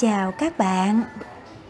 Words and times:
Chào 0.00 0.32
các 0.32 0.58
bạn. 0.58 1.02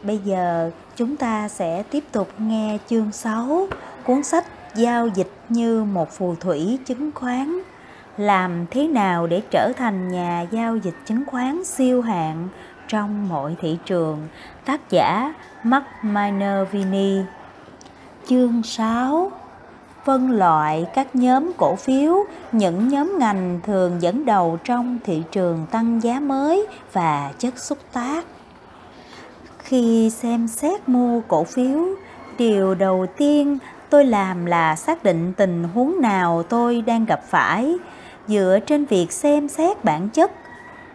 Bây 0.03 0.19
giờ 0.19 0.71
chúng 0.97 1.17
ta 1.17 1.49
sẽ 1.49 1.83
tiếp 1.83 2.05
tục 2.13 2.29
nghe 2.39 2.79
chương 2.87 3.13
6 3.13 3.69
cuốn 4.05 4.23
sách 4.23 4.47
Giao 4.75 5.07
dịch 5.07 5.33
như 5.49 5.85
một 5.85 6.11
phù 6.11 6.35
thủy 6.35 6.79
chứng 6.87 7.11
khoán. 7.15 7.59
Làm 8.17 8.67
thế 8.71 8.89
nào 8.89 9.27
để 9.27 9.43
trở 9.51 9.73
thành 9.77 10.09
nhà 10.09 10.47
giao 10.51 10.77
dịch 10.77 10.95
chứng 11.05 11.25
khoán 11.27 11.65
siêu 11.65 12.03
hạng 12.03 12.49
trong 12.89 13.29
mọi 13.29 13.57
thị 13.61 13.79
trường? 13.85 14.29
Tác 14.65 14.91
giả 14.91 15.35
Mark 15.63 15.87
Minervini. 16.03 17.21
Chương 18.27 18.63
6 18.63 19.33
phân 20.09 20.31
loại 20.31 20.87
các 20.95 21.17
nhóm 21.17 21.53
cổ 21.57 21.77
phiếu, 21.77 22.25
những 22.53 22.89
nhóm 22.89 23.19
ngành 23.19 23.61
thường 23.63 24.03
dẫn 24.03 24.25
đầu 24.25 24.59
trong 24.65 24.99
thị 25.05 25.23
trường 25.33 25.67
tăng 25.71 26.03
giá 26.03 26.21
mới 26.21 26.67
và 26.93 27.33
chất 27.39 27.59
xúc 27.59 27.79
tác. 27.93 28.25
Khi 29.59 30.11
xem 30.11 30.49
xét 30.49 30.89
mua 30.89 31.21
cổ 31.29 31.45
phiếu, 31.45 31.85
điều 32.39 32.75
đầu 32.75 33.07
tiên 33.17 33.59
tôi 33.91 34.05
làm 34.05 34.47
là 34.47 34.77
xác 34.77 35.05
định 35.05 35.33
tình 35.37 35.65
huống 35.75 36.01
nào 36.01 36.43
tôi 36.43 36.83
đang 36.83 37.05
gặp 37.05 37.21
phải 37.29 37.75
dựa 38.29 38.59
trên 38.67 38.85
việc 38.85 39.13
xem 39.13 39.49
xét 39.49 39.85
bản 39.85 40.09
chất 40.09 40.33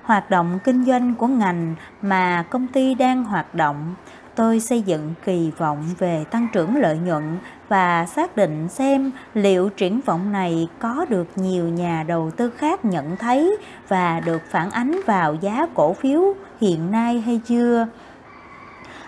hoạt 0.03 0.29
động 0.29 0.59
kinh 0.63 0.85
doanh 0.85 1.15
của 1.15 1.27
ngành 1.27 1.75
mà 2.01 2.45
công 2.49 2.67
ty 2.67 2.95
đang 2.95 3.23
hoạt 3.23 3.55
động 3.55 3.95
tôi 4.35 4.59
xây 4.59 4.81
dựng 4.81 5.13
kỳ 5.25 5.51
vọng 5.57 5.85
về 5.99 6.25
tăng 6.31 6.47
trưởng 6.53 6.75
lợi 6.75 6.97
nhuận 6.97 7.37
và 7.69 8.05
xác 8.05 8.35
định 8.35 8.67
xem 8.69 9.11
liệu 9.33 9.69
triển 9.69 10.01
vọng 10.05 10.31
này 10.31 10.67
có 10.79 11.05
được 11.09 11.27
nhiều 11.35 11.67
nhà 11.67 12.03
đầu 12.07 12.31
tư 12.37 12.49
khác 12.49 12.85
nhận 12.85 13.17
thấy 13.17 13.57
và 13.87 14.19
được 14.19 14.41
phản 14.49 14.71
ánh 14.71 14.99
vào 15.05 15.35
giá 15.35 15.67
cổ 15.73 15.93
phiếu 15.93 16.21
hiện 16.61 16.91
nay 16.91 17.21
hay 17.21 17.41
chưa. 17.45 17.87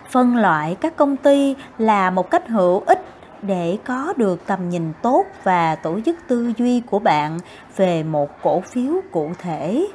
Phân 0.10 0.36
loại 0.36 0.76
các 0.82 0.96
công 0.96 1.18
ty 1.18 1.56
là 1.78 2.10
một 2.10 2.30
cách 2.30 2.48
hữu 2.48 2.80
ích 2.80 3.06
để 3.42 3.78
có 3.86 4.14
được 4.18 4.46
tầm 4.46 4.70
nhìn 4.70 4.94
tốt 5.02 5.26
và 5.44 5.76
tổ 5.76 6.00
chức 6.06 6.16
tư 6.28 6.54
duy 6.58 6.80
của 6.80 7.00
bạn 7.00 7.40
về 7.76 8.04
một 8.04 8.30
cổ 8.42 8.62
phiếu 8.62 8.94
cụ 9.12 9.32
thể 9.40 9.88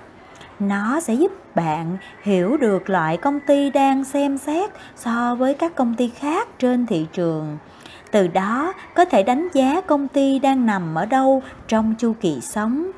nó 0.61 1.00
sẽ 1.00 1.14
giúp 1.14 1.33
bạn 1.55 1.97
hiểu 2.22 2.56
được 2.56 2.91
loại 2.91 3.16
công 3.16 3.41
ty 3.41 3.70
đang 3.70 4.05
xem 4.05 4.39
xét 4.39 4.70
so 4.97 5.34
với 5.34 5.55
các 5.55 5.75
công 5.75 5.94
ty 5.94 6.08
khác 6.08 6.48
trên 6.58 6.86
thị 6.86 7.06
trường. 7.12 7.58
Từ 8.11 8.28
đó, 8.28 8.72
có 8.94 9.05
thể 9.05 9.22
đánh 9.22 9.48
giá 9.53 9.81
công 9.81 10.08
ty 10.08 10.38
đang 10.38 10.66
nằm 10.66 10.94
ở 10.94 11.06
đâu 11.06 11.42
trong 11.69 11.94
chu 11.98 12.12
kỳ 12.20 12.41
sống. 12.41 12.91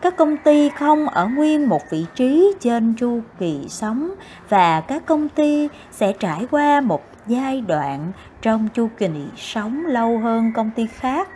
Các 0.00 0.16
công 0.16 0.36
ty 0.36 0.68
không 0.68 1.08
ở 1.08 1.26
nguyên 1.26 1.68
một 1.68 1.82
vị 1.90 2.06
trí 2.14 2.52
trên 2.60 2.94
chu 2.94 3.20
kỳ 3.38 3.66
sống 3.68 4.14
và 4.48 4.80
các 4.80 5.06
công 5.06 5.28
ty 5.28 5.68
sẽ 5.90 6.12
trải 6.12 6.46
qua 6.50 6.80
một 6.80 7.02
giai 7.26 7.60
đoạn 7.60 8.12
trong 8.42 8.68
chu 8.74 8.88
kỳ 8.98 9.08
sống 9.36 9.86
lâu 9.86 10.18
hơn 10.18 10.52
công 10.54 10.70
ty 10.70 10.86
khác 10.86 11.28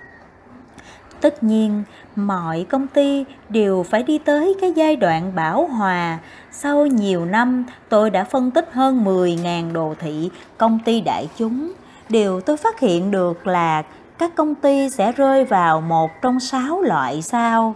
tất 1.21 1.43
nhiên, 1.43 1.83
mọi 2.17 2.67
công 2.69 2.87
ty 2.87 3.25
đều 3.49 3.83
phải 3.83 4.03
đi 4.03 4.19
tới 4.19 4.55
cái 4.61 4.73
giai 4.77 4.97
đoạn 4.97 5.35
bảo 5.35 5.67
hòa. 5.67 6.19
Sau 6.51 6.87
nhiều 6.87 7.25
năm, 7.25 7.65
tôi 7.89 8.11
đã 8.11 8.25
phân 8.25 8.51
tích 8.51 8.69
hơn 8.73 9.05
10.000 9.05 9.73
đồ 9.73 9.95
thị, 9.99 10.31
công 10.59 10.79
ty 10.85 11.01
đại 11.01 11.29
chúng. 11.37 11.73
Điều 12.09 12.41
tôi 12.41 12.57
phát 12.57 12.81
hiện 12.81 13.11
được 13.11 13.47
là 13.47 13.83
các 14.19 14.35
công 14.35 14.55
ty 14.55 14.91
sẽ 14.91 15.13
rơi 15.13 15.45
vào 15.45 15.81
một 15.81 16.11
trong 16.23 16.41
sáu 16.41 16.83
loại 16.83 17.23
sau 17.23 17.75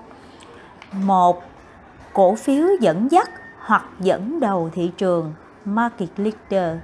một, 0.93 1.43
cổ 2.13 2.35
phiếu 2.35 2.67
dẫn 2.81 3.11
dắt 3.11 3.31
hoặc 3.59 3.85
dẫn 4.01 4.41
đầu 4.41 4.71
thị 4.73 4.91
trường, 4.99 5.35
market 5.65 6.09
leader. 6.17 6.79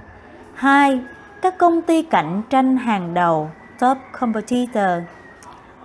Hai, 0.53 0.99
các 1.41 1.57
công 1.57 1.81
ty 1.81 2.03
cạnh 2.03 2.41
tranh 2.49 2.77
hàng 2.77 3.13
đầu, 3.13 3.49
top 3.79 3.97
competitor. 4.19 5.03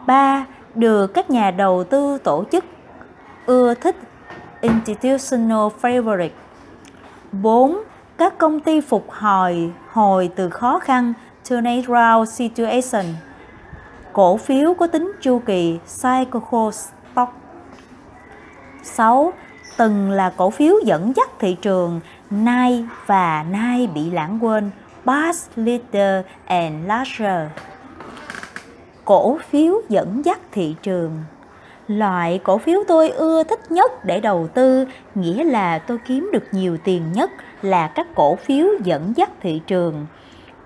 3 0.06 0.44
được 0.76 1.06
các 1.14 1.30
nhà 1.30 1.50
đầu 1.50 1.84
tư 1.84 2.18
tổ 2.18 2.44
chức 2.52 2.64
ưa 3.46 3.74
thích 3.74 3.96
institutional 4.60 5.68
favorite. 5.82 6.28
4. 7.32 7.78
Các 8.18 8.38
công 8.38 8.60
ty 8.60 8.80
phục 8.80 9.10
hồi 9.10 9.72
hồi 9.92 10.30
từ 10.36 10.50
khó 10.50 10.78
khăn 10.78 11.12
turnaround 11.50 12.30
situation. 12.30 13.04
Cổ 14.12 14.36
phiếu 14.36 14.74
có 14.74 14.86
tính 14.86 15.12
chu 15.20 15.38
kỳ 15.46 15.78
cyclical 16.02 16.70
stock. 16.70 17.32
6. 18.82 19.32
Từng 19.76 20.10
là 20.10 20.32
cổ 20.36 20.50
phiếu 20.50 20.74
dẫn 20.84 21.12
dắt 21.16 21.30
thị 21.38 21.56
trường, 21.62 22.00
nay 22.30 22.86
và 23.06 23.44
nay 23.50 23.88
bị 23.94 24.10
lãng 24.10 24.44
quên. 24.44 24.70
Past 25.06 25.50
leader 25.56 26.24
and 26.46 26.86
larger 26.86 27.50
cổ 29.06 29.38
phiếu 29.48 29.74
dẫn 29.88 30.24
dắt 30.24 30.40
thị 30.52 30.74
trường 30.82 31.12
loại 31.88 32.40
cổ 32.44 32.58
phiếu 32.58 32.80
tôi 32.88 33.08
ưa 33.08 33.42
thích 33.42 33.72
nhất 33.72 34.04
để 34.04 34.20
đầu 34.20 34.48
tư 34.54 34.84
nghĩa 35.14 35.44
là 35.44 35.78
tôi 35.78 35.98
kiếm 36.06 36.30
được 36.32 36.44
nhiều 36.52 36.76
tiền 36.84 37.12
nhất 37.12 37.30
là 37.62 37.86
các 37.86 38.06
cổ 38.14 38.36
phiếu 38.36 38.66
dẫn 38.84 39.12
dắt 39.16 39.30
thị 39.40 39.60
trường 39.66 40.06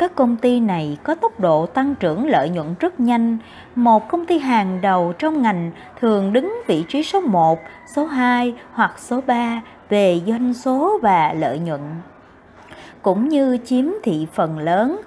các 0.01 0.15
công 0.15 0.37
ty 0.37 0.61
này 0.61 0.99
có 1.03 1.15
tốc 1.15 1.41
độ 1.41 1.67
tăng 1.67 1.95
trưởng 1.95 2.29
lợi 2.29 2.49
nhuận 2.49 2.75
rất 2.81 3.01
nhanh. 3.01 3.39
Một 3.75 4.09
công 4.09 4.27
ty 4.27 4.39
hàng 4.39 4.81
đầu 4.81 5.13
trong 5.19 5.43
ngành 5.43 5.71
thường 6.01 6.33
đứng 6.33 6.55
vị 6.67 6.85
trí 6.89 7.03
số 7.03 7.21
1, 7.21 7.59
số 7.95 8.07
2 8.07 8.55
hoặc 8.73 8.95
số 8.99 9.21
3 9.27 9.63
về 9.89 10.21
doanh 10.27 10.55
số 10.55 10.99
và 11.03 11.33
lợi 11.33 11.59
nhuận. 11.59 11.81
Cũng 13.03 13.29
như 13.29 13.59
chiếm 13.65 13.85
thị 14.03 14.27
phần 14.33 14.59
lớn, 14.59 15.01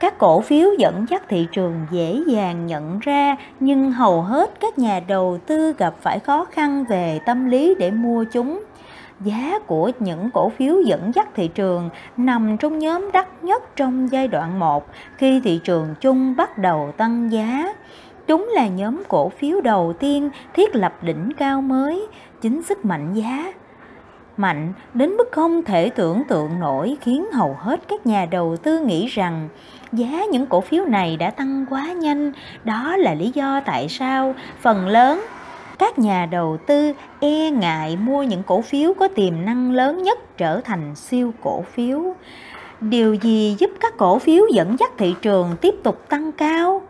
các 0.00 0.18
cổ 0.18 0.40
phiếu 0.40 0.68
dẫn 0.78 1.06
dắt 1.10 1.22
thị 1.28 1.46
trường 1.52 1.86
dễ 1.90 2.20
dàng 2.26 2.66
nhận 2.66 2.98
ra 2.98 3.36
nhưng 3.60 3.92
hầu 3.92 4.22
hết 4.22 4.60
các 4.60 4.78
nhà 4.78 5.00
đầu 5.08 5.38
tư 5.46 5.72
gặp 5.78 5.94
phải 6.00 6.18
khó 6.18 6.44
khăn 6.44 6.84
về 6.88 7.20
tâm 7.26 7.50
lý 7.50 7.74
để 7.78 7.90
mua 7.90 8.24
chúng 8.32 8.62
giá 9.20 9.58
của 9.66 9.90
những 9.98 10.30
cổ 10.30 10.48
phiếu 10.48 10.80
dẫn 10.80 11.12
dắt 11.14 11.28
thị 11.34 11.48
trường 11.48 11.90
nằm 12.16 12.56
trong 12.56 12.78
nhóm 12.78 13.10
đắt 13.12 13.44
nhất 13.44 13.76
trong 13.76 14.12
giai 14.12 14.28
đoạn 14.28 14.58
1 14.58 14.86
khi 15.16 15.40
thị 15.44 15.60
trường 15.64 15.94
chung 16.00 16.36
bắt 16.36 16.58
đầu 16.58 16.92
tăng 16.96 17.32
giá. 17.32 17.74
Chúng 18.26 18.48
là 18.52 18.68
nhóm 18.68 19.02
cổ 19.08 19.28
phiếu 19.28 19.60
đầu 19.60 19.92
tiên 19.98 20.30
thiết 20.54 20.76
lập 20.76 20.94
đỉnh 21.02 21.30
cao 21.38 21.62
mới, 21.62 22.06
chính 22.40 22.62
sức 22.62 22.84
mạnh 22.84 23.14
giá 23.14 23.52
mạnh 24.38 24.72
đến 24.94 25.10
mức 25.10 25.28
không 25.32 25.62
thể 25.62 25.90
tưởng 25.90 26.22
tượng 26.28 26.60
nổi 26.60 26.96
khiến 27.00 27.24
hầu 27.32 27.56
hết 27.58 27.80
các 27.88 28.06
nhà 28.06 28.26
đầu 28.30 28.56
tư 28.56 28.80
nghĩ 28.80 29.06
rằng 29.06 29.48
giá 29.92 30.24
những 30.32 30.46
cổ 30.46 30.60
phiếu 30.60 30.84
này 30.84 31.16
đã 31.16 31.30
tăng 31.30 31.66
quá 31.70 31.86
nhanh, 31.92 32.32
đó 32.64 32.96
là 32.96 33.14
lý 33.14 33.30
do 33.34 33.60
tại 33.60 33.88
sao 33.88 34.34
phần 34.60 34.88
lớn 34.88 35.24
các 35.78 35.98
nhà 35.98 36.26
đầu 36.26 36.58
tư 36.66 36.92
e 37.20 37.50
ngại 37.50 37.96
mua 37.96 38.22
những 38.22 38.42
cổ 38.42 38.60
phiếu 38.60 38.94
có 38.94 39.08
tiềm 39.08 39.44
năng 39.44 39.72
lớn 39.72 40.02
nhất 40.02 40.36
trở 40.36 40.60
thành 40.60 40.94
siêu 40.94 41.34
cổ 41.40 41.62
phiếu 41.62 42.14
điều 42.80 43.14
gì 43.14 43.56
giúp 43.58 43.70
các 43.80 43.96
cổ 43.96 44.18
phiếu 44.18 44.44
dẫn 44.52 44.76
dắt 44.78 44.90
thị 44.98 45.14
trường 45.22 45.56
tiếp 45.60 45.74
tục 45.82 46.08
tăng 46.08 46.32
cao 46.32 46.82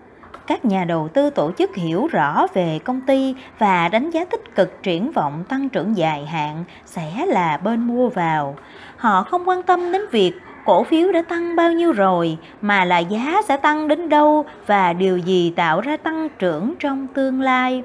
các 0.47 0.65
nhà 0.65 0.85
đầu 0.85 1.09
tư 1.09 1.31
tổ 1.31 1.53
chức 1.59 1.75
hiểu 1.75 2.07
rõ 2.07 2.47
về 2.55 2.79
công 2.85 3.01
ty 3.01 3.35
và 3.59 3.89
đánh 3.89 4.11
giá 4.11 4.25
tích 4.25 4.55
cực 4.55 4.83
triển 4.83 5.13
vọng 5.13 5.45
tăng 5.49 5.69
trưởng 5.69 5.97
dài 5.97 6.27
hạn 6.27 6.65
sẽ 6.87 7.27
là 7.27 7.57
bên 7.57 7.81
mua 7.81 8.09
vào. 8.09 8.57
Họ 8.97 9.23
không 9.23 9.49
quan 9.49 9.63
tâm 9.63 9.93
đến 9.93 10.03
việc 10.11 10.33
cổ 10.69 10.85
phiếu 10.85 11.13
đã 11.13 11.23
tăng 11.23 11.57
bao 11.57 11.73
nhiêu 11.73 11.93
rồi 11.93 12.39
mà 12.61 12.85
là 12.85 12.99
giá 12.99 13.43
sẽ 13.49 13.57
tăng 13.57 13.89
đến 13.89 14.09
đâu 14.09 14.45
và 14.67 14.93
điều 14.93 15.19
gì 15.19 15.53
tạo 15.57 15.81
ra 15.81 15.97
tăng 15.97 16.29
trưởng 16.39 16.75
trong 16.79 17.07
tương 17.07 17.41
lai. 17.41 17.83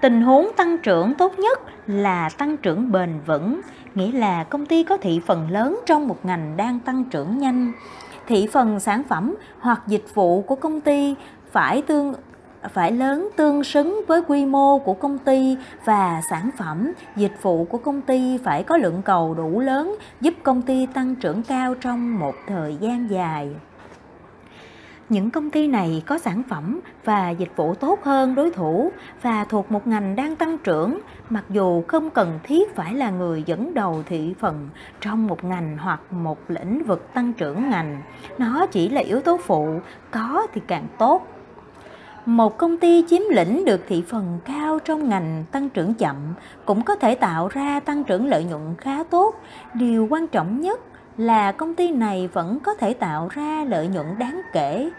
Tình 0.00 0.22
huống 0.22 0.50
tăng 0.56 0.78
trưởng 0.78 1.14
tốt 1.14 1.38
nhất 1.38 1.60
là 1.86 2.28
tăng 2.38 2.56
trưởng 2.56 2.92
bền 2.92 3.10
vững, 3.26 3.60
nghĩa 3.94 4.12
là 4.12 4.44
công 4.44 4.66
ty 4.66 4.84
có 4.84 4.96
thị 4.96 5.20
phần 5.26 5.50
lớn 5.50 5.80
trong 5.86 6.08
một 6.08 6.24
ngành 6.24 6.56
đang 6.56 6.78
tăng 6.78 7.04
trưởng 7.04 7.38
nhanh 7.38 7.72
thị 8.26 8.48
phần 8.52 8.80
sản 8.80 9.02
phẩm 9.08 9.34
hoặc 9.60 9.82
dịch 9.86 10.14
vụ 10.14 10.42
của 10.42 10.54
công 10.54 10.80
ty 10.80 11.14
phải 11.52 11.82
tương 11.82 12.14
phải 12.68 12.92
lớn 12.92 13.28
tương 13.36 13.64
xứng 13.64 14.00
với 14.06 14.22
quy 14.28 14.46
mô 14.46 14.78
của 14.78 14.94
công 14.94 15.18
ty 15.18 15.56
và 15.84 16.20
sản 16.30 16.50
phẩm, 16.58 16.92
dịch 17.16 17.42
vụ 17.42 17.64
của 17.64 17.78
công 17.78 18.00
ty 18.02 18.38
phải 18.44 18.62
có 18.62 18.76
lượng 18.76 19.02
cầu 19.04 19.34
đủ 19.34 19.60
lớn 19.60 19.96
giúp 20.20 20.34
công 20.42 20.62
ty 20.62 20.86
tăng 20.86 21.14
trưởng 21.14 21.42
cao 21.42 21.74
trong 21.74 22.18
một 22.18 22.34
thời 22.46 22.76
gian 22.80 23.10
dài. 23.10 23.48
Những 25.08 25.30
công 25.30 25.50
ty 25.50 25.68
này 25.68 26.02
có 26.06 26.18
sản 26.18 26.42
phẩm 26.48 26.80
và 27.04 27.30
dịch 27.30 27.56
vụ 27.56 27.74
tốt 27.74 27.98
hơn 28.02 28.34
đối 28.34 28.50
thủ 28.50 28.92
và 29.22 29.44
thuộc 29.44 29.72
một 29.72 29.86
ngành 29.86 30.16
đang 30.16 30.36
tăng 30.36 30.58
trưởng, 30.58 31.00
mặc 31.30 31.44
dù 31.48 31.82
không 31.88 32.10
cần 32.10 32.38
thiết 32.42 32.76
phải 32.76 32.94
là 32.94 33.10
người 33.10 33.42
dẫn 33.46 33.74
đầu 33.74 34.02
thị 34.06 34.34
phần 34.38 34.68
trong 35.00 35.26
một 35.26 35.44
ngành 35.44 35.76
hoặc 35.80 36.00
một 36.10 36.38
lĩnh 36.48 36.84
vực 36.84 37.14
tăng 37.14 37.32
trưởng 37.32 37.70
ngành. 37.70 38.02
Nó 38.38 38.66
chỉ 38.66 38.88
là 38.88 39.00
yếu 39.00 39.20
tố 39.20 39.36
phụ, 39.36 39.80
có 40.10 40.46
thì 40.52 40.60
càng 40.66 40.86
tốt 40.98 41.26
một 42.36 42.58
công 42.58 42.76
ty 42.76 43.04
chiếm 43.08 43.22
lĩnh 43.30 43.64
được 43.64 43.80
thị 43.88 44.02
phần 44.08 44.38
cao 44.44 44.78
trong 44.84 45.08
ngành 45.08 45.44
tăng 45.52 45.68
trưởng 45.68 45.94
chậm 45.94 46.16
cũng 46.64 46.82
có 46.82 46.96
thể 46.96 47.14
tạo 47.14 47.48
ra 47.48 47.80
tăng 47.80 48.04
trưởng 48.04 48.26
lợi 48.26 48.44
nhuận 48.44 48.74
khá 48.78 49.04
tốt 49.10 49.34
điều 49.74 50.06
quan 50.10 50.26
trọng 50.26 50.60
nhất 50.60 50.80
là 51.16 51.52
công 51.52 51.74
ty 51.74 51.92
này 51.92 52.28
vẫn 52.32 52.58
có 52.60 52.74
thể 52.74 52.94
tạo 52.94 53.28
ra 53.28 53.64
lợi 53.68 53.88
nhuận 53.88 54.06
đáng 54.18 54.40
kể 54.52 54.90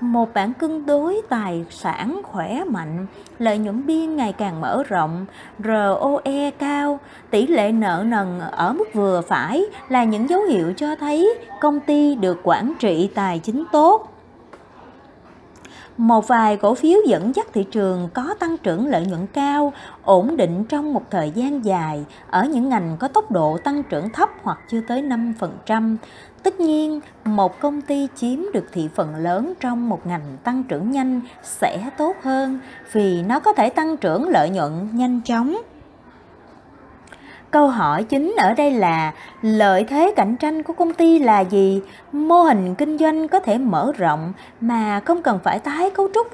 một 0.00 0.34
bản 0.34 0.52
cân 0.54 0.86
đối 0.86 1.22
tài 1.28 1.64
sản 1.70 2.20
khỏe 2.24 2.64
mạnh, 2.64 3.06
lợi 3.38 3.58
nhuận 3.58 3.86
biên 3.86 4.16
ngày 4.16 4.32
càng 4.32 4.60
mở 4.60 4.82
rộng, 4.88 5.26
ROE 5.64 6.50
cao, 6.58 7.00
tỷ 7.30 7.46
lệ 7.46 7.72
nợ 7.72 8.04
nần 8.06 8.40
ở 8.40 8.72
mức 8.72 8.84
vừa 8.94 9.20
phải 9.28 9.64
là 9.88 10.04
những 10.04 10.28
dấu 10.28 10.42
hiệu 10.42 10.72
cho 10.76 10.96
thấy 10.96 11.38
công 11.60 11.80
ty 11.80 12.14
được 12.14 12.40
quản 12.42 12.72
trị 12.78 13.10
tài 13.14 13.38
chính 13.38 13.64
tốt. 13.72 14.17
Một 15.98 16.28
vài 16.28 16.56
cổ 16.56 16.74
phiếu 16.74 16.98
dẫn 17.06 17.32
dắt 17.34 17.46
thị 17.52 17.64
trường 17.70 18.08
có 18.14 18.34
tăng 18.38 18.56
trưởng 18.56 18.86
lợi 18.86 19.06
nhuận 19.06 19.26
cao, 19.26 19.72
ổn 20.04 20.36
định 20.36 20.64
trong 20.64 20.92
một 20.92 21.02
thời 21.10 21.30
gian 21.30 21.64
dài 21.64 22.04
ở 22.30 22.44
những 22.44 22.68
ngành 22.68 22.96
có 23.00 23.08
tốc 23.08 23.30
độ 23.30 23.58
tăng 23.64 23.82
trưởng 23.82 24.10
thấp 24.10 24.30
hoặc 24.42 24.58
chưa 24.70 24.80
tới 24.88 25.02
5%. 25.02 25.96
Tất 26.42 26.60
nhiên, 26.60 27.00
một 27.24 27.60
công 27.60 27.80
ty 27.80 28.08
chiếm 28.14 28.38
được 28.54 28.64
thị 28.72 28.88
phần 28.94 29.16
lớn 29.16 29.52
trong 29.60 29.88
một 29.88 30.06
ngành 30.06 30.36
tăng 30.44 30.64
trưởng 30.64 30.90
nhanh 30.90 31.20
sẽ 31.42 31.90
tốt 31.98 32.16
hơn 32.22 32.58
vì 32.92 33.22
nó 33.22 33.40
có 33.40 33.52
thể 33.52 33.70
tăng 33.70 33.96
trưởng 33.96 34.28
lợi 34.28 34.50
nhuận 34.50 34.88
nhanh 34.92 35.20
chóng. 35.24 35.56
Câu 37.50 37.68
hỏi 37.68 38.04
chính 38.04 38.34
ở 38.38 38.54
đây 38.54 38.70
là 38.70 39.12
lợi 39.42 39.84
thế 39.84 40.12
cạnh 40.16 40.36
tranh 40.36 40.62
của 40.62 40.72
công 40.72 40.92
ty 40.92 41.18
là 41.18 41.40
gì? 41.40 41.80
Mô 42.12 42.42
hình 42.42 42.74
kinh 42.74 42.98
doanh 42.98 43.28
có 43.28 43.40
thể 43.40 43.58
mở 43.58 43.92
rộng 43.96 44.32
mà 44.60 45.00
không 45.00 45.22
cần 45.22 45.38
phải 45.44 45.58
tái 45.58 45.90
cấu 45.90 46.08
trúc. 46.14 46.26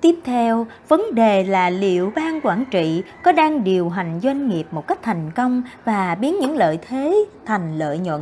Tiếp 0.00 0.14
theo, 0.24 0.66
vấn 0.88 1.14
đề 1.14 1.44
là 1.44 1.70
liệu 1.70 2.12
ban 2.16 2.40
quản 2.42 2.64
trị 2.70 3.02
có 3.22 3.32
đang 3.32 3.64
điều 3.64 3.88
hành 3.88 4.20
doanh 4.22 4.48
nghiệp 4.48 4.66
một 4.70 4.86
cách 4.86 4.98
thành 5.02 5.30
công 5.34 5.62
và 5.84 6.14
biến 6.14 6.38
những 6.40 6.56
lợi 6.56 6.78
thế 6.88 7.24
thành 7.46 7.78
lợi 7.78 7.98
nhuận. 7.98 8.20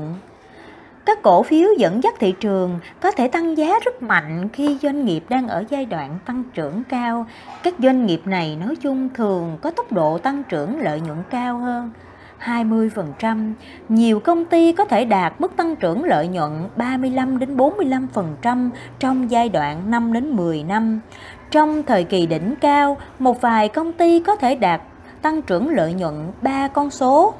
Các 1.04 1.22
cổ 1.22 1.42
phiếu 1.42 1.68
dẫn 1.78 2.02
dắt 2.02 2.14
thị 2.18 2.34
trường 2.40 2.78
có 3.00 3.10
thể 3.10 3.28
tăng 3.28 3.58
giá 3.58 3.78
rất 3.84 4.02
mạnh 4.02 4.48
khi 4.52 4.78
doanh 4.82 5.04
nghiệp 5.04 5.24
đang 5.28 5.48
ở 5.48 5.64
giai 5.70 5.86
đoạn 5.86 6.18
tăng 6.26 6.42
trưởng 6.54 6.82
cao. 6.88 7.26
Các 7.62 7.74
doanh 7.78 8.06
nghiệp 8.06 8.20
này 8.24 8.56
nói 8.56 8.76
chung 8.76 9.08
thường 9.14 9.58
có 9.62 9.70
tốc 9.70 9.92
độ 9.92 10.18
tăng 10.18 10.42
trưởng 10.48 10.80
lợi 10.80 11.00
nhuận 11.00 11.18
cao 11.30 11.58
hơn 11.58 11.90
20%. 12.44 13.52
Nhiều 13.88 14.20
công 14.20 14.44
ty 14.44 14.72
có 14.72 14.84
thể 14.84 15.04
đạt 15.04 15.40
mức 15.40 15.56
tăng 15.56 15.76
trưởng 15.76 16.04
lợi 16.04 16.28
nhuận 16.28 16.68
35 16.76 17.38
đến 17.38 17.56
45% 17.56 18.70
trong 18.98 19.30
giai 19.30 19.48
đoạn 19.48 19.90
5 19.90 20.12
đến 20.12 20.36
10 20.36 20.62
năm. 20.62 21.00
Trong 21.50 21.82
thời 21.82 22.04
kỳ 22.04 22.26
đỉnh 22.26 22.54
cao, 22.60 22.96
một 23.18 23.40
vài 23.40 23.68
công 23.68 23.92
ty 23.92 24.20
có 24.20 24.36
thể 24.36 24.54
đạt 24.54 24.82
tăng 25.22 25.42
trưởng 25.42 25.68
lợi 25.68 25.92
nhuận 25.92 26.32
3 26.42 26.68
con 26.68 26.90
số 26.90 27.34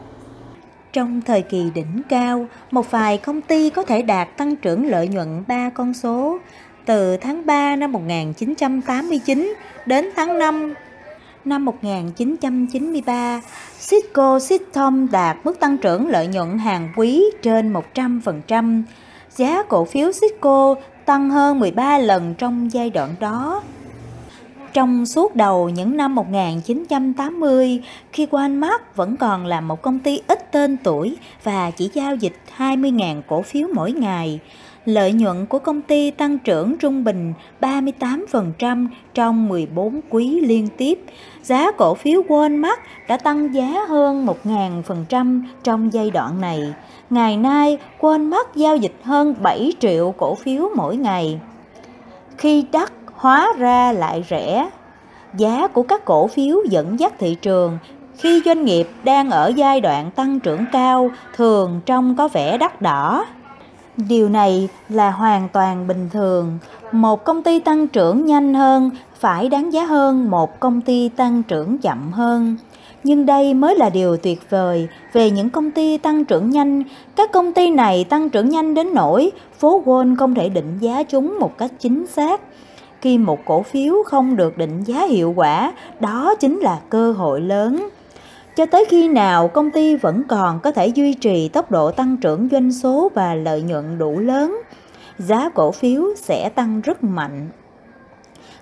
trong 0.92 1.22
thời 1.22 1.42
kỳ 1.42 1.70
đỉnh 1.74 2.02
cao, 2.08 2.46
một 2.70 2.90
vài 2.90 3.18
công 3.18 3.40
ty 3.40 3.70
có 3.70 3.82
thể 3.82 4.02
đạt 4.02 4.36
tăng 4.36 4.56
trưởng 4.56 4.86
lợi 4.86 5.08
nhuận 5.08 5.44
3 5.48 5.70
con 5.70 5.94
số 5.94 6.38
từ 6.84 7.16
tháng 7.16 7.46
3 7.46 7.76
năm 7.76 7.92
1989 7.92 9.54
đến 9.86 10.08
tháng 10.16 10.38
5 10.38 10.74
năm 11.44 11.64
1993, 11.64 13.40
Cisco 13.90 14.38
System 14.38 15.08
đạt 15.10 15.36
mức 15.44 15.60
tăng 15.60 15.78
trưởng 15.78 16.08
lợi 16.08 16.26
nhuận 16.26 16.58
hàng 16.58 16.92
quý 16.96 17.24
trên 17.42 17.72
100%. 17.94 18.82
Giá 19.36 19.62
cổ 19.62 19.84
phiếu 19.84 20.10
Cisco 20.20 20.74
tăng 21.04 21.30
hơn 21.30 21.60
13 21.60 21.98
lần 21.98 22.34
trong 22.34 22.72
giai 22.72 22.90
đoạn 22.90 23.14
đó. 23.20 23.62
Trong 24.72 25.06
suốt 25.06 25.36
đầu 25.36 25.68
những 25.68 25.96
năm 25.96 26.14
1980, 26.14 27.82
khi 28.12 28.26
Walmart 28.26 28.78
vẫn 28.94 29.16
còn 29.16 29.46
là 29.46 29.60
một 29.60 29.82
công 29.82 29.98
ty 29.98 30.20
ít 30.26 30.52
tên 30.52 30.76
tuổi 30.84 31.16
và 31.44 31.70
chỉ 31.70 31.90
giao 31.94 32.14
dịch 32.14 32.36
20.000 32.58 33.22
cổ 33.28 33.42
phiếu 33.42 33.68
mỗi 33.74 33.92
ngày, 33.92 34.40
lợi 34.84 35.12
nhuận 35.12 35.46
của 35.46 35.58
công 35.58 35.82
ty 35.82 36.10
tăng 36.10 36.38
trưởng 36.38 36.78
trung 36.78 37.04
bình 37.04 37.32
38% 37.60 38.86
trong 39.14 39.48
14 39.48 40.00
quý 40.10 40.40
liên 40.40 40.68
tiếp. 40.76 40.98
Giá 41.42 41.72
cổ 41.72 41.94
phiếu 41.94 42.22
Walmart 42.28 42.76
đã 43.08 43.16
tăng 43.16 43.54
giá 43.54 43.84
hơn 43.88 44.26
1.000% 44.44 45.42
trong 45.64 45.92
giai 45.92 46.10
đoạn 46.10 46.40
này. 46.40 46.74
Ngày 47.10 47.36
nay, 47.36 47.78
Walmart 48.00 48.44
giao 48.54 48.76
dịch 48.76 48.94
hơn 49.02 49.34
7 49.42 49.72
triệu 49.80 50.14
cổ 50.16 50.34
phiếu 50.34 50.68
mỗi 50.76 50.96
ngày. 50.96 51.40
Khi 52.36 52.64
Doug 52.72 53.01
hóa 53.22 53.52
ra 53.58 53.92
lại 53.92 54.24
rẻ. 54.30 54.70
Giá 55.36 55.68
của 55.68 55.82
các 55.82 56.04
cổ 56.04 56.26
phiếu 56.26 56.56
dẫn 56.68 57.00
dắt 57.00 57.12
thị 57.18 57.36
trường 57.42 57.78
khi 58.18 58.42
doanh 58.44 58.64
nghiệp 58.64 58.88
đang 59.04 59.30
ở 59.30 59.52
giai 59.56 59.80
đoạn 59.80 60.10
tăng 60.10 60.40
trưởng 60.40 60.64
cao 60.72 61.10
thường 61.36 61.80
trông 61.86 62.16
có 62.16 62.28
vẻ 62.28 62.58
đắt 62.58 62.82
đỏ. 62.82 63.26
Điều 63.96 64.28
này 64.28 64.68
là 64.88 65.10
hoàn 65.10 65.48
toàn 65.48 65.86
bình 65.86 66.08
thường. 66.12 66.58
Một 66.92 67.24
công 67.24 67.42
ty 67.42 67.60
tăng 67.60 67.88
trưởng 67.88 68.26
nhanh 68.26 68.54
hơn 68.54 68.90
phải 69.20 69.48
đáng 69.48 69.72
giá 69.72 69.84
hơn 69.84 70.30
một 70.30 70.60
công 70.60 70.80
ty 70.80 71.08
tăng 71.08 71.42
trưởng 71.42 71.78
chậm 71.78 72.12
hơn. 72.12 72.56
Nhưng 73.04 73.26
đây 73.26 73.54
mới 73.54 73.76
là 73.76 73.90
điều 73.90 74.16
tuyệt 74.16 74.50
vời 74.50 74.88
về 75.12 75.30
những 75.30 75.50
công 75.50 75.70
ty 75.70 75.98
tăng 75.98 76.24
trưởng 76.24 76.50
nhanh. 76.50 76.82
Các 77.16 77.32
công 77.32 77.52
ty 77.52 77.70
này 77.70 78.04
tăng 78.04 78.30
trưởng 78.30 78.48
nhanh 78.48 78.74
đến 78.74 78.94
nỗi 78.94 79.32
phố 79.58 79.82
Wall 79.84 80.16
không 80.16 80.34
thể 80.34 80.48
định 80.48 80.78
giá 80.80 81.02
chúng 81.02 81.38
một 81.40 81.58
cách 81.58 81.70
chính 81.78 82.06
xác 82.06 82.40
khi 83.02 83.18
một 83.18 83.44
cổ 83.44 83.62
phiếu 83.62 83.94
không 84.06 84.36
được 84.36 84.58
định 84.58 84.82
giá 84.82 85.04
hiệu 85.04 85.32
quả, 85.36 85.72
đó 86.00 86.34
chính 86.40 86.58
là 86.58 86.80
cơ 86.90 87.12
hội 87.12 87.40
lớn. 87.40 87.88
Cho 88.56 88.66
tới 88.66 88.84
khi 88.88 89.08
nào 89.08 89.48
công 89.48 89.70
ty 89.70 89.96
vẫn 89.96 90.22
còn 90.28 90.60
có 90.60 90.72
thể 90.72 90.86
duy 90.86 91.14
trì 91.14 91.48
tốc 91.48 91.70
độ 91.70 91.90
tăng 91.90 92.16
trưởng 92.16 92.48
doanh 92.50 92.72
số 92.72 93.10
và 93.14 93.34
lợi 93.34 93.62
nhuận 93.62 93.98
đủ 93.98 94.18
lớn, 94.18 94.60
giá 95.18 95.48
cổ 95.54 95.72
phiếu 95.72 96.04
sẽ 96.16 96.48
tăng 96.48 96.80
rất 96.80 97.04
mạnh. 97.04 97.48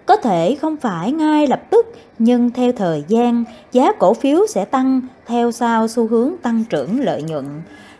Có 0.06 0.16
thể 0.16 0.56
không 0.60 0.76
phải 0.76 1.12
ngay 1.12 1.46
lập 1.46 1.60
tức, 1.70 1.86
nhưng 2.18 2.50
theo 2.50 2.72
thời 2.72 3.04
gian, 3.08 3.44
giá 3.72 3.92
cổ 3.92 4.14
phiếu 4.14 4.46
sẽ 4.46 4.64
tăng 4.64 5.00
theo 5.26 5.50
sau 5.50 5.88
xu 5.88 6.06
hướng 6.06 6.32
tăng 6.42 6.64
trưởng 6.64 7.00
lợi 7.00 7.22
nhuận. 7.22 7.44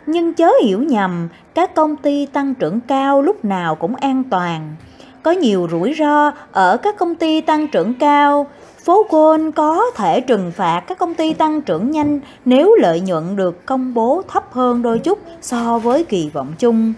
Nhưng 0.05 0.33
chớ 0.33 0.51
hiểu 0.63 0.83
nhầm, 0.83 1.29
các 1.53 1.75
công 1.75 1.95
ty 1.95 2.25
tăng 2.25 2.55
trưởng 2.55 2.79
cao 2.79 3.21
lúc 3.21 3.45
nào 3.45 3.75
cũng 3.75 3.95
an 3.95 4.23
toàn 4.23 4.75
có 5.23 5.31
nhiều 5.31 5.67
rủi 5.71 5.93
ro 5.99 6.31
ở 6.51 6.77
các 6.77 6.97
công 6.97 7.15
ty 7.15 7.41
tăng 7.41 7.67
trưởng 7.67 7.93
cao. 7.93 8.47
Phố 8.85 9.05
Gold 9.09 9.43
có 9.55 9.83
thể 9.95 10.21
trừng 10.21 10.51
phạt 10.55 10.83
các 10.87 10.97
công 10.97 11.13
ty 11.13 11.33
tăng 11.33 11.61
trưởng 11.61 11.91
nhanh 11.91 12.19
nếu 12.45 12.75
lợi 12.75 13.01
nhuận 13.01 13.35
được 13.35 13.65
công 13.65 13.93
bố 13.93 14.21
thấp 14.27 14.53
hơn 14.53 14.81
đôi 14.81 14.99
chút 14.99 15.19
so 15.41 15.79
với 15.79 16.03
kỳ 16.03 16.29
vọng 16.29 16.53
chung. 16.59 16.93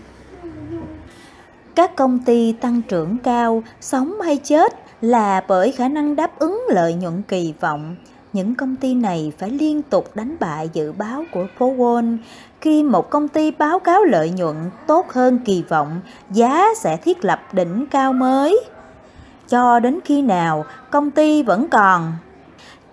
Các 1.75 1.95
công 1.95 2.19
ty 2.19 2.51
tăng 2.51 2.81
trưởng 2.81 3.17
cao, 3.17 3.63
sống 3.81 4.21
hay 4.21 4.37
chết 4.37 4.73
là 5.01 5.43
bởi 5.47 5.71
khả 5.71 5.87
năng 5.87 6.15
đáp 6.15 6.39
ứng 6.39 6.61
lợi 6.69 6.93
nhuận 6.93 7.21
kỳ 7.27 7.53
vọng 7.59 7.95
những 8.33 8.55
công 8.55 8.75
ty 8.75 8.93
này 8.93 9.31
phải 9.37 9.49
liên 9.49 9.81
tục 9.81 10.15
đánh 10.15 10.35
bại 10.39 10.69
dự 10.73 10.91
báo 10.91 11.23
của 11.31 11.47
phố 11.57 11.73
Wall. 11.73 12.17
Khi 12.63 12.83
một 12.83 13.09
công 13.09 13.27
ty 13.27 13.51
báo 13.51 13.79
cáo 13.79 14.03
lợi 14.03 14.29
nhuận 14.29 14.55
tốt 14.87 15.11
hơn 15.11 15.39
kỳ 15.45 15.63
vọng, 15.69 16.01
giá 16.31 16.67
sẽ 16.77 16.97
thiết 16.97 17.25
lập 17.25 17.39
đỉnh 17.53 17.85
cao 17.91 18.13
mới. 18.13 18.63
Cho 19.49 19.79
đến 19.79 19.99
khi 20.05 20.21
nào 20.21 20.65
công 20.91 21.11
ty 21.11 21.43
vẫn 21.43 21.67
còn 21.67 22.13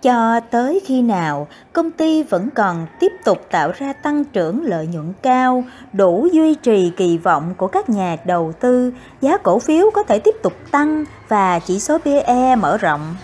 cho 0.01 0.39
tới 0.39 0.81
khi 0.85 1.01
nào 1.01 1.47
công 1.73 1.91
ty 1.91 2.23
vẫn 2.23 2.49
còn 2.55 2.85
tiếp 2.99 3.11
tục 3.25 3.37
tạo 3.51 3.71
ra 3.77 3.93
tăng 3.93 4.23
trưởng 4.23 4.63
lợi 4.63 4.87
nhuận 4.87 5.13
cao, 5.21 5.63
đủ 5.93 6.27
duy 6.31 6.55
trì 6.55 6.91
kỳ 6.97 7.17
vọng 7.17 7.53
của 7.57 7.67
các 7.67 7.89
nhà 7.89 8.17
đầu 8.25 8.53
tư, 8.59 8.93
giá 9.21 9.37
cổ 9.37 9.59
phiếu 9.59 9.89
có 9.93 10.03
thể 10.03 10.19
tiếp 10.19 10.35
tục 10.43 10.53
tăng 10.71 11.05
và 11.27 11.59
chỉ 11.59 11.79
số 11.79 11.97
PE 11.97 12.55
mở 12.55 12.77
rộng. 12.77 13.15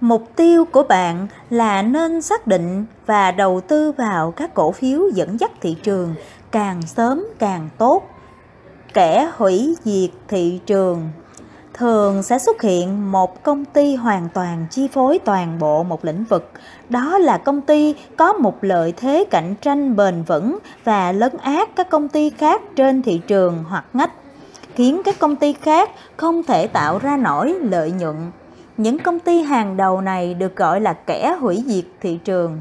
Mục 0.00 0.28
tiêu 0.36 0.64
của 0.64 0.82
bạn 0.82 1.26
là 1.50 1.82
nên 1.82 2.22
xác 2.22 2.46
định 2.46 2.84
và 3.06 3.30
đầu 3.30 3.60
tư 3.60 3.92
vào 3.92 4.30
các 4.30 4.54
cổ 4.54 4.72
phiếu 4.72 5.00
dẫn 5.14 5.40
dắt 5.40 5.50
thị 5.60 5.76
trường 5.82 6.14
càng 6.50 6.82
sớm 6.82 7.24
càng 7.38 7.68
tốt. 7.78 8.10
Kẻ 8.94 9.30
hủy 9.36 9.76
diệt 9.84 10.10
thị 10.28 10.60
trường 10.66 11.10
thường 11.74 12.22
sẽ 12.22 12.38
xuất 12.38 12.62
hiện 12.62 13.12
một 13.12 13.42
công 13.42 13.64
ty 13.64 13.94
hoàn 13.94 14.28
toàn 14.34 14.66
chi 14.70 14.88
phối 14.88 15.18
toàn 15.18 15.58
bộ 15.58 15.82
một 15.82 16.04
lĩnh 16.04 16.24
vực. 16.24 16.50
Đó 16.88 17.18
là 17.18 17.38
công 17.38 17.60
ty 17.60 17.94
có 18.16 18.32
một 18.32 18.64
lợi 18.64 18.92
thế 18.96 19.24
cạnh 19.30 19.54
tranh 19.60 19.96
bền 19.96 20.22
vững 20.22 20.58
và 20.84 21.12
lấn 21.12 21.36
át 21.36 21.76
các 21.76 21.90
công 21.90 22.08
ty 22.08 22.30
khác 22.30 22.62
trên 22.76 23.02
thị 23.02 23.20
trường 23.26 23.64
hoặc 23.68 23.84
ngách, 23.92 24.12
khiến 24.74 25.02
các 25.04 25.18
công 25.18 25.36
ty 25.36 25.52
khác 25.52 25.90
không 26.16 26.42
thể 26.42 26.66
tạo 26.66 26.98
ra 26.98 27.16
nổi 27.16 27.54
lợi 27.60 27.90
nhuận 27.90 28.30
những 28.76 28.98
công 28.98 29.18
ty 29.18 29.42
hàng 29.42 29.76
đầu 29.76 30.00
này 30.00 30.34
được 30.34 30.56
gọi 30.56 30.80
là 30.80 30.92
kẻ 30.92 31.36
hủy 31.40 31.62
diệt 31.66 31.84
thị 32.00 32.18
trường. 32.24 32.60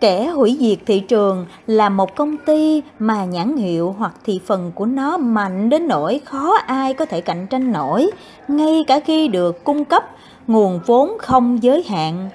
Kẻ 0.00 0.26
hủy 0.26 0.56
diệt 0.60 0.78
thị 0.86 1.00
trường 1.00 1.46
là 1.66 1.88
một 1.88 2.16
công 2.16 2.36
ty 2.36 2.82
mà 2.98 3.24
nhãn 3.24 3.56
hiệu 3.56 3.94
hoặc 3.98 4.14
thị 4.24 4.40
phần 4.46 4.72
của 4.74 4.86
nó 4.86 5.16
mạnh 5.16 5.68
đến 5.68 5.88
nỗi 5.88 6.20
khó 6.24 6.56
ai 6.66 6.94
có 6.94 7.04
thể 7.04 7.20
cạnh 7.20 7.46
tranh 7.46 7.72
nổi, 7.72 8.10
ngay 8.48 8.84
cả 8.86 9.00
khi 9.00 9.28
được 9.28 9.64
cung 9.64 9.84
cấp 9.84 10.04
nguồn 10.46 10.80
vốn 10.86 11.18
không 11.18 11.62
giới 11.62 11.82
hạn. 11.88 12.28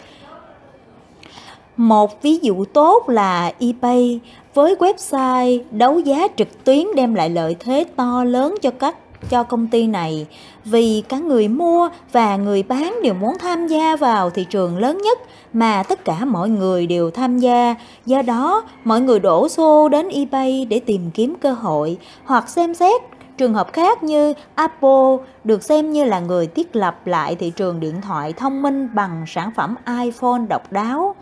Một 1.78 2.22
ví 2.22 2.38
dụ 2.38 2.66
tốt 2.66 3.10
là 3.10 3.52
eBay 3.60 4.20
với 4.54 4.76
website 4.76 5.60
đấu 5.72 6.00
giá 6.00 6.28
trực 6.38 6.64
tuyến 6.64 6.86
đem 6.96 7.14
lại 7.14 7.30
lợi 7.30 7.56
thế 7.60 7.86
to 7.96 8.24
lớn 8.24 8.56
cho 8.62 8.72
các 8.80 8.96
cho 9.30 9.44
công 9.44 9.68
ty 9.68 9.88
này 9.88 10.28
vì 10.66 11.04
cả 11.10 11.18
người 11.18 11.48
mua 11.48 11.90
và 12.12 12.36
người 12.36 12.64
bán 12.64 13.00
đều 13.04 13.14
muốn 13.14 13.38
tham 13.40 13.68
gia 13.68 13.96
vào 13.96 14.30
thị 14.30 14.46
trường 14.50 14.78
lớn 14.78 14.98
nhất 15.04 15.20
mà 15.54 15.84
tất 15.84 16.06
cả 16.06 16.26
mọi 16.26 16.50
người 16.50 16.88
đều 16.88 17.12
tham 17.12 17.40
gia. 17.40 17.76
Do 18.06 18.22
đó, 18.22 18.64
mọi 18.84 19.02
người 19.02 19.20
đổ 19.20 19.50
xô 19.50 19.90
đến 19.90 20.10
eBay 20.10 20.66
để 20.66 20.80
tìm 20.80 21.12
kiếm 21.14 21.36
cơ 21.42 21.54
hội 21.54 21.98
hoặc 22.26 22.50
xem 22.50 22.74
xét 22.74 23.02
Trường 23.38 23.54
hợp 23.54 23.74
khác 23.74 24.04
như 24.04 24.34
Apple 24.56 25.18
được 25.44 25.64
xem 25.64 25.92
như 25.92 26.04
là 26.04 26.20
người 26.20 26.48
thiết 26.48 26.76
lập 26.76 27.08
lại 27.08 27.36
thị 27.36 27.50
trường 27.56 27.80
điện 27.80 28.02
thoại 28.02 28.34
thông 28.34 28.62
minh 28.62 28.90
bằng 28.94 29.24
sản 29.28 29.52
phẩm 29.56 29.76
iPhone 30.04 30.42
độc 30.50 30.72
đáo. 30.72 31.16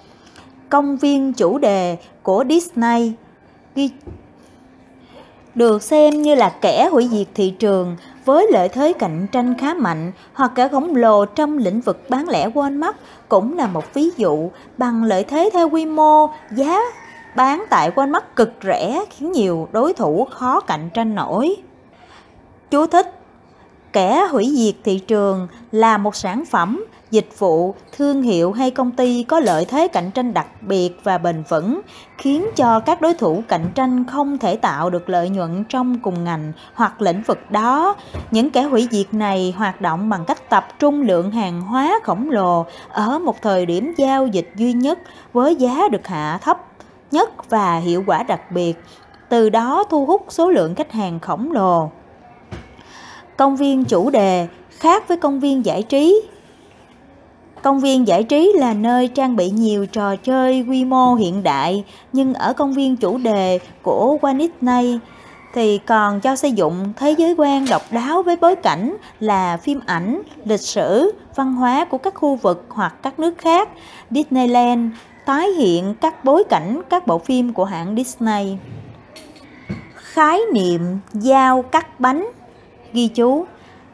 Công 0.70 0.98
viên 0.98 1.34
chủ 1.34 1.58
đề 1.58 1.98
của 2.24 2.44
Disney 2.50 3.13
được 5.60 5.84
xem 5.84 6.22
như 6.22 6.36
là 6.36 6.50
kẻ 6.62 6.89
hủy 6.92 7.08
diệt 7.12 7.28
thị 7.36 7.50
trường 7.50 7.98
với 8.25 8.48
lợi 8.51 8.70
thế 8.70 8.94
cạnh 8.94 9.28
tranh 9.32 9.58
khá 9.58 9.74
mạnh 9.74 10.12
hoặc 10.34 10.51
cả 10.56 10.68
khổng 10.68 10.96
lồ 10.96 11.25
trong 11.25 11.58
lĩnh 11.58 11.82
vực 11.82 12.10
bán 12.10 12.30
lẻ 12.30 12.50
Walmart 12.50 12.94
cũng 13.30 13.58
là 13.58 13.68
một 13.68 13.94
ví 13.94 14.10
dụ 14.18 14.50
bằng 14.78 15.04
lợi 15.04 15.24
thế 15.24 15.50
theo 15.54 15.70
quy 15.70 15.86
mô, 15.86 16.30
giá 16.51 16.80
bán 17.36 17.63
tại 17.70 17.92
Walmart 17.96 18.22
cực 18.36 18.51
rẻ 18.63 19.06
khiến 19.10 19.32
nhiều 19.32 19.68
đối 19.72 19.94
thủ 19.94 20.28
khó 20.32 20.60
cạnh 20.60 20.89
tranh 20.94 21.16
nổi. 21.16 21.56
Chú 22.72 22.86
thích 22.86 23.19
Kẻ 23.93 24.27
hủy 24.31 24.53
diệt 24.55 24.75
thị 24.84 25.00
trường 25.00 25.48
là 25.72 25.98
một 25.98 26.15
sản 26.15 26.43
phẩm, 26.46 26.86
dịch 27.12 27.29
vụ, 27.39 27.75
thương 27.91 28.22
hiệu 28.22 28.51
hay 28.51 28.72
công 28.72 28.91
ty 28.91 29.24
có 29.24 29.39
lợi 29.39 29.65
thế 29.65 29.88
cạnh 29.88 30.12
tranh 30.12 30.34
đặc 30.34 30.48
biệt 30.62 30.89
và 31.03 31.17
bền 31.17 31.43
vững, 31.50 31.81
khiến 32.17 32.46
cho 32.55 32.79
các 32.79 33.01
đối 33.01 33.13
thủ 33.13 33.43
cạnh 33.48 33.72
tranh 33.75 34.05
không 34.05 34.38
thể 34.38 34.55
tạo 34.55 34.89
được 34.89 35.10
lợi 35.10 35.29
nhuận 35.29 35.63
trong 35.69 36.00
cùng 36.00 36.24
ngành 36.24 36.51
hoặc 36.74 37.01
lĩnh 37.01 37.22
vực 37.22 37.51
đó. 37.51 37.96
Những 38.31 38.50
kẻ 38.50 38.63
hủy 38.63 38.88
diệt 38.91 39.13
này 39.13 39.53
hoạt 39.58 39.81
động 39.81 40.10
bằng 40.10 40.25
cách 40.25 40.50
tập 40.50 40.67
trung 40.79 41.01
lượng 41.01 41.31
hàng 41.31 41.62
hóa 41.62 42.00
khổng 42.03 42.29
lồ 42.29 42.65
ở 42.89 43.19
một 43.19 43.41
thời 43.41 43.65
điểm 43.65 43.93
giao 43.98 44.27
dịch 44.27 44.51
duy 44.55 44.74
nhất 44.74 45.00
với 45.34 45.55
giá 45.55 45.88
được 45.91 46.08
hạ 46.08 46.39
thấp 46.41 46.65
nhất 47.12 47.50
và 47.50 47.77
hiệu 47.77 48.03
quả 48.08 48.24
đặc 48.24 48.51
biệt, 48.51 48.74
từ 49.29 49.50
đó 49.50 49.84
thu 49.89 50.05
hút 50.05 50.25
số 50.29 50.50
lượng 50.50 50.75
khách 50.75 50.91
hàng 50.91 51.19
khổng 51.19 51.51
lồ. 51.51 51.91
Công 53.39 53.55
viên 53.55 53.84
chủ 53.86 54.10
đề 54.10 54.48
khác 54.69 55.08
với 55.08 55.17
công 55.17 55.39
viên 55.39 55.65
giải 55.65 55.84
trí. 55.84 56.22
Công 57.62 57.79
viên 57.79 58.08
giải 58.08 58.24
trí 58.24 58.53
là 58.55 58.74
nơi 58.74 59.08
trang 59.08 59.36
bị 59.36 59.50
nhiều 59.50 59.86
trò 59.86 60.15
chơi 60.15 60.65
quy 60.69 60.86
mô 60.86 61.15
hiện 61.15 61.43
đại, 61.43 61.84
nhưng 62.13 62.34
ở 62.34 62.53
công 62.53 62.74
viên 62.74 62.96
chủ 62.96 63.17
đề 63.17 63.60
của 63.81 64.17
Walt 64.22 64.38
Disney 64.38 65.00
thì 65.53 65.77
còn 65.77 66.19
cho 66.19 66.36
xây 66.36 66.51
dựng 66.51 66.93
thế 66.98 67.12
giới 67.12 67.36
quan 67.38 67.65
độc 67.69 67.81
đáo 67.91 68.24
với 68.24 68.36
bối 68.36 68.55
cảnh 68.55 68.96
là 69.19 69.58
phim 69.58 69.79
ảnh, 69.86 70.22
lịch 70.46 70.62
sử, 70.62 71.12
văn 71.36 71.53
hóa 71.53 71.86
của 71.86 71.98
các 71.98 72.13
khu 72.13 72.36
vực 72.36 72.65
hoặc 72.69 72.93
các 73.01 73.19
nước 73.19 73.38
khác. 73.38 73.69
Disneyland 74.12 74.91
tái 75.25 75.50
hiện 75.50 75.96
các 76.01 76.25
bối 76.25 76.43
cảnh 76.43 76.81
các 76.89 77.08
bộ 77.08 77.17
phim 77.17 77.53
của 77.53 77.65
hãng 77.65 77.96
Disney. 77.96 78.58
Khái 79.96 80.39
niệm 80.53 80.81
giao 81.13 81.62
cắt 81.62 82.00
bánh 82.00 82.27
Ghi 82.93 83.08
chú 83.08 83.46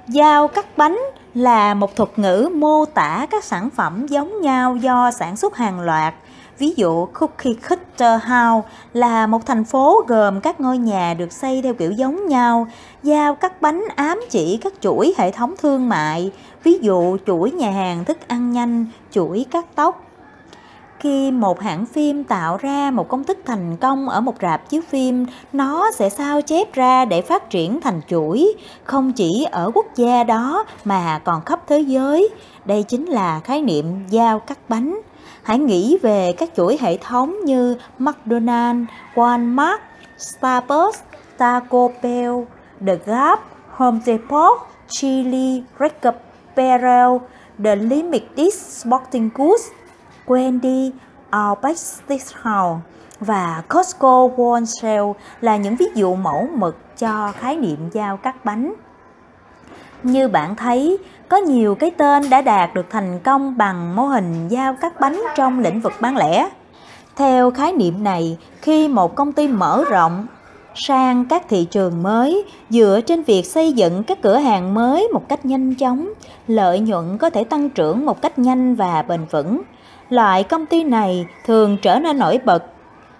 giao 0.07 0.47
cắt 0.47 0.77
bánh 0.77 0.99
là 1.33 1.73
một 1.73 1.95
thuật 1.95 2.19
ngữ 2.19 2.49
mô 2.55 2.85
tả 2.85 3.27
các 3.29 3.43
sản 3.43 3.69
phẩm 3.69 4.07
giống 4.07 4.41
nhau 4.41 4.75
do 4.75 5.11
sản 5.11 5.35
xuất 5.35 5.55
hàng 5.55 5.79
loạt. 5.79 6.13
Ví 6.57 6.73
dụ 6.77 7.05
Cookie 7.05 7.53
Cutter 7.69 8.21
House 8.23 8.67
là 8.93 9.27
một 9.27 9.45
thành 9.45 9.63
phố 9.63 10.03
gồm 10.07 10.41
các 10.41 10.61
ngôi 10.61 10.77
nhà 10.77 11.13
được 11.13 11.31
xây 11.31 11.61
theo 11.61 11.73
kiểu 11.73 11.91
giống 11.91 12.27
nhau. 12.27 12.67
giao 13.03 13.35
cắt 13.35 13.61
bánh 13.61 13.83
ám 13.95 14.21
chỉ 14.29 14.57
các 14.57 14.73
chuỗi 14.81 15.13
hệ 15.17 15.31
thống 15.31 15.55
thương 15.57 15.89
mại, 15.89 16.31
ví 16.63 16.79
dụ 16.81 17.17
chuỗi 17.25 17.51
nhà 17.51 17.71
hàng 17.71 18.05
thức 18.05 18.27
ăn 18.27 18.51
nhanh, 18.51 18.85
chuỗi 19.11 19.45
cắt 19.51 19.65
tóc, 19.75 20.01
khi 21.05 21.31
một 21.31 21.59
hãng 21.59 21.85
phim 21.85 22.23
tạo 22.23 22.57
ra 22.57 22.91
một 22.91 23.09
công 23.09 23.23
thức 23.23 23.37
thành 23.45 23.77
công 23.77 24.09
ở 24.09 24.21
một 24.21 24.35
rạp 24.41 24.69
chiếu 24.69 24.81
phim 24.89 25.25
nó 25.53 25.91
sẽ 25.91 26.09
sao 26.09 26.41
chép 26.41 26.73
ra 26.73 27.05
để 27.05 27.21
phát 27.21 27.49
triển 27.49 27.81
thành 27.81 28.01
chuỗi 28.07 28.53
không 28.83 29.13
chỉ 29.13 29.45
ở 29.51 29.71
quốc 29.73 29.85
gia 29.95 30.23
đó 30.23 30.65
mà 30.85 31.21
còn 31.23 31.41
khắp 31.45 31.59
thế 31.67 31.79
giới. 31.79 32.29
Đây 32.65 32.83
chính 32.83 33.05
là 33.05 33.39
khái 33.39 33.61
niệm 33.61 33.85
giao 34.09 34.39
cắt 34.39 34.57
bánh. 34.69 35.01
Hãy 35.43 35.59
nghĩ 35.59 35.97
về 36.01 36.33
các 36.37 36.49
chuỗi 36.55 36.77
hệ 36.81 36.97
thống 36.97 37.35
như 37.45 37.77
McDonald's, 37.99 38.85
Walmart, 39.15 39.77
Starbucks, 40.17 40.99
Taco 41.37 41.87
Bell, 42.03 42.33
The 42.87 42.95
Gap, 43.05 43.39
Home 43.71 43.99
Depot, 44.05 44.59
Chili, 44.87 45.63
Cracker 45.77 46.13
Barrel, 46.55 47.17
The 47.63 47.75
Limited 47.75 48.53
Sporting 48.53 49.29
Goods 49.35 49.63
Wendy, 50.27 50.91
Outback 51.49 51.79
House 52.43 52.81
và 53.19 53.63
Costco 53.69 54.27
Wholesale 54.27 55.13
là 55.41 55.57
những 55.57 55.75
ví 55.75 55.85
dụ 55.95 56.15
mẫu 56.15 56.47
mực 56.53 56.97
cho 56.97 57.31
khái 57.31 57.57
niệm 57.57 57.89
giao 57.91 58.17
cắt 58.17 58.45
bánh. 58.45 58.73
Như 60.03 60.27
bạn 60.27 60.55
thấy, 60.55 60.97
có 61.29 61.37
nhiều 61.37 61.75
cái 61.75 61.91
tên 61.91 62.29
đã 62.29 62.41
đạt 62.41 62.73
được 62.73 62.85
thành 62.89 63.19
công 63.19 63.57
bằng 63.57 63.95
mô 63.95 64.03
hình 64.03 64.47
giao 64.47 64.75
cắt 64.81 64.99
bánh 64.99 65.21
trong 65.35 65.59
lĩnh 65.59 65.81
vực 65.81 65.93
bán 65.99 66.17
lẻ. 66.17 66.49
Theo 67.15 67.51
khái 67.51 67.73
niệm 67.73 68.03
này, 68.03 68.37
khi 68.61 68.87
một 68.87 69.15
công 69.15 69.33
ty 69.33 69.47
mở 69.47 69.83
rộng 69.89 70.27
sang 70.75 71.25
các 71.25 71.45
thị 71.49 71.65
trường 71.65 72.03
mới 72.03 72.45
dựa 72.69 72.99
trên 73.05 73.23
việc 73.23 73.45
xây 73.45 73.73
dựng 73.73 74.03
các 74.03 74.21
cửa 74.21 74.37
hàng 74.37 74.73
mới 74.73 75.07
một 75.13 75.29
cách 75.29 75.45
nhanh 75.45 75.75
chóng, 75.75 76.09
lợi 76.47 76.79
nhuận 76.79 77.17
có 77.17 77.29
thể 77.29 77.43
tăng 77.43 77.69
trưởng 77.69 78.05
một 78.05 78.21
cách 78.21 78.39
nhanh 78.39 78.75
và 78.75 79.01
bền 79.01 79.25
vững. 79.31 79.61
Loại 80.09 80.43
công 80.43 80.65
ty 80.65 80.83
này 80.83 81.25
thường 81.45 81.77
trở 81.81 81.99
nên 81.99 82.17
nổi 82.17 82.39
bật, 82.45 82.63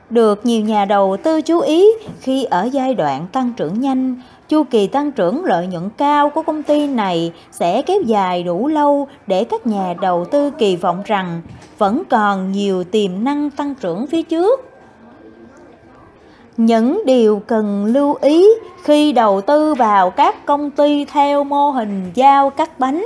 được 0.10 0.46
nhiều 0.46 0.62
nhà 0.62 0.86
đầu 0.86 1.18
tư 1.24 1.42
chú 1.42 1.60
ý 1.60 1.88
khi 2.22 2.44
ở 2.44 2.70
giai 2.72 2.94
đoạn 2.94 3.28
tăng 3.32 3.54
trưởng 3.58 3.82
nhanh. 3.82 4.22
Chu 4.50 4.64
kỳ 4.64 4.88
tăng 4.88 5.12
trưởng 5.12 5.46
lợi 5.46 5.68
nhuận 5.68 5.90
cao 5.98 6.30
của 6.30 6.42
công 6.42 6.64
ty 6.64 6.88
này 6.88 7.32
sẽ 7.52 7.82
kéo 7.82 8.02
dài 8.02 8.44
đủ 8.44 8.68
lâu 8.68 9.08
để 9.28 9.44
các 9.44 9.68
nhà 9.68 9.94
đầu 10.02 10.26
tư 10.26 10.52
kỳ 10.52 10.76
vọng 10.76 11.02
rằng 11.06 11.42
vẫn 11.78 12.04
còn 12.10 12.52
nhiều 12.52 12.84
tiềm 12.84 13.24
năng 13.24 13.50
tăng 13.50 13.76
trưởng 13.76 14.08
phía 14.08 14.24
trước. 14.24 14.72
Những 16.58 17.02
điều 17.06 17.42
cần 17.48 17.86
lưu 17.86 18.18
ý 18.22 18.48
khi 18.84 19.14
đầu 19.14 19.42
tư 19.42 19.74
vào 19.74 20.10
các 20.10 20.46
công 20.46 20.72
ty 20.72 21.06
theo 21.06 21.44
mô 21.44 21.70
hình 21.70 22.12
giao 22.14 22.50
cắt 22.50 22.80
bánh 22.80 23.06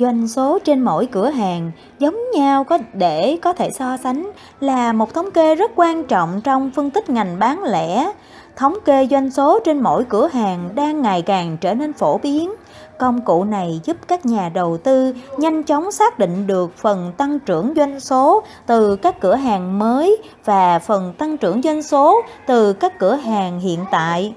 doanh 0.00 0.28
số 0.28 0.58
trên 0.58 0.80
mỗi 0.80 1.06
cửa 1.06 1.30
hàng 1.30 1.72
giống 1.98 2.16
nhau 2.34 2.64
có 2.64 2.78
để 2.92 3.38
có 3.42 3.52
thể 3.52 3.70
so 3.70 3.96
sánh 3.96 4.30
là 4.60 4.92
một 4.92 5.14
thống 5.14 5.30
kê 5.30 5.54
rất 5.54 5.70
quan 5.76 6.04
trọng 6.04 6.40
trong 6.44 6.70
phân 6.70 6.90
tích 6.90 7.10
ngành 7.10 7.38
bán 7.38 7.62
lẻ. 7.64 8.12
Thống 8.56 8.74
kê 8.84 9.06
doanh 9.10 9.30
số 9.30 9.58
trên 9.64 9.80
mỗi 9.80 10.04
cửa 10.04 10.26
hàng 10.26 10.68
đang 10.74 11.02
ngày 11.02 11.22
càng 11.22 11.56
trở 11.60 11.74
nên 11.74 11.92
phổ 11.92 12.18
biến. 12.18 12.54
Công 12.98 13.20
cụ 13.20 13.44
này 13.44 13.80
giúp 13.84 13.96
các 14.08 14.26
nhà 14.26 14.48
đầu 14.54 14.76
tư 14.76 15.14
nhanh 15.38 15.62
chóng 15.62 15.92
xác 15.92 16.18
định 16.18 16.46
được 16.46 16.76
phần 16.76 17.12
tăng 17.16 17.38
trưởng 17.38 17.72
doanh 17.76 18.00
số 18.00 18.42
từ 18.66 18.96
các 18.96 19.20
cửa 19.20 19.34
hàng 19.34 19.78
mới 19.78 20.16
và 20.44 20.78
phần 20.78 21.14
tăng 21.18 21.36
trưởng 21.36 21.62
doanh 21.62 21.82
số 21.82 22.22
từ 22.46 22.72
các 22.72 22.98
cửa 22.98 23.14
hàng 23.14 23.60
hiện 23.60 23.80
tại. 23.90 24.34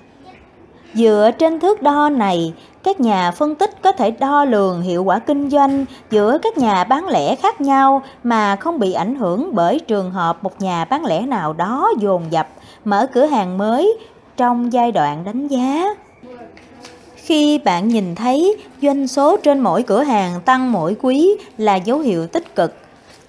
Dựa 0.93 1.31
trên 1.37 1.59
thước 1.59 1.81
đo 1.81 2.09
này, 2.09 2.53
các 2.83 3.00
nhà 3.00 3.31
phân 3.31 3.55
tích 3.55 3.81
có 3.81 3.91
thể 3.91 4.11
đo 4.11 4.45
lường 4.45 4.81
hiệu 4.81 5.03
quả 5.03 5.19
kinh 5.19 5.50
doanh 5.50 5.85
giữa 6.11 6.38
các 6.41 6.57
nhà 6.57 6.83
bán 6.83 7.07
lẻ 7.07 7.35
khác 7.35 7.61
nhau 7.61 8.01
mà 8.23 8.55
không 8.55 8.79
bị 8.79 8.93
ảnh 8.93 9.15
hưởng 9.15 9.50
bởi 9.55 9.79
trường 9.79 10.11
hợp 10.11 10.43
một 10.43 10.61
nhà 10.61 10.85
bán 10.85 11.05
lẻ 11.05 11.21
nào 11.21 11.53
đó 11.53 11.91
dồn 12.00 12.23
dập 12.29 12.47
mở 12.85 13.07
cửa 13.13 13.25
hàng 13.25 13.57
mới 13.57 13.97
trong 14.38 14.73
giai 14.73 14.91
đoạn 14.91 15.23
đánh 15.23 15.47
giá. 15.47 15.85
Khi 17.15 17.57
bạn 17.57 17.88
nhìn 17.88 18.15
thấy 18.15 18.57
doanh 18.81 19.07
số 19.07 19.38
trên 19.38 19.59
mỗi 19.59 19.83
cửa 19.83 20.03
hàng 20.03 20.41
tăng 20.41 20.71
mỗi 20.71 20.95
quý 21.01 21.35
là 21.57 21.75
dấu 21.75 22.00
hiệu 22.00 22.27
tích 22.27 22.55
cực. 22.55 22.75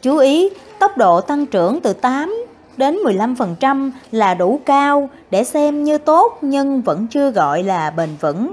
Chú 0.02 0.16
ý, 0.16 0.50
tốc 0.78 0.97
độ 0.97 1.21
tăng 1.21 1.47
trưởng 1.47 1.80
từ 1.80 1.92
8 1.92 2.44
đến 2.76 2.99
15% 3.04 3.90
là 4.12 4.35
đủ 4.35 4.61
cao 4.66 5.11
để 5.30 5.44
xem 5.44 5.85
như 5.85 5.99
tốt 5.99 6.38
nhưng 6.40 6.82
vẫn 6.82 7.06
chưa 7.06 7.30
gọi 7.30 7.62
là 7.62 7.90
bền 7.90 8.09
vững. 8.21 8.52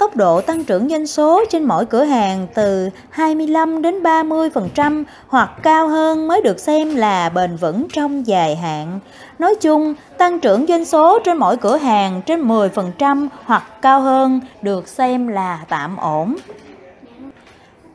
Tốc 0.00 0.16
độ 0.16 0.40
tăng 0.40 0.64
trưởng 0.64 0.88
doanh 0.88 1.06
số 1.06 1.44
trên 1.50 1.64
mỗi 1.64 1.86
cửa 1.86 2.04
hàng 2.04 2.46
từ 2.54 2.88
25 3.10 3.82
đến 3.82 4.02
30% 4.02 5.04
hoặc 5.26 5.50
cao 5.62 5.88
hơn 5.88 6.28
mới 6.28 6.40
được 6.40 6.58
xem 6.58 6.96
là 6.96 7.28
bền 7.28 7.56
vững 7.56 7.86
trong 7.92 8.26
dài 8.26 8.56
hạn. 8.56 9.00
Nói 9.38 9.54
chung, 9.60 9.94
tăng 10.18 10.40
trưởng 10.40 10.66
doanh 10.66 10.84
số 10.84 11.18
trên 11.24 11.36
mỗi 11.36 11.56
cửa 11.56 11.76
hàng 11.76 12.22
trên 12.26 12.48
10% 12.48 13.28
hoặc 13.44 13.82
cao 13.82 14.00
hơn 14.00 14.40
được 14.62 14.88
xem 14.88 15.28
là 15.28 15.60
tạm 15.68 15.96
ổn. 15.96 16.36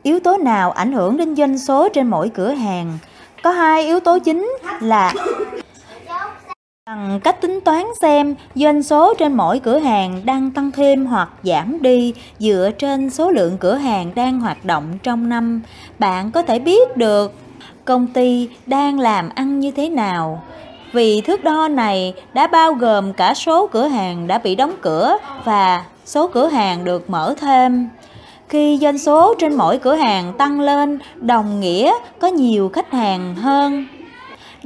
Yếu 0.02 0.20
tố 0.20 0.36
nào 0.36 0.70
ảnh 0.70 0.92
hưởng 0.92 1.16
đến 1.16 1.36
doanh 1.36 1.58
số 1.58 1.88
trên 1.88 2.06
mỗi 2.06 2.28
cửa 2.28 2.50
hàng? 2.52 2.98
có 3.42 3.50
hai 3.50 3.84
yếu 3.86 4.00
tố 4.00 4.18
chính 4.18 4.56
là 4.80 5.12
bằng 6.90 7.20
cách 7.20 7.40
tính 7.40 7.60
toán 7.60 7.84
xem, 8.00 8.34
doanh 8.54 8.82
số 8.82 9.14
trên 9.14 9.32
mỗi 9.32 9.58
cửa 9.58 9.78
hàng 9.78 10.20
đang 10.24 10.50
tăng 10.50 10.70
thêm 10.70 11.06
hoặc 11.06 11.28
giảm 11.42 11.82
đi 11.82 12.14
dựa 12.38 12.70
trên 12.78 13.10
số 13.10 13.30
lượng 13.30 13.56
cửa 13.60 13.74
hàng 13.74 14.10
đang 14.14 14.40
hoạt 14.40 14.64
động 14.64 14.84
trong 15.02 15.28
năm. 15.28 15.62
Bạn 15.98 16.30
có 16.30 16.42
thể 16.42 16.58
biết 16.58 16.96
được 16.96 17.32
công 17.84 18.06
ty 18.06 18.48
đang 18.66 18.98
làm 19.00 19.28
ăn 19.34 19.60
như 19.60 19.70
thế 19.70 19.88
nào. 19.88 20.42
Vì 20.92 21.20
thước 21.20 21.44
đo 21.44 21.68
này 21.68 22.14
đã 22.32 22.46
bao 22.46 22.72
gồm 22.72 23.12
cả 23.12 23.34
số 23.34 23.66
cửa 23.66 23.86
hàng 23.86 24.26
đã 24.26 24.38
bị 24.38 24.54
đóng 24.54 24.74
cửa 24.82 25.16
và 25.44 25.84
số 26.04 26.28
cửa 26.28 26.46
hàng 26.48 26.84
được 26.84 27.10
mở 27.10 27.34
thêm. 27.40 27.88
Khi 28.48 28.78
doanh 28.80 28.98
số 28.98 29.34
trên 29.38 29.54
mỗi 29.54 29.78
cửa 29.78 29.94
hàng 29.94 30.32
tăng 30.38 30.60
lên, 30.60 30.98
đồng 31.16 31.60
nghĩa 31.60 31.92
có 32.20 32.28
nhiều 32.28 32.68
khách 32.68 32.92
hàng 32.92 33.34
hơn 33.34 33.86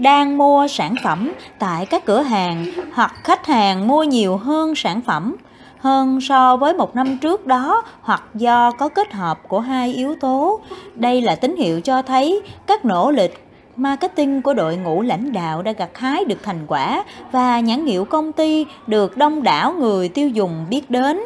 đang 0.01 0.39
mua 0.39 0.67
sản 0.69 0.95
phẩm 1.05 1.33
tại 1.59 1.87
các 1.87 2.05
cửa 2.05 2.23
hàng 2.23 2.67
hoặc 2.95 3.15
khách 3.25 3.47
hàng 3.47 3.89
mua 3.89 4.03
nhiều 4.03 4.37
hơn 4.37 4.75
sản 4.75 5.01
phẩm, 5.01 5.37
hơn 5.79 6.21
so 6.21 6.57
với 6.57 6.75
một 6.75 6.97
năm 6.97 7.19
trước 7.19 7.47
đó 7.47 7.83
hoặc 8.01 8.23
do 8.35 8.71
có 8.71 8.89
kết 8.89 9.13
hợp 9.13 9.49
của 9.49 9.61
hai 9.61 9.95
yếu 9.95 10.15
tố. 10.15 10.61
Đây 10.95 11.21
là 11.21 11.35
tín 11.35 11.57
hiệu 11.57 11.81
cho 11.81 12.03
thấy 12.03 12.43
các 12.67 12.85
nỗ 12.85 13.11
lực 13.11 13.31
marketing 13.77 14.43
của 14.43 14.55
đội 14.55 14.77
ngũ 14.77 15.03
lãnh 15.03 15.33
đạo 15.33 15.63
đã 15.63 15.73
gặt 15.73 15.99
hái 15.99 16.25
được 16.25 16.43
thành 16.43 16.67
quả 16.67 17.05
và 17.33 17.61
nhãn 17.61 17.87
hiệu 17.87 18.05
công 18.05 18.33
ty 18.33 18.67
được 18.87 19.17
đông 19.17 19.43
đảo 19.43 19.73
người 19.73 20.09
tiêu 20.09 20.29
dùng 20.29 20.67
biết 20.71 20.91
đến. 20.91 21.21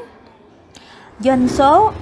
Doanh 1.20 1.48
số 1.48 1.92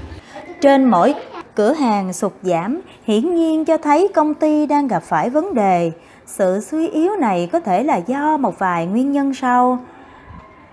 trên 0.60 0.84
mỗi 0.84 1.14
cửa 1.54 1.72
hàng 1.72 2.12
sụt 2.12 2.32
giảm, 2.42 2.80
hiển 3.04 3.34
nhiên 3.34 3.64
cho 3.64 3.78
thấy 3.78 4.08
công 4.14 4.34
ty 4.34 4.66
đang 4.66 4.88
gặp 4.88 5.02
phải 5.02 5.30
vấn 5.30 5.54
đề. 5.54 5.90
Sự 6.32 6.60
suy 6.60 6.88
yếu 6.88 7.16
này 7.16 7.48
có 7.52 7.60
thể 7.60 7.82
là 7.82 7.96
do 7.96 8.36
một 8.36 8.58
vài 8.58 8.86
nguyên 8.86 9.12
nhân 9.12 9.34
sau. 9.34 9.78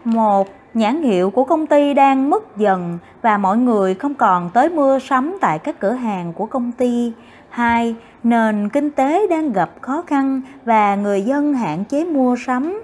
Một, 0.04 0.48
nhãn 0.74 1.01
hiệu 1.01 1.30
của 1.30 1.44
công 1.44 1.68
ty 1.68 1.94
đang 1.94 2.30
mất 2.30 2.58
dần 2.58 2.98
và 3.22 3.38
mọi 3.38 3.58
người 3.58 3.94
không 3.94 4.13
còn 4.13 4.50
tới 4.54 4.70
mua 4.70 5.00
sắm 5.00 5.38
tại 5.42 5.60
các 5.60 5.80
cửa 5.80 5.92
hàng 5.92 6.34
của 6.34 6.46
công 6.46 6.72
ty. 6.72 7.13
2. 7.50 7.96
Nền 8.24 8.70
kinh 8.70 8.92
tế 8.92 9.28
đang 9.28 9.54
gặp 9.54 9.70
khó 9.82 10.04
khăn 10.08 10.42
và 10.66 10.96
người 10.96 11.22
dân 11.22 11.54
hạn 11.54 11.84
chế 11.86 12.06
mua 12.06 12.36
sắm. 12.46 12.82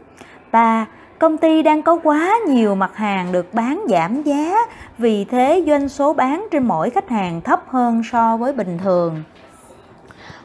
3. 0.51 0.86
Công 1.20 1.38
ty 1.38 1.62
đang 1.62 1.82
có 1.82 2.00
quá 2.03 2.36
nhiều 2.48 2.75
mặt 2.75 2.96
hàng 2.96 3.32
được 3.32 3.53
bán 3.53 3.86
giảm 3.89 4.24
giá, 4.24 4.55
vì 4.98 5.25
thế 5.25 5.63
doanh 5.67 5.89
số 5.89 6.13
bán 6.13 6.48
trên 6.51 6.63
mỗi 6.63 6.89
khách 6.89 7.10
hàng 7.10 7.41
thấp 7.41 7.63
hơn 7.67 8.01
so 8.12 8.38
với 8.38 8.53
bình 8.53 8.77
thường. 8.84 9.24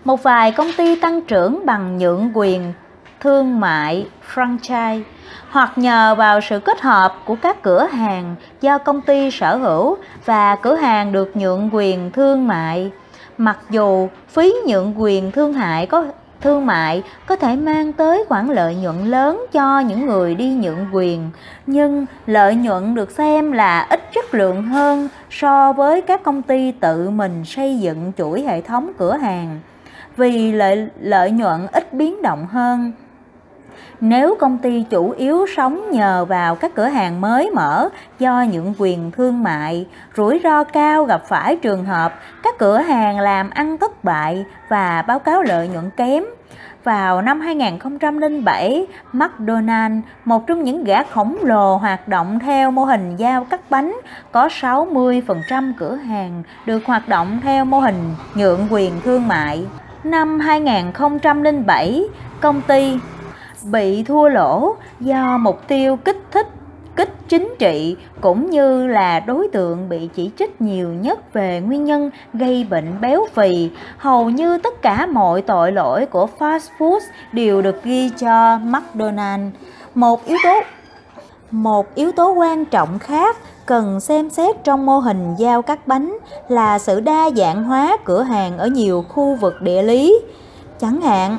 Một 0.04 0.22
vài 0.22 0.52
công 0.52 0.70
ty 0.76 0.96
tăng 0.96 1.20
trưởng 1.20 1.66
bằng 1.66 1.98
nhượng 1.98 2.30
quyền 2.34 2.72
thương 3.20 3.60
mại, 3.60 4.06
franchise, 4.34 5.02
hoặc 5.50 5.72
nhờ 5.76 6.14
vào 6.18 6.40
sự 6.40 6.60
kết 6.60 6.80
hợp 6.80 7.14
của 7.24 7.36
các 7.42 7.62
cửa 7.62 7.86
hàng 7.92 8.34
do 8.60 8.78
công 8.78 9.00
ty 9.00 9.30
sở 9.30 9.56
hữu 9.56 9.96
và 10.24 10.56
cửa 10.56 10.74
hàng 10.74 11.12
được 11.12 11.36
nhượng 11.36 11.70
quyền 11.72 12.10
thương 12.12 12.48
mại. 12.48 12.90
Mặc 13.38 13.58
dù 13.70 14.08
phí 14.28 14.54
nhượng 14.66 14.94
quyền 14.96 15.32
thương 15.32 15.52
hại 15.52 15.86
có, 15.86 16.04
thương 16.40 16.66
mại 16.66 17.02
có 17.26 17.36
thể 17.36 17.56
mang 17.56 17.92
tới 17.92 18.24
khoản 18.28 18.48
lợi 18.48 18.74
nhuận 18.74 19.04
lớn 19.04 19.46
cho 19.52 19.80
những 19.80 20.06
người 20.06 20.34
đi 20.34 20.48
nhượng 20.48 20.86
quyền, 20.92 21.30
nhưng 21.66 22.06
lợi 22.26 22.54
nhuận 22.54 22.94
được 22.94 23.10
xem 23.10 23.52
là 23.52 23.86
ít 23.90 24.12
chất 24.14 24.34
lượng 24.34 24.62
hơn 24.62 25.08
so 25.30 25.72
với 25.72 26.00
các 26.00 26.22
công 26.22 26.42
ty 26.42 26.72
tự 26.72 27.10
mình 27.10 27.44
xây 27.44 27.78
dựng 27.78 28.12
chuỗi 28.18 28.42
hệ 28.42 28.60
thống 28.60 28.92
cửa 28.98 29.16
hàng 29.16 29.58
vì 30.20 30.52
lợi 30.52 30.88
lợi 31.00 31.30
nhuận 31.30 31.66
ít 31.72 31.92
biến 31.92 32.22
động 32.22 32.46
hơn 32.46 32.92
nếu 34.00 34.36
công 34.40 34.58
ty 34.58 34.84
chủ 34.90 35.10
yếu 35.10 35.46
sống 35.56 35.90
nhờ 35.90 36.24
vào 36.24 36.54
các 36.54 36.74
cửa 36.74 36.86
hàng 36.86 37.20
mới 37.20 37.50
mở 37.50 37.88
do 38.18 38.42
những 38.42 38.74
quyền 38.78 39.10
thương 39.10 39.42
mại, 39.42 39.86
rủi 40.16 40.40
ro 40.44 40.64
cao 40.64 41.04
gặp 41.04 41.22
phải 41.28 41.56
trường 41.56 41.84
hợp 41.84 42.14
các 42.42 42.54
cửa 42.58 42.78
hàng 42.78 43.20
làm 43.20 43.50
ăn 43.50 43.78
thất 43.78 44.04
bại 44.04 44.44
và 44.68 45.02
báo 45.02 45.18
cáo 45.18 45.42
lợi 45.42 45.68
nhuận 45.68 45.90
kém. 45.96 46.24
Vào 46.84 47.22
năm 47.22 47.40
2007, 47.40 48.86
McDonald, 49.12 49.94
một 50.24 50.46
trong 50.46 50.64
những 50.64 50.84
gã 50.84 51.02
khổng 51.02 51.36
lồ 51.42 51.76
hoạt 51.76 52.08
động 52.08 52.38
theo 52.38 52.70
mô 52.70 52.84
hình 52.84 53.16
giao 53.16 53.44
cắt 53.44 53.60
bánh, 53.70 53.96
có 54.32 54.48
60% 54.48 55.72
cửa 55.78 55.94
hàng 55.94 56.42
được 56.66 56.86
hoạt 56.86 57.08
động 57.08 57.40
theo 57.42 57.64
mô 57.64 57.80
hình 57.80 58.14
nhượng 58.34 58.66
quyền 58.70 59.00
thương 59.00 59.28
mại. 59.28 59.66
Năm 60.04 60.40
2007, 60.40 62.04
công 62.40 62.62
ty 62.62 62.98
bị 63.64 64.02
thua 64.02 64.28
lỗ 64.28 64.76
do 65.00 65.38
mục 65.38 65.68
tiêu 65.68 65.96
kích 65.96 66.18
thích 66.30 66.46
kích 66.96 67.12
chính 67.28 67.54
trị 67.58 67.96
cũng 68.20 68.50
như 68.50 68.86
là 68.86 69.20
đối 69.20 69.48
tượng 69.48 69.88
bị 69.88 70.08
chỉ 70.14 70.30
trích 70.38 70.60
nhiều 70.60 70.88
nhất 70.88 71.32
về 71.32 71.60
nguyên 71.60 71.84
nhân 71.84 72.10
gây 72.34 72.66
bệnh 72.70 73.00
béo 73.00 73.26
phì. 73.34 73.70
Hầu 73.98 74.30
như 74.30 74.58
tất 74.58 74.82
cả 74.82 75.06
mọi 75.06 75.42
tội 75.42 75.72
lỗi 75.72 76.06
của 76.06 76.28
fast 76.38 76.68
food 76.78 77.00
đều 77.32 77.62
được 77.62 77.84
ghi 77.84 78.10
cho 78.18 78.58
McDonald. 78.58 79.44
Một 79.94 80.26
yếu 80.26 80.38
tố 80.44 80.60
một 81.50 81.94
yếu 81.94 82.12
tố 82.12 82.32
quan 82.32 82.64
trọng 82.64 82.98
khác 82.98 83.36
cần 83.70 84.00
xem 84.00 84.30
xét 84.30 84.64
trong 84.64 84.86
mô 84.86 84.98
hình 84.98 85.34
giao 85.38 85.62
cắt 85.62 85.86
bánh 85.86 86.18
là 86.48 86.78
sự 86.78 87.00
đa 87.00 87.30
dạng 87.36 87.64
hóa 87.64 87.96
cửa 88.04 88.22
hàng 88.22 88.58
ở 88.58 88.66
nhiều 88.66 89.04
khu 89.08 89.34
vực 89.34 89.62
địa 89.62 89.82
lý. 89.82 90.20
Chẳng 90.80 91.00
hạn, 91.00 91.36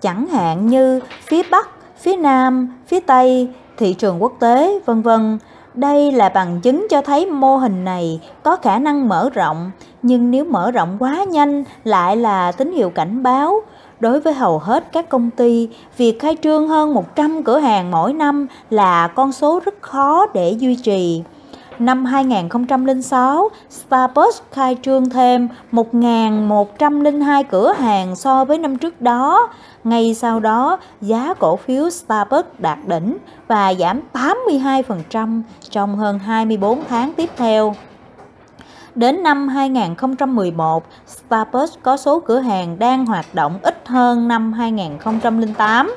chẳng 0.00 0.26
hạn 0.26 0.66
như 0.66 1.00
phía 1.22 1.42
Bắc, 1.50 1.68
phía 1.98 2.16
Nam, 2.16 2.76
phía 2.86 3.00
Tây, 3.00 3.48
thị 3.76 3.94
trường 3.94 4.22
quốc 4.22 4.32
tế, 4.40 4.80
vân 4.86 5.02
vân. 5.02 5.38
Đây 5.74 6.12
là 6.12 6.28
bằng 6.28 6.60
chứng 6.60 6.86
cho 6.90 7.02
thấy 7.02 7.26
mô 7.26 7.56
hình 7.56 7.84
này 7.84 8.20
có 8.42 8.56
khả 8.56 8.78
năng 8.78 9.08
mở 9.08 9.30
rộng, 9.34 9.70
nhưng 10.02 10.30
nếu 10.30 10.44
mở 10.44 10.70
rộng 10.70 10.96
quá 10.98 11.24
nhanh 11.24 11.64
lại 11.84 12.16
là 12.16 12.52
tín 12.52 12.72
hiệu 12.72 12.90
cảnh 12.90 13.22
báo. 13.22 13.60
Đối 14.02 14.20
với 14.20 14.34
hầu 14.34 14.58
hết 14.58 14.92
các 14.92 15.08
công 15.08 15.30
ty, 15.30 15.68
việc 15.96 16.20
khai 16.20 16.36
trương 16.42 16.68
hơn 16.68 16.94
100 16.94 17.42
cửa 17.42 17.58
hàng 17.58 17.90
mỗi 17.90 18.12
năm 18.12 18.46
là 18.70 19.08
con 19.08 19.32
số 19.32 19.60
rất 19.64 19.82
khó 19.82 20.26
để 20.34 20.50
duy 20.50 20.76
trì. 20.76 21.22
Năm 21.78 22.04
2006, 22.04 23.48
Starbucks 23.70 24.42
khai 24.50 24.76
trương 24.82 25.10
thêm 25.10 25.48
1.102 25.72 27.44
cửa 27.50 27.72
hàng 27.72 28.16
so 28.16 28.44
với 28.44 28.58
năm 28.58 28.78
trước 28.78 29.00
đó. 29.00 29.48
Ngay 29.84 30.14
sau 30.14 30.40
đó, 30.40 30.78
giá 31.00 31.34
cổ 31.34 31.56
phiếu 31.56 31.90
Starbucks 31.90 32.48
đạt 32.58 32.78
đỉnh 32.86 33.16
và 33.48 33.74
giảm 33.74 34.00
82% 34.12 35.42
trong 35.70 35.96
hơn 35.96 36.18
24 36.18 36.84
tháng 36.88 37.12
tiếp 37.12 37.30
theo. 37.36 37.74
Đến 38.94 39.22
năm 39.22 39.48
2011, 39.48 40.84
Starbucks 41.06 41.72
có 41.82 41.96
số 41.96 42.20
cửa 42.20 42.38
hàng 42.38 42.78
đang 42.78 43.06
hoạt 43.06 43.26
động 43.34 43.58
ít 43.62 43.71
hơn 43.88 44.28
năm 44.28 44.52
2008. 44.52 45.94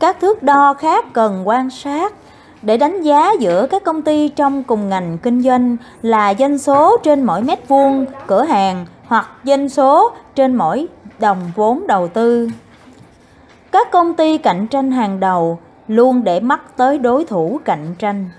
Các 0.00 0.20
thước 0.20 0.42
đo 0.42 0.74
khác 0.74 1.04
cần 1.12 1.48
quan 1.48 1.70
sát 1.70 2.14
để 2.62 2.76
đánh 2.76 3.02
giá 3.02 3.32
giữa 3.40 3.66
các 3.70 3.84
công 3.84 4.02
ty 4.02 4.28
trong 4.28 4.62
cùng 4.62 4.88
ngành 4.88 5.18
kinh 5.18 5.42
doanh 5.42 5.76
là 6.02 6.34
doanh 6.38 6.58
số 6.58 6.96
trên 7.02 7.22
mỗi 7.22 7.42
mét 7.42 7.68
vuông 7.68 8.06
cửa 8.26 8.42
hàng 8.42 8.86
hoặc 9.06 9.28
doanh 9.44 9.68
số 9.68 10.12
trên 10.34 10.54
mỗi 10.54 10.86
đồng 11.18 11.50
vốn 11.54 11.86
đầu 11.86 12.08
tư. 12.08 12.48
Các 13.72 13.90
công 13.90 14.14
ty 14.14 14.38
cạnh 14.38 14.66
tranh 14.66 14.90
hàng 14.90 15.20
đầu 15.20 15.58
luôn 15.88 16.24
để 16.24 16.40
mắt 16.40 16.76
tới 16.76 16.98
đối 16.98 17.24
thủ 17.24 17.60
cạnh 17.64 17.94
tranh. 17.98 18.30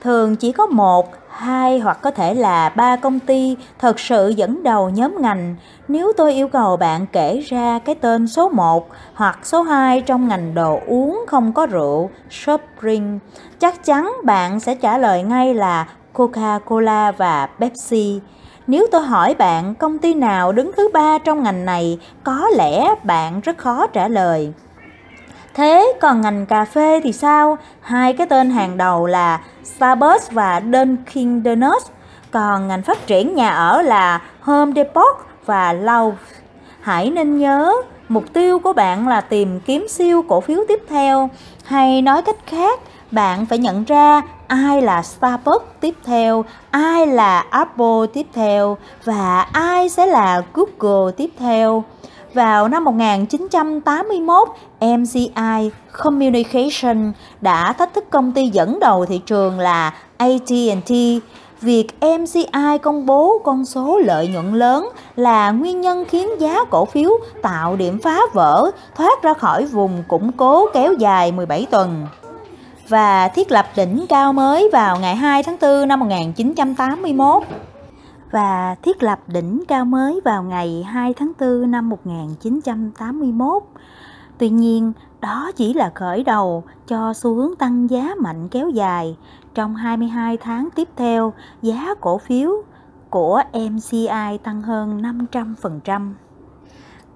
Thường 0.00 0.36
chỉ 0.36 0.52
có 0.52 0.66
một, 0.66 1.14
hai 1.40 1.78
hoặc 1.78 1.98
có 2.02 2.10
thể 2.10 2.34
là 2.34 2.68
ba 2.68 2.96
công 2.96 3.20
ty 3.20 3.56
thật 3.78 4.00
sự 4.00 4.28
dẫn 4.28 4.62
đầu 4.62 4.90
nhóm 4.90 5.16
ngành. 5.20 5.56
Nếu 5.88 6.12
tôi 6.16 6.32
yêu 6.32 6.48
cầu 6.48 6.76
bạn 6.76 7.06
kể 7.12 7.40
ra 7.46 7.78
cái 7.78 7.94
tên 7.94 8.26
số 8.26 8.48
1 8.48 8.88
hoặc 9.14 9.38
số 9.42 9.62
2 9.62 10.00
trong 10.00 10.28
ngành 10.28 10.54
đồ 10.54 10.80
uống 10.86 11.24
không 11.28 11.52
có 11.52 11.66
rượu, 11.66 12.10
soft 12.30 12.58
drink, 12.82 13.22
chắc 13.58 13.84
chắn 13.84 14.12
bạn 14.24 14.60
sẽ 14.60 14.74
trả 14.74 14.98
lời 14.98 15.22
ngay 15.22 15.54
là 15.54 15.86
Coca-Cola 16.14 17.12
và 17.12 17.46
Pepsi. 17.46 18.20
Nếu 18.66 18.86
tôi 18.92 19.02
hỏi 19.02 19.34
bạn 19.34 19.74
công 19.74 19.98
ty 19.98 20.14
nào 20.14 20.52
đứng 20.52 20.70
thứ 20.76 20.88
ba 20.92 21.18
trong 21.18 21.42
ngành 21.42 21.64
này, 21.64 21.98
có 22.24 22.48
lẽ 22.56 22.94
bạn 23.02 23.40
rất 23.40 23.58
khó 23.58 23.86
trả 23.86 24.08
lời. 24.08 24.52
Thế 25.54 25.92
còn 26.00 26.20
ngành 26.20 26.46
cà 26.46 26.64
phê 26.64 27.00
thì 27.04 27.12
sao? 27.12 27.58
Hai 27.80 28.12
cái 28.12 28.26
tên 28.26 28.50
hàng 28.50 28.76
đầu 28.76 29.06
là 29.06 29.40
Starbucks 29.76 30.30
và 30.30 30.62
Dunkin 30.72 31.44
Donuts. 31.44 31.90
Còn 32.30 32.68
ngành 32.68 32.82
phát 32.82 33.06
triển 33.06 33.34
nhà 33.34 33.50
ở 33.50 33.82
là 33.82 34.20
Home 34.40 34.72
Depot 34.76 35.16
và 35.46 35.74
Lowe's. 35.74 36.12
Hãy 36.80 37.10
nên 37.10 37.38
nhớ, 37.38 37.72
mục 38.08 38.24
tiêu 38.32 38.58
của 38.58 38.72
bạn 38.72 39.08
là 39.08 39.20
tìm 39.20 39.60
kiếm 39.60 39.86
siêu 39.88 40.24
cổ 40.28 40.40
phiếu 40.40 40.60
tiếp 40.68 40.82
theo. 40.88 41.30
Hay 41.64 42.02
nói 42.02 42.22
cách 42.22 42.36
khác, 42.46 42.80
bạn 43.10 43.46
phải 43.46 43.58
nhận 43.58 43.84
ra 43.84 44.22
ai 44.46 44.82
là 44.82 45.02
Starbucks 45.02 45.64
tiếp 45.80 45.94
theo, 46.04 46.44
ai 46.70 47.06
là 47.06 47.44
Apple 47.50 48.06
tiếp 48.12 48.26
theo 48.34 48.76
và 49.04 49.46
ai 49.52 49.88
sẽ 49.88 50.06
là 50.06 50.42
Google 50.54 51.12
tiếp 51.16 51.30
theo 51.38 51.84
vào 52.34 52.68
năm 52.68 52.84
1981, 52.84 54.48
MCI 54.80 55.70
Communication 55.92 57.12
đã 57.40 57.72
thách 57.72 57.94
thức 57.94 58.04
công 58.10 58.32
ty 58.32 58.46
dẫn 58.46 58.78
đầu 58.80 59.06
thị 59.06 59.20
trường 59.26 59.58
là 59.58 59.94
AT&T. 60.16 60.90
Việc 61.60 61.86
MCI 62.00 62.78
công 62.82 63.06
bố 63.06 63.40
con 63.44 63.64
số 63.64 63.98
lợi 63.98 64.28
nhuận 64.28 64.54
lớn 64.54 64.88
là 65.16 65.50
nguyên 65.50 65.80
nhân 65.80 66.04
khiến 66.08 66.28
giá 66.38 66.64
cổ 66.70 66.84
phiếu 66.84 67.10
tạo 67.42 67.76
điểm 67.76 67.98
phá 68.02 68.20
vỡ, 68.32 68.70
thoát 68.96 69.22
ra 69.22 69.34
khỏi 69.34 69.66
vùng 69.66 70.02
củng 70.08 70.32
cố 70.32 70.66
kéo 70.74 70.92
dài 70.92 71.32
17 71.32 71.66
tuần 71.70 72.06
và 72.88 73.28
thiết 73.28 73.50
lập 73.50 73.66
đỉnh 73.76 74.06
cao 74.08 74.32
mới 74.32 74.68
vào 74.72 74.98
ngày 75.00 75.16
2 75.16 75.42
tháng 75.42 75.56
4 75.60 75.88
năm 75.88 76.00
1981 76.00 77.42
và 78.30 78.74
thiết 78.82 79.02
lập 79.02 79.20
đỉnh 79.26 79.62
cao 79.68 79.84
mới 79.84 80.20
vào 80.24 80.42
ngày 80.42 80.82
2 80.82 81.14
tháng 81.14 81.32
4 81.40 81.70
năm 81.70 81.88
1981. 81.88 83.62
Tuy 84.38 84.50
nhiên, 84.50 84.92
đó 85.20 85.50
chỉ 85.56 85.74
là 85.74 85.92
khởi 85.94 86.24
đầu 86.24 86.64
cho 86.86 87.14
xu 87.14 87.34
hướng 87.34 87.56
tăng 87.56 87.90
giá 87.90 88.14
mạnh 88.18 88.48
kéo 88.48 88.68
dài. 88.68 89.16
Trong 89.54 89.76
22 89.76 90.36
tháng 90.36 90.68
tiếp 90.74 90.88
theo, 90.96 91.32
giá 91.62 91.94
cổ 92.00 92.18
phiếu 92.18 92.52
của 93.10 93.42
MCI 93.52 94.38
tăng 94.42 94.62
hơn 94.62 95.02
500%. 95.02 96.12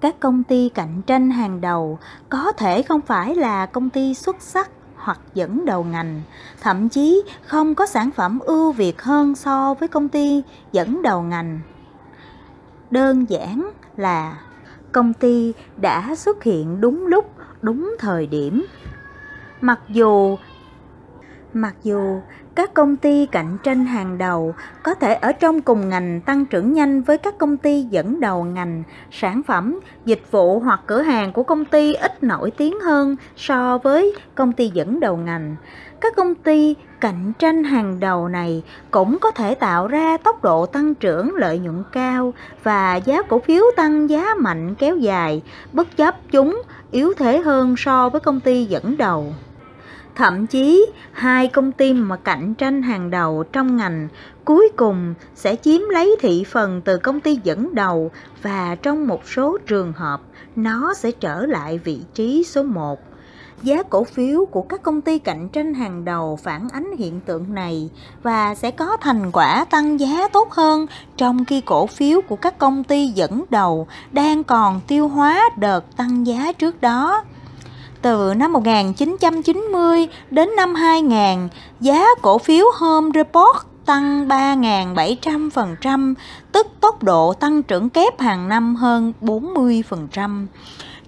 Các 0.01 0.19
công 0.19 0.43
ty 0.43 0.69
cạnh 0.69 1.01
tranh 1.07 1.29
hàng 1.29 1.61
đầu 1.61 1.99
có 2.29 2.51
thể 2.51 2.81
không 2.81 3.01
phải 3.01 3.35
là 3.35 3.65
công 3.65 3.89
ty 3.89 4.13
xuất 4.13 4.41
sắc 4.41 4.69
hoặc 5.05 5.19
dẫn 5.33 5.65
đầu 5.65 5.83
ngành, 5.83 6.21
thậm 6.61 6.89
chí 6.89 7.23
không 7.45 7.75
có 7.75 7.85
sản 7.85 8.11
phẩm 8.11 8.39
ưu 8.39 8.71
việt 8.71 9.01
hơn 9.01 9.35
so 9.35 9.73
với 9.73 9.87
công 9.87 10.09
ty 10.09 10.43
dẫn 10.71 11.01
đầu 11.01 11.21
ngành. 11.21 11.59
Đơn 12.91 13.25
giản 13.29 13.71
là 13.97 14.37
công 14.91 15.13
ty 15.13 15.53
đã 15.77 16.15
xuất 16.15 16.43
hiện 16.43 16.81
đúng 16.81 17.07
lúc, 17.07 17.31
đúng 17.61 17.95
thời 17.99 18.27
điểm. 18.27 18.65
Mặc 19.61 19.79
dù 19.89 20.37
mặc 21.53 21.75
dù 21.83 22.21
các 22.55 22.73
công 22.73 22.97
ty 22.97 23.25
cạnh 23.25 23.57
tranh 23.63 23.85
hàng 23.85 24.17
đầu 24.17 24.55
có 24.83 24.93
thể 24.93 25.13
ở 25.13 25.31
trong 25.31 25.61
cùng 25.61 25.89
ngành 25.89 26.21
tăng 26.21 26.45
trưởng 26.45 26.73
nhanh 26.73 27.01
với 27.01 27.17
các 27.17 27.37
công 27.37 27.57
ty 27.57 27.81
dẫn 27.81 28.19
đầu 28.19 28.43
ngành, 28.43 28.83
sản 29.11 29.41
phẩm, 29.47 29.79
dịch 30.05 30.21
vụ 30.31 30.59
hoặc 30.59 30.81
cửa 30.85 31.01
hàng 31.01 31.33
của 31.33 31.43
công 31.43 31.65
ty 31.65 31.93
ít 31.93 32.23
nổi 32.23 32.51
tiếng 32.51 32.79
hơn 32.79 33.15
so 33.35 33.77
với 33.77 34.15
công 34.35 34.51
ty 34.51 34.71
dẫn 34.73 34.99
đầu 34.99 35.17
ngành. 35.17 35.55
Các 36.01 36.15
công 36.15 36.35
ty 36.35 36.75
cạnh 36.99 37.33
tranh 37.39 37.63
hàng 37.63 37.99
đầu 37.99 38.27
này 38.27 38.63
cũng 38.91 39.19
có 39.19 39.31
thể 39.31 39.55
tạo 39.55 39.87
ra 39.87 40.17
tốc 40.17 40.43
độ 40.43 40.65
tăng 40.65 40.95
trưởng 40.95 41.35
lợi 41.35 41.59
nhuận 41.59 41.83
cao 41.91 42.33
và 42.63 42.95
giá 42.95 43.21
cổ 43.21 43.39
phiếu 43.39 43.63
tăng 43.75 44.09
giá 44.09 44.35
mạnh 44.39 44.75
kéo 44.75 44.97
dài, 44.97 45.41
bất 45.73 45.97
chấp 45.97 46.15
chúng 46.31 46.61
yếu 46.91 47.13
thế 47.17 47.37
hơn 47.37 47.75
so 47.77 48.09
với 48.09 48.21
công 48.21 48.39
ty 48.39 48.65
dẫn 48.65 48.97
đầu. 48.97 49.33
Thậm 50.15 50.47
chí, 50.47 50.85
hai 51.11 51.47
công 51.47 51.71
ty 51.71 51.93
mà 51.93 52.15
cạnh 52.15 52.53
tranh 52.53 52.81
hàng 52.81 53.11
đầu 53.11 53.43
trong 53.51 53.77
ngành 53.77 54.07
cuối 54.45 54.69
cùng 54.75 55.13
sẽ 55.35 55.55
chiếm 55.55 55.81
lấy 55.89 56.15
thị 56.21 56.43
phần 56.51 56.81
từ 56.85 56.97
công 56.97 57.19
ty 57.19 57.39
dẫn 57.43 57.75
đầu 57.75 58.11
và 58.41 58.75
trong 58.81 59.07
một 59.07 59.27
số 59.29 59.57
trường 59.67 59.93
hợp 59.93 60.21
nó 60.55 60.93
sẽ 60.93 61.11
trở 61.11 61.45
lại 61.45 61.77
vị 61.77 61.99
trí 62.13 62.43
số 62.43 62.63
1. 62.63 62.99
Giá 63.61 63.83
cổ 63.83 64.03
phiếu 64.03 64.45
của 64.45 64.61
các 64.61 64.83
công 64.83 65.01
ty 65.01 65.19
cạnh 65.19 65.49
tranh 65.49 65.73
hàng 65.73 66.05
đầu 66.05 66.39
phản 66.43 66.67
ánh 66.69 66.91
hiện 66.97 67.19
tượng 67.21 67.53
này 67.53 67.89
và 68.23 68.55
sẽ 68.55 68.71
có 68.71 68.97
thành 68.97 69.31
quả 69.31 69.65
tăng 69.69 69.99
giá 69.99 70.27
tốt 70.27 70.51
hơn 70.51 70.85
trong 71.17 71.45
khi 71.45 71.61
cổ 71.61 71.87
phiếu 71.87 72.21
của 72.21 72.35
các 72.35 72.57
công 72.57 72.83
ty 72.83 73.07
dẫn 73.07 73.43
đầu 73.49 73.87
đang 74.11 74.43
còn 74.43 74.81
tiêu 74.87 75.07
hóa 75.07 75.49
đợt 75.57 75.97
tăng 75.97 76.27
giá 76.27 76.51
trước 76.51 76.81
đó. 76.81 77.23
Từ 78.05 78.33
năm 78.37 78.53
1990 78.53 80.07
đến 80.31 80.49
năm 80.57 80.75
2000, 80.75 81.49
giá 81.79 82.05
cổ 82.21 82.37
phiếu 82.37 82.65
Home 82.79 83.09
Depot 83.13 83.55
tăng 83.85 84.27
3.700%, 84.27 86.13
tức 86.51 86.67
tốc 86.81 87.03
độ 87.03 87.33
tăng 87.33 87.63
trưởng 87.63 87.89
kép 87.89 88.19
hàng 88.19 88.49
năm 88.49 88.75
hơn 88.75 89.13
40%. 89.21 90.47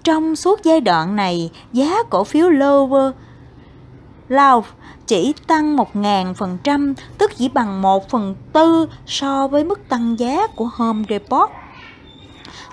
Trong 0.04 0.36
suốt 0.36 0.60
giai 0.64 0.80
đoạn 0.80 1.16
này, 1.16 1.50
giá 1.72 2.02
cổ 2.10 2.24
phiếu 2.24 2.50
Lower 2.50 3.12
Love 4.28 4.68
chỉ 5.06 5.34
tăng 5.46 5.76
1.000%, 5.76 6.94
tức 7.18 7.30
chỉ 7.36 7.48
bằng 7.48 7.82
1 7.82 8.10
phần 8.10 8.34
tư 8.52 8.88
so 9.06 9.48
với 9.48 9.64
mức 9.64 9.88
tăng 9.88 10.18
giá 10.18 10.46
của 10.46 10.70
Home 10.76 11.04
Depot. 11.08 11.50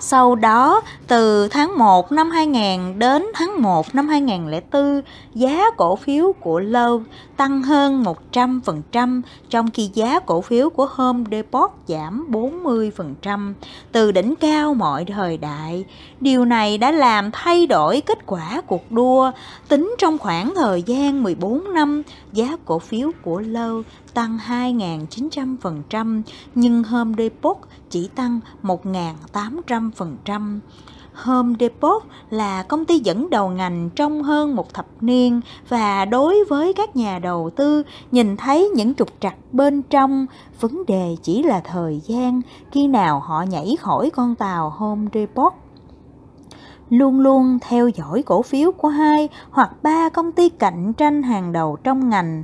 Sau 0.00 0.34
đó, 0.34 0.80
từ 1.06 1.48
tháng 1.48 1.78
1 1.78 2.12
năm 2.12 2.30
2000 2.30 2.98
đến 2.98 3.26
tháng 3.34 3.62
1 3.62 3.94
năm 3.94 4.08
2004, 4.08 5.02
giá 5.34 5.70
cổ 5.76 5.96
phiếu 5.96 6.32
của 6.32 6.60
Lowe 6.60 7.02
tăng 7.36 7.62
hơn 7.62 8.04
100%, 8.32 9.22
trong 9.50 9.70
khi 9.70 9.90
giá 9.94 10.20
cổ 10.20 10.40
phiếu 10.40 10.70
của 10.70 10.88
Home 10.90 11.24
Depot 11.30 11.70
giảm 11.86 12.26
40% 12.30 13.52
từ 13.92 14.12
đỉnh 14.12 14.34
cao 14.36 14.74
mọi 14.74 15.04
thời 15.04 15.36
đại. 15.38 15.84
Điều 16.20 16.44
này 16.44 16.78
đã 16.78 16.90
làm 16.90 17.30
thay 17.32 17.66
đổi 17.66 18.00
kết 18.00 18.26
quả 18.26 18.60
cuộc 18.66 18.92
đua. 18.92 19.30
Tính 19.68 19.94
trong 19.98 20.18
khoảng 20.18 20.54
thời 20.56 20.82
gian 20.82 21.22
14 21.22 21.74
năm, 21.74 22.02
giá 22.32 22.56
cổ 22.64 22.78
phiếu 22.78 23.10
của 23.22 23.40
Lowe 23.40 23.82
tăng 24.14 24.38
2.900%, 24.48 26.22
nhưng 26.54 26.82
Home 26.84 27.14
Depot 27.18 27.56
chỉ 27.90 28.08
tăng 28.14 28.40
1.800%. 28.62 29.85
Home 31.24 31.54
Depot 31.60 32.02
là 32.30 32.62
công 32.62 32.84
ty 32.84 32.98
dẫn 32.98 33.30
đầu 33.30 33.48
ngành 33.48 33.90
trong 33.94 34.22
hơn 34.22 34.56
một 34.56 34.74
thập 34.74 34.86
niên 35.00 35.40
và 35.68 36.04
đối 36.04 36.44
với 36.44 36.72
các 36.72 36.96
nhà 36.96 37.18
đầu 37.18 37.50
tư 37.56 37.82
nhìn 38.10 38.36
thấy 38.36 38.68
những 38.74 38.94
trục 38.94 39.08
trặc 39.20 39.34
bên 39.52 39.82
trong, 39.82 40.26
vấn 40.60 40.86
đề 40.86 41.16
chỉ 41.22 41.42
là 41.42 41.60
thời 41.60 42.00
gian 42.04 42.40
khi 42.72 42.88
nào 42.88 43.20
họ 43.20 43.42
nhảy 43.42 43.76
khỏi 43.80 44.10
con 44.10 44.34
tàu 44.34 44.70
Home 44.70 45.08
Depot 45.14 45.52
luôn 46.90 47.20
luôn 47.20 47.58
theo 47.68 47.88
dõi 47.88 48.22
cổ 48.22 48.42
phiếu 48.42 48.72
của 48.72 48.88
hai 48.88 49.28
hoặc 49.50 49.70
ba 49.82 50.08
công 50.08 50.32
ty 50.32 50.48
cạnh 50.48 50.92
tranh 50.92 51.22
hàng 51.22 51.52
đầu 51.52 51.76
trong 51.84 52.08
ngành. 52.08 52.42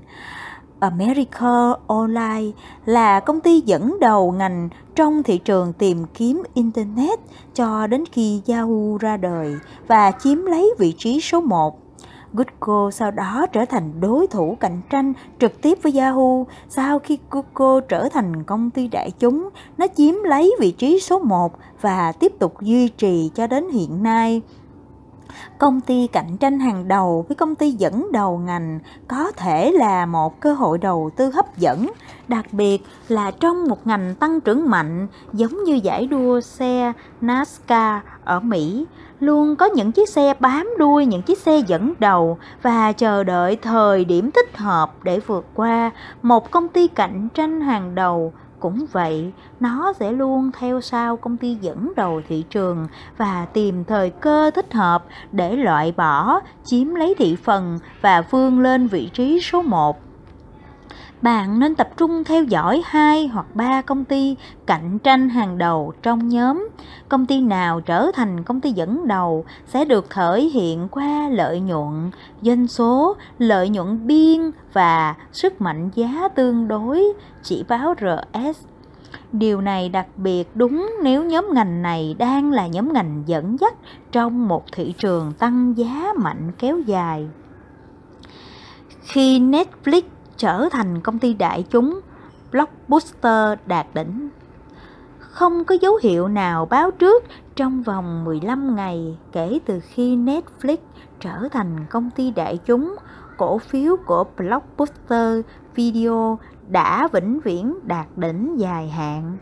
America 0.83 1.73
Online 1.87 2.51
là 2.85 3.21
công 3.21 3.41
ty 3.41 3.61
dẫn 3.61 3.97
đầu 4.01 4.33
ngành 4.33 4.69
trong 4.95 5.23
thị 5.23 5.39
trường 5.39 5.73
tìm 5.73 6.05
kiếm 6.15 6.43
Internet 6.55 7.19
cho 7.55 7.87
đến 7.87 8.05
khi 8.13 8.41
Yahoo 8.49 8.99
ra 9.01 9.17
đời 9.17 9.55
và 9.87 10.13
chiếm 10.23 10.45
lấy 10.45 10.75
vị 10.79 10.95
trí 10.99 11.21
số 11.21 11.41
1. 11.41 11.79
Google 12.33 12.91
sau 12.91 13.11
đó 13.11 13.47
trở 13.53 13.65
thành 13.65 14.01
đối 14.01 14.27
thủ 14.27 14.57
cạnh 14.61 14.81
tranh 14.91 15.13
trực 15.41 15.63
tiếp 15.63 15.79
với 15.83 15.99
Yahoo. 15.99 16.45
Sau 16.69 16.99
khi 16.99 17.19
Google 17.31 17.87
trở 17.89 18.09
thành 18.09 18.43
công 18.43 18.71
ty 18.71 18.89
đại 18.89 19.11
chúng, 19.19 19.49
nó 19.79 19.87
chiếm 19.97 20.15
lấy 20.25 20.55
vị 20.61 20.73
trí 20.73 21.01
số 21.01 21.19
1 21.19 21.53
và 21.81 22.13
tiếp 22.13 22.33
tục 22.39 22.55
duy 22.61 22.89
trì 22.89 23.31
cho 23.35 23.47
đến 23.47 23.69
hiện 23.71 24.03
nay 24.03 24.43
công 25.59 25.81
ty 25.81 26.07
cạnh 26.07 26.37
tranh 26.37 26.61
hàng 26.61 26.89
đầu 26.89 27.25
với 27.29 27.35
công 27.35 27.55
ty 27.55 27.71
dẫn 27.71 28.13
đầu 28.13 28.39
ngành 28.39 28.79
có 29.09 29.33
thể 29.33 29.73
là 29.73 30.07
một 30.07 30.41
cơ 30.41 30.55
hội 30.55 30.79
đầu 30.79 31.11
tư 31.17 31.31
hấp 31.31 31.59
dẫn, 31.59 31.91
đặc 32.29 32.47
biệt 32.53 32.85
là 33.09 33.31
trong 33.31 33.65
một 33.69 33.87
ngành 33.87 34.15
tăng 34.15 34.41
trưởng 34.41 34.71
mạnh 34.71 35.07
giống 35.33 35.65
như 35.65 35.75
giải 35.75 36.07
đua 36.07 36.41
xe 36.41 36.93
NASCAR 37.21 38.03
ở 38.25 38.41
Mỹ. 38.41 38.87
Luôn 39.21 39.57
có 39.57 39.67
những 39.67 39.93
chiếc 39.93 40.09
xe 40.09 40.35
bám 40.41 40.69
đuôi 40.79 41.07
những 41.07 41.23
chiếc 41.23 41.39
xe 41.39 41.59
dẫn 41.59 41.95
đầu 41.99 42.39
và 42.63 42.93
chờ 42.93 43.25
đợi 43.25 43.57
thời 43.57 44.05
điểm 44.05 44.31
thích 44.31 44.57
hợp 44.57 44.95
để 45.03 45.21
vượt 45.21 45.47
qua 45.55 45.91
một 46.23 46.51
công 46.51 46.69
ty 46.69 46.89
cạnh 46.89 47.29
tranh 47.35 47.61
hàng 47.61 47.95
đầu 47.95 48.33
cũng 48.63 48.87
vậy, 48.93 49.33
nó 49.61 49.93
sẽ 49.93 50.13
luôn 50.13 50.51
theo 50.59 50.81
sau 50.81 51.17
công 51.17 51.37
ty 51.37 51.55
dẫn 51.55 51.93
đầu 51.97 52.21
thị 52.29 52.45
trường 52.51 52.87
và 53.17 53.47
tìm 53.53 53.85
thời 53.85 54.11
cơ 54.11 54.51
thích 54.51 54.73
hợp 54.73 55.05
để 55.33 55.57
loại 55.57 55.93
bỏ, 55.97 56.41
chiếm 56.65 56.95
lấy 56.95 57.15
thị 57.19 57.37
phần 57.37 57.79
và 58.01 58.21
vươn 58.21 58.61
lên 58.61 58.87
vị 58.87 59.11
trí 59.15 59.41
số 59.41 59.63
1 59.63 60.12
bạn 61.23 61.59
nên 61.59 61.75
tập 61.75 61.89
trung 61.97 62.25
theo 62.25 62.45
dõi 62.45 62.83
hai 62.85 63.27
hoặc 63.27 63.47
ba 63.55 63.83
công 63.83 64.05
ty 64.05 64.37
cạnh 64.67 64.99
tranh 64.99 65.29
hàng 65.29 65.59
đầu 65.59 65.93
trong 66.03 66.29
nhóm. 66.29 66.69
Công 67.09 67.27
ty 67.27 67.41
nào 67.41 67.81
trở 67.81 68.11
thành 68.15 68.45
công 68.45 68.61
ty 68.61 68.73
dẫn 68.73 69.09
đầu 69.09 69.45
sẽ 69.67 69.85
được 69.85 70.11
thể 70.11 70.41
hiện 70.41 70.89
qua 70.91 71.29
lợi 71.29 71.61
nhuận, 71.61 72.11
doanh 72.43 72.67
số, 72.67 73.17
lợi 73.39 73.69
nhuận 73.69 74.07
biên 74.07 74.51
và 74.73 75.15
sức 75.33 75.61
mạnh 75.61 75.91
giá 75.95 76.29
tương 76.29 76.69
đối, 76.69 77.13
chỉ 77.43 77.65
báo 77.69 77.95
RS. 78.01 78.65
Điều 79.33 79.61
này 79.61 79.89
đặc 79.89 80.07
biệt 80.17 80.49
đúng 80.55 80.91
nếu 81.03 81.25
nhóm 81.25 81.49
ngành 81.53 81.83
này 81.83 82.17
đang 82.19 82.53
là 82.53 82.67
nhóm 82.67 82.93
ngành 82.93 83.23
dẫn 83.27 83.57
dắt 83.61 83.75
trong 84.13 84.49
một 84.49 84.65
thị 84.73 84.95
trường 84.99 85.33
tăng 85.33 85.77
giá 85.77 86.13
mạnh 86.17 86.53
kéo 86.59 86.79
dài. 86.79 87.29
Khi 89.03 89.41
Netflix 89.41 90.03
trở 90.43 90.69
thành 90.71 91.01
công 91.01 91.19
ty 91.19 91.35
đại 91.35 91.65
chúng, 91.71 92.01
Blockbuster 92.53 93.59
đạt 93.67 93.87
đỉnh. 93.95 94.29
không 95.19 95.65
có 95.65 95.75
dấu 95.81 95.99
hiệu 96.03 96.29
nào 96.29 96.67
báo 96.67 96.91
trước 96.91 97.25
trong 97.57 97.83
vòng 97.83 98.25
15 98.25 98.77
ngày 98.77 99.19
kể 99.33 99.59
từ 99.67 99.81
khi 99.81 100.17
Netflix 100.17 100.77
trở 101.21 101.49
thành 101.53 101.77
công 101.91 102.11
ty 102.11 102.31
đại 102.31 102.59
chúng, 102.67 102.97
cổ 103.37 103.59
phiếu 103.59 103.97
của 104.07 104.25
Blockbuster 104.37 105.41
Video 105.75 106.39
đã 106.69 107.09
vĩnh 107.13 107.41
viễn 107.41 107.79
đạt 107.83 108.07
đỉnh 108.17 108.55
dài 108.59 108.89
hạn. 108.89 109.37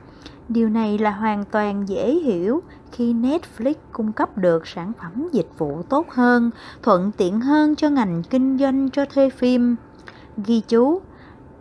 Điều 0.49 0.69
này 0.69 0.99
là 0.99 1.11
hoàn 1.11 1.45
toàn 1.45 1.89
dễ 1.89 2.15
hiểu 2.15 2.63
khi 2.93 3.13
Netflix 3.15 3.75
cung 3.93 4.13
cấp 4.13 4.39
được 4.39 4.67
sản 4.67 4.93
phẩm 4.99 5.29
dịch 5.33 5.51
vụ 5.59 5.83
tốt 5.83 6.11
hơn, 6.11 6.51
thuận 6.83 7.11
tiện 7.17 7.41
hơn 7.41 7.77
cho 7.77 7.89
ngành 7.89 8.23
kinh 8.31 8.59
doanh 8.59 8.91
cho 8.91 9.05
thuê 9.05 9.31
phim. 9.31 9.77
Ghi 10.47 10.61
chú, 10.69 11.01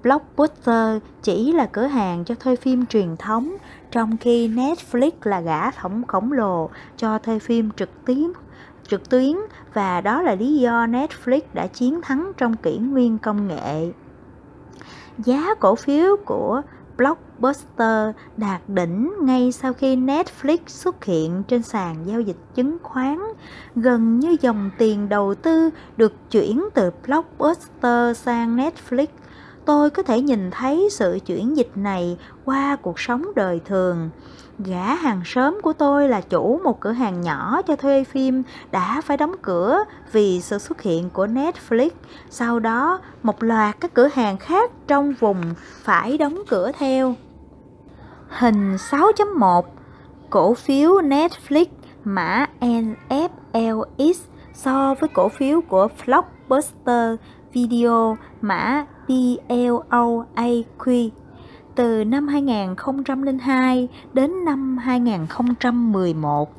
Blockbuster 0.03 0.97
chỉ 1.23 1.51
là 1.51 1.65
cửa 1.65 1.85
hàng 1.85 2.25
cho 2.25 2.35
thuê 2.35 2.55
phim 2.55 2.85
truyền 2.85 3.17
thống, 3.17 3.55
trong 3.91 4.17
khi 4.17 4.47
Netflix 4.47 5.11
là 5.23 5.41
gã 5.41 5.71
khổng 5.71 6.03
khổng 6.07 6.31
lồ 6.31 6.69
cho 6.97 7.19
thuê 7.19 7.39
phim 7.39 7.71
trực 7.71 8.05
tuyến 8.05 8.31
trực 8.89 9.09
tuyến 9.09 9.35
và 9.73 10.01
đó 10.01 10.21
là 10.21 10.35
lý 10.35 10.57
do 10.57 10.85
Netflix 10.85 11.41
đã 11.53 11.67
chiến 11.67 12.01
thắng 12.01 12.31
trong 12.37 12.55
kỷ 12.55 12.77
nguyên 12.77 13.17
công 13.17 13.47
nghệ. 13.47 13.91
Giá 15.17 15.55
cổ 15.59 15.75
phiếu 15.75 16.15
của 16.25 16.61
Block. 16.97 17.28
Blockbuster 17.39 18.15
đạt 18.37 18.61
đỉnh 18.67 19.13
ngay 19.21 19.51
sau 19.51 19.73
khi 19.73 19.95
Netflix 19.95 20.57
xuất 20.67 21.05
hiện 21.05 21.43
trên 21.47 21.63
sàn 21.63 21.95
giao 22.05 22.21
dịch 22.21 22.37
chứng 22.55 22.77
khoán, 22.83 23.19
gần 23.75 24.19
như 24.19 24.35
dòng 24.41 24.69
tiền 24.77 25.09
đầu 25.09 25.35
tư 25.35 25.69
được 25.97 26.13
chuyển 26.31 26.69
từ 26.73 26.91
Blockbuster 27.07 28.17
sang 28.17 28.57
Netflix 28.57 29.07
tôi 29.69 29.89
có 29.89 30.03
thể 30.03 30.21
nhìn 30.21 30.51
thấy 30.51 30.89
sự 30.91 31.19
chuyển 31.25 31.57
dịch 31.57 31.71
này 31.75 32.17
qua 32.45 32.77
cuộc 32.81 32.99
sống 32.99 33.25
đời 33.35 33.61
thường. 33.65 34.09
Gã 34.59 34.95
hàng 34.95 35.21
xóm 35.25 35.59
của 35.63 35.73
tôi 35.73 36.09
là 36.09 36.21
chủ 36.21 36.59
một 36.63 36.79
cửa 36.79 36.91
hàng 36.91 37.21
nhỏ 37.21 37.61
cho 37.67 37.75
thuê 37.75 38.03
phim 38.03 38.43
đã 38.71 39.01
phải 39.01 39.17
đóng 39.17 39.35
cửa 39.41 39.83
vì 40.11 40.41
sự 40.41 40.57
xuất 40.57 40.81
hiện 40.81 41.09
của 41.09 41.27
Netflix. 41.27 41.89
Sau 42.29 42.59
đó, 42.59 42.99
một 43.23 43.43
loạt 43.43 43.75
các 43.79 43.93
cửa 43.93 44.09
hàng 44.13 44.37
khác 44.37 44.71
trong 44.87 45.13
vùng 45.19 45.41
phải 45.83 46.17
đóng 46.17 46.39
cửa 46.49 46.71
theo. 46.79 47.15
Hình 48.29 48.75
6.1 48.75 49.61
Cổ 50.29 50.53
phiếu 50.53 51.01
Netflix, 51.01 51.65
mã 52.03 52.45
NFLX 52.61 54.13
so 54.53 54.95
với 54.99 55.09
cổ 55.13 55.29
phiếu 55.29 55.61
của 55.61 55.87
Blockbuster 56.05 57.15
Video, 57.53 58.17
mã 58.41 58.85
BLOAQ 59.07 60.59
từ 61.79 62.03
năm 62.03 62.27
2002 62.27 63.87
đến 64.13 64.45
năm 64.45 64.77
2011. 64.77 66.53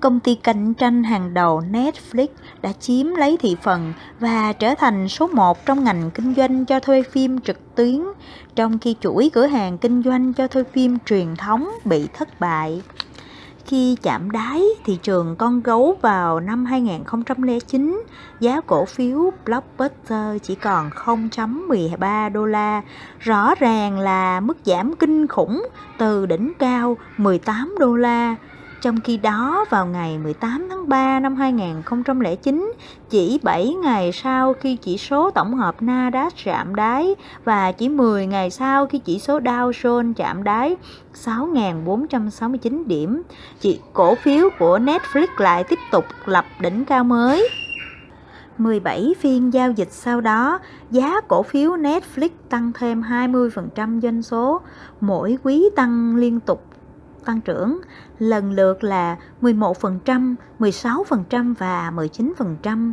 Công 0.00 0.20
ty 0.20 0.34
cạnh 0.34 0.74
tranh 0.74 1.02
hàng 1.04 1.34
đầu 1.34 1.62
Netflix 1.70 2.26
đã 2.62 2.72
chiếm 2.72 3.06
lấy 3.06 3.36
thị 3.36 3.56
phần 3.62 3.92
và 4.20 4.52
trở 4.52 4.74
thành 4.74 5.08
số 5.08 5.26
1 5.26 5.66
trong 5.66 5.84
ngành 5.84 6.10
kinh 6.10 6.34
doanh 6.34 6.64
cho 6.64 6.80
thuê 6.80 7.02
phim 7.02 7.40
trực 7.40 7.74
tuyến, 7.74 8.02
trong 8.54 8.78
khi 8.78 8.96
chuỗi 9.00 9.30
cửa 9.32 9.46
hàng 9.46 9.78
kinh 9.78 10.02
doanh 10.02 10.32
cho 10.32 10.48
thuê 10.48 10.64
phim 10.72 10.98
truyền 11.06 11.36
thống 11.36 11.68
bị 11.84 12.08
thất 12.14 12.40
bại. 12.40 12.82
Khi 13.66 13.96
chạm 14.02 14.30
đáy 14.30 14.62
thị 14.84 14.98
trường 15.02 15.36
con 15.36 15.62
gấu 15.62 15.96
vào 16.02 16.40
năm 16.40 16.64
2009, 16.64 18.02
giá 18.40 18.60
cổ 18.60 18.84
phiếu 18.84 19.30
Blockbuster 19.44 20.42
chỉ 20.42 20.54
còn 20.54 20.90
0.13 20.90 22.32
đô 22.32 22.46
la, 22.46 22.82
rõ 23.18 23.54
ràng 23.54 23.98
là 23.98 24.40
mức 24.40 24.56
giảm 24.64 24.96
kinh 24.96 25.26
khủng 25.26 25.68
từ 25.98 26.26
đỉnh 26.26 26.52
cao 26.58 26.96
18 27.16 27.74
đô 27.78 27.96
la 27.96 28.36
trong 28.82 29.00
khi 29.00 29.16
đó, 29.16 29.64
vào 29.70 29.86
ngày 29.86 30.18
18 30.18 30.66
tháng 30.70 30.88
3 30.88 31.20
năm 31.20 31.36
2009, 31.36 32.72
chỉ 33.10 33.40
7 33.42 33.74
ngày 33.74 34.12
sau 34.12 34.54
khi 34.54 34.76
chỉ 34.76 34.98
số 34.98 35.30
tổng 35.30 35.54
hợp 35.54 35.82
Nasdaq 35.82 36.30
chạm 36.44 36.74
đáy 36.74 37.14
và 37.44 37.72
chỉ 37.72 37.88
10 37.88 38.26
ngày 38.26 38.50
sau 38.50 38.86
khi 38.86 38.98
chỉ 38.98 39.18
số 39.18 39.40
Dow 39.40 39.70
Jones 39.70 40.12
chạm 40.14 40.44
đáy 40.44 40.76
6.469 41.24 42.86
điểm, 42.86 43.22
chỉ 43.60 43.80
cổ 43.92 44.14
phiếu 44.14 44.48
của 44.58 44.78
Netflix 44.78 45.26
lại 45.36 45.64
tiếp 45.64 45.78
tục 45.92 46.04
lập 46.26 46.44
đỉnh 46.60 46.84
cao 46.84 47.04
mới. 47.04 47.48
17 48.58 49.14
phiên 49.20 49.52
giao 49.52 49.70
dịch 49.70 49.92
sau 49.92 50.20
đó, 50.20 50.58
giá 50.90 51.20
cổ 51.28 51.42
phiếu 51.42 51.76
Netflix 51.76 52.28
tăng 52.48 52.72
thêm 52.78 53.02
20% 53.02 54.00
doanh 54.00 54.22
số, 54.22 54.60
mỗi 55.00 55.38
quý 55.42 55.68
tăng 55.76 56.16
liên 56.16 56.40
tục 56.40 56.72
tăng 57.24 57.40
trưởng 57.40 57.80
lần 58.22 58.52
lượt 58.52 58.84
là 58.84 59.16
11%, 59.40 60.34
16% 60.58 61.54
và 61.58 61.92
19%. 61.96 62.92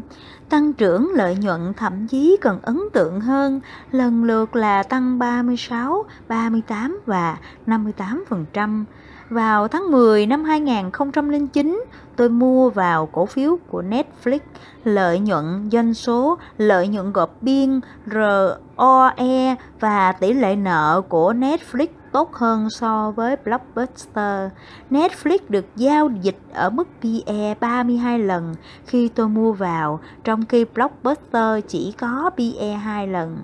Tăng 0.49 0.73
trưởng 0.73 1.11
lợi 1.13 1.35
nhuận 1.35 1.73
thậm 1.73 2.07
chí 2.07 2.37
còn 2.41 2.59
ấn 2.61 2.79
tượng 2.93 3.21
hơn, 3.21 3.59
lần 3.91 4.23
lượt 4.23 4.55
là 4.55 4.83
tăng 4.83 5.19
36, 5.19 6.05
38 6.27 6.99
và 7.05 7.37
58%. 7.65 8.83
Vào 9.29 9.67
tháng 9.67 9.91
10 9.91 10.25
năm 10.25 10.43
2009, 10.43 11.83
tôi 12.15 12.29
mua 12.29 12.69
vào 12.69 13.05
cổ 13.05 13.25
phiếu 13.25 13.57
của 13.67 13.81
Netflix, 13.81 14.39
lợi 14.83 15.19
nhuận 15.19 15.69
doanh 15.71 15.93
số, 15.93 16.37
lợi 16.57 16.87
nhuận 16.87 17.11
gộp 17.11 17.41
biên, 17.41 17.79
ROE 18.05 19.55
và 19.79 20.11
tỷ 20.11 20.33
lệ 20.33 20.55
nợ 20.55 21.01
của 21.09 21.33
Netflix 21.33 21.87
tốt 22.11 22.33
hơn 22.33 22.69
so 22.69 23.11
với 23.11 23.35
Blockbuster. 23.35 24.51
Netflix 24.89 25.39
được 25.49 25.65
giao 25.75 26.09
dịch 26.21 26.37
ở 26.53 26.69
mức 26.69 26.87
PE 27.01 27.55
32 27.59 28.19
lần 28.19 28.55
khi 28.85 29.07
tôi 29.07 29.29
mua 29.29 29.51
vào, 29.51 29.99
trong 30.23 30.45
khi 30.45 30.65
Blockbuster 30.65 31.65
chỉ 31.67 31.93
có 31.97 32.29
PE 32.37 32.71
2 32.71 33.07
lần. 33.07 33.37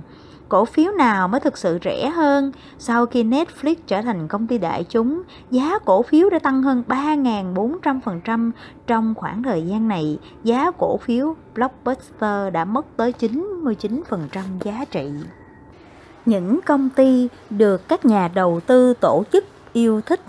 Cổ 0.50 0.66
phiếu 0.66 0.92
nào 0.92 1.28
mới 1.28 1.40
thực 1.40 1.58
sự 1.58 1.80
rẻ 1.84 2.10
hơn? 2.10 2.52
Sau 2.80 3.06
khi 3.06 3.24
Netflix 3.24 3.76
trở 3.88 4.02
thành 4.02 4.28
công 4.28 4.48
ty 4.48 4.58
đại 4.58 4.84
chúng, 4.84 5.22
giá 5.52 5.80
cổ 5.86 6.02
phiếu 6.04 6.30
đã 6.30 6.40
tăng 6.40 6.64
hơn 6.64 6.84
3.400% 6.88 8.52
trong 8.88 9.14
khoảng 9.16 9.44
thời 9.44 9.62
gian 9.62 9.88
này. 9.88 10.20
Giá 10.44 10.72
cổ 10.72 10.98
phiếu 10.98 11.36
Blockbuster 11.56 12.54
đã 12.54 12.66
mất 12.66 12.86
tới 12.98 13.14
99% 13.20 14.24
giá 14.64 14.86
trị 14.92 15.12
những 16.26 16.60
công 16.62 16.90
ty 16.90 17.28
được 17.50 17.88
các 17.88 18.06
nhà 18.06 18.28
đầu 18.28 18.60
tư 18.68 18.94
tổ 18.94 19.24
chức 19.34 19.46
yêu 19.74 20.02
thích. 20.02 20.22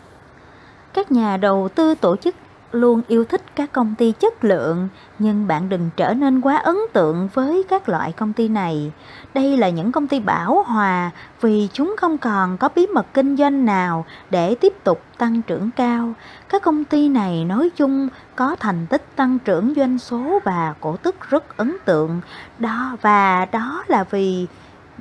Các 0.94 1.12
nhà 1.12 1.36
đầu 1.36 1.68
tư 1.74 1.94
tổ 1.94 2.16
chức 2.16 2.34
luôn 2.72 3.02
yêu 3.08 3.24
thích 3.24 3.42
các 3.54 3.72
công 3.72 3.94
ty 3.98 4.12
chất 4.12 4.44
lượng, 4.44 4.88
nhưng 5.18 5.46
bạn 5.46 5.68
đừng 5.68 5.90
trở 5.96 6.14
nên 6.14 6.40
quá 6.40 6.56
ấn 6.56 6.76
tượng 6.92 7.28
với 7.34 7.64
các 7.68 7.88
loại 7.88 8.12
công 8.12 8.32
ty 8.32 8.48
này. 8.48 8.92
Đây 9.34 9.56
là 9.56 9.68
những 9.68 9.92
công 9.92 10.08
ty 10.08 10.20
bảo 10.20 10.62
hòa 10.66 11.10
vì 11.40 11.68
chúng 11.72 11.94
không 11.98 12.18
còn 12.18 12.58
có 12.58 12.68
bí 12.74 12.86
mật 12.86 13.06
kinh 13.14 13.36
doanh 13.36 13.64
nào 13.64 14.04
để 14.30 14.54
tiếp 14.54 14.84
tục 14.84 15.02
tăng 15.18 15.42
trưởng 15.42 15.70
cao. 15.76 16.12
Các 16.48 16.62
công 16.62 16.84
ty 16.84 17.08
này 17.08 17.44
nói 17.44 17.70
chung 17.76 18.08
có 18.36 18.56
thành 18.60 18.86
tích 18.86 19.16
tăng 19.16 19.38
trưởng 19.38 19.74
doanh 19.76 19.98
số 19.98 20.40
và 20.44 20.74
cổ 20.80 20.96
tức 20.96 21.30
rất 21.30 21.56
ấn 21.56 21.76
tượng. 21.84 22.20
Đó, 22.58 22.96
và 23.02 23.44
đó 23.52 23.84
là 23.88 24.04
vì 24.04 24.46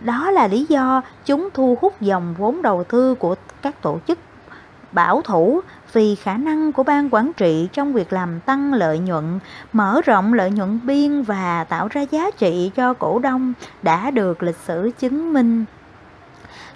đó 0.04 0.32
là 0.32 0.48
lý 0.48 0.66
do 0.70 1.02
chúng 1.26 1.50
thu 1.54 1.78
hút 1.82 2.02
dòng 2.02 2.36
vốn 2.38 2.62
đầu 2.62 2.84
tư 2.84 3.16
của 3.16 3.36
các 3.62 3.82
tổ 3.82 4.00
chức 4.08 4.20
bảo 4.92 5.22
thủ 5.22 5.62
vì 5.94 6.16
khả 6.16 6.38
năng 6.38 6.72
của 6.72 6.84
ban 6.84 7.10
quản 7.12 7.34
trị 7.34 7.70
trong 7.74 7.94
việc 7.94 8.14
làm 8.14 8.40
tăng 8.40 8.74
lợi 8.74 9.00
nhuận, 9.00 9.40
mở 9.74 10.02
rộng 10.06 10.34
lợi 10.34 10.52
nhuận 10.52 10.80
biên 10.84 11.22
và 11.22 11.64
tạo 11.64 11.88
ra 11.88 12.02
giá 12.02 12.32
trị 12.32 12.72
cho 12.76 12.94
cổ 12.94 13.20
đông 13.20 13.54
đã 13.84 14.12
được 14.12 14.44
lịch 14.44 14.58
sử 14.66 14.92
chứng 15.00 15.34
minh. 15.34 15.66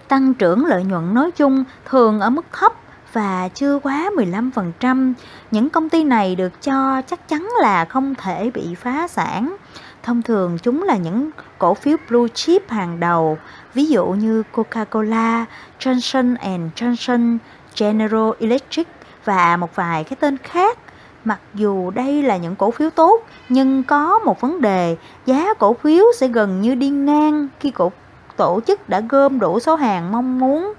Tăng 0.08 0.34
trưởng 0.34 0.66
lợi 0.66 0.84
nhuận 0.84 1.14
nói 1.14 1.32
chung 1.32 1.64
thường 1.86 2.20
ở 2.20 2.30
mức 2.30 2.46
thấp 2.52 2.74
và 3.14 3.50
chưa 3.54 3.80
quá 3.80 4.10
15%. 4.16 5.14
Những 5.52 5.70
công 5.70 5.90
ty 5.90 6.04
này 6.04 6.36
được 6.36 6.62
cho 6.62 7.02
chắc 7.02 7.30
chắn 7.30 7.50
là 7.62 7.86
không 7.86 8.16
thể 8.16 8.52
bị 8.54 8.76
phá 8.76 9.08
sản. 9.08 9.56
Thông 10.04 10.22
thường 10.22 10.58
chúng 10.58 10.84
là 10.84 10.98
những 10.98 11.30
cổ 11.58 11.74
phiếu 11.74 11.98
blue 12.10 12.28
chip 12.34 12.70
hàng 12.70 13.00
đầu, 13.00 13.38
ví 13.74 13.86
dụ 13.86 14.06
như 14.06 14.44
Coca-Cola, 14.54 15.46
Johnson 15.80 16.36
Johnson, 16.76 17.38
General 17.80 18.30
Electric 18.40 18.88
và 19.26 19.58
một 19.58 19.76
vài 19.76 20.04
cái 20.04 20.18
tên 20.20 20.38
khác. 20.38 20.78
Mặc 21.26 21.40
dù 21.54 21.92
đây 21.92 22.24
là 22.24 22.38
những 22.38 22.56
cổ 22.56 22.72
phiếu 22.72 22.90
tốt, 22.90 23.22
nhưng 23.50 23.84
có 23.84 24.20
một 24.20 24.42
vấn 24.42 24.62
đề, 24.62 24.96
giá 25.26 25.54
cổ 25.54 25.74
phiếu 25.74 26.06
sẽ 26.18 26.28
gần 26.28 26.62
như 26.62 26.76
đi 26.76 26.90
ngang 26.90 27.48
khi 27.60 27.72
cổ 27.72 27.92
tổ 28.38 28.60
chức 28.68 28.90
đã 28.90 29.02
gom 29.10 29.40
đủ 29.40 29.60
số 29.60 29.76
hàng 29.76 30.12
mong 30.12 30.40
muốn. 30.40 30.74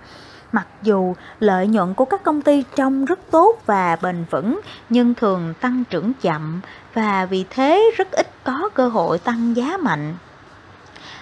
Mặc 0.53 0.67
dù 0.83 1.15
lợi 1.41 1.67
nhuận 1.67 1.95
của 1.95 2.05
các 2.05 2.23
công 2.23 2.43
ty 2.43 2.65
trông 2.77 3.05
rất 3.05 3.19
tốt 3.31 3.63
và 3.67 3.97
bền 4.03 4.25
vững, 4.31 4.61
nhưng 4.89 5.15
thường 5.15 5.55
tăng 5.61 5.85
trưởng 5.91 6.13
chậm 6.21 6.61
và 6.95 7.27
vì 7.31 7.45
thế 7.51 7.91
rất 7.97 8.13
ít 8.13 8.39
có 8.51 8.69
cơ 8.75 8.89
hội 8.89 9.19
tăng 9.19 9.57
giá 9.57 9.77
mạnh. 9.77 10.15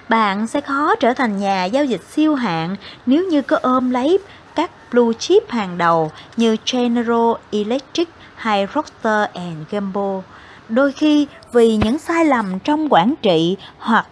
Bạn 0.08 0.46
sẽ 0.46 0.60
khó 0.60 0.94
trở 0.96 1.14
thành 1.14 1.38
nhà 1.38 1.64
giao 1.64 1.84
dịch 1.84 2.00
siêu 2.10 2.34
hạng 2.34 2.76
nếu 3.06 3.24
như 3.24 3.42
có 3.42 3.58
ôm 3.62 3.90
lấy 3.90 4.18
các 4.54 4.70
blue 4.90 5.12
chip 5.18 5.50
hàng 5.50 5.78
đầu 5.78 6.10
như 6.36 6.56
General 6.72 7.32
Electric 7.50 8.08
hay 8.34 8.66
Procter 8.66 9.28
Gamble. 9.70 10.20
Đôi 10.68 10.92
khi 10.92 11.26
vì 11.52 11.76
những 11.76 11.98
sai 11.98 12.24
lầm 12.24 12.58
trong 12.58 12.88
quản 12.90 13.14
trị 13.22 13.56
hoặc 13.78 14.06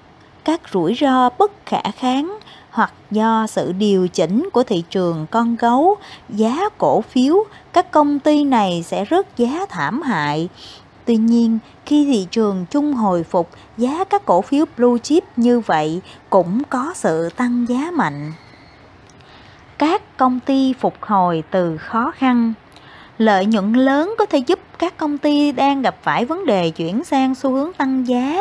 các 0.45 0.61
rủi 0.73 0.95
ro 1.01 1.31
bất 1.39 1.53
khả 1.67 1.83
kháng 1.97 2.39
hoặc 2.71 2.93
do 3.11 3.47
sự 3.47 3.73
điều 3.73 4.09
chỉnh 4.09 4.49
của 4.53 4.63
thị 4.63 4.85
trường 4.91 5.27
con 5.31 5.57
gấu, 5.57 5.97
giá 6.29 6.69
cổ 6.79 7.01
phiếu 7.01 7.45
các 7.73 7.91
công 7.91 8.19
ty 8.19 8.45
này 8.45 8.85
sẽ 8.87 9.05
rớt 9.11 9.37
giá 9.37 9.67
thảm 9.69 10.03
hại. 10.03 10.49
Tuy 11.07 11.17
nhiên, 11.17 11.59
khi 11.87 12.05
thị 12.05 12.27
trường 12.31 12.67
chung 12.71 12.93
hồi 12.93 13.25
phục, 13.25 13.51
giá 13.77 14.05
các 14.05 14.25
cổ 14.25 14.43
phiếu 14.43 14.65
blue 14.77 14.99
chip 15.03 15.25
như 15.37 15.61
vậy 15.61 16.01
cũng 16.31 16.63
có 16.71 16.93
sự 16.95 17.29
tăng 17.37 17.67
giá 17.69 17.91
mạnh. 17.95 18.33
Các 19.79 20.17
công 20.17 20.41
ty 20.41 20.73
phục 20.81 20.95
hồi 21.01 21.43
từ 21.51 21.77
khó 21.77 22.13
khăn 22.17 22.55
Lợi 23.19 23.47
nhuận 23.47 23.73
lớn 23.73 24.15
có 24.19 24.27
thể 24.27 24.39
giúp 24.39 24.59
các 24.79 24.97
công 24.97 25.19
ty 25.19 25.53
đang 25.53 25.83
gặp 25.83 25.97
phải 26.03 26.25
vấn 26.25 26.47
đề 26.47 26.71
chuyển 26.71 27.05
sang 27.05 27.35
xu 27.35 27.53
hướng 27.53 27.73
tăng 27.73 28.07
giá 28.09 28.41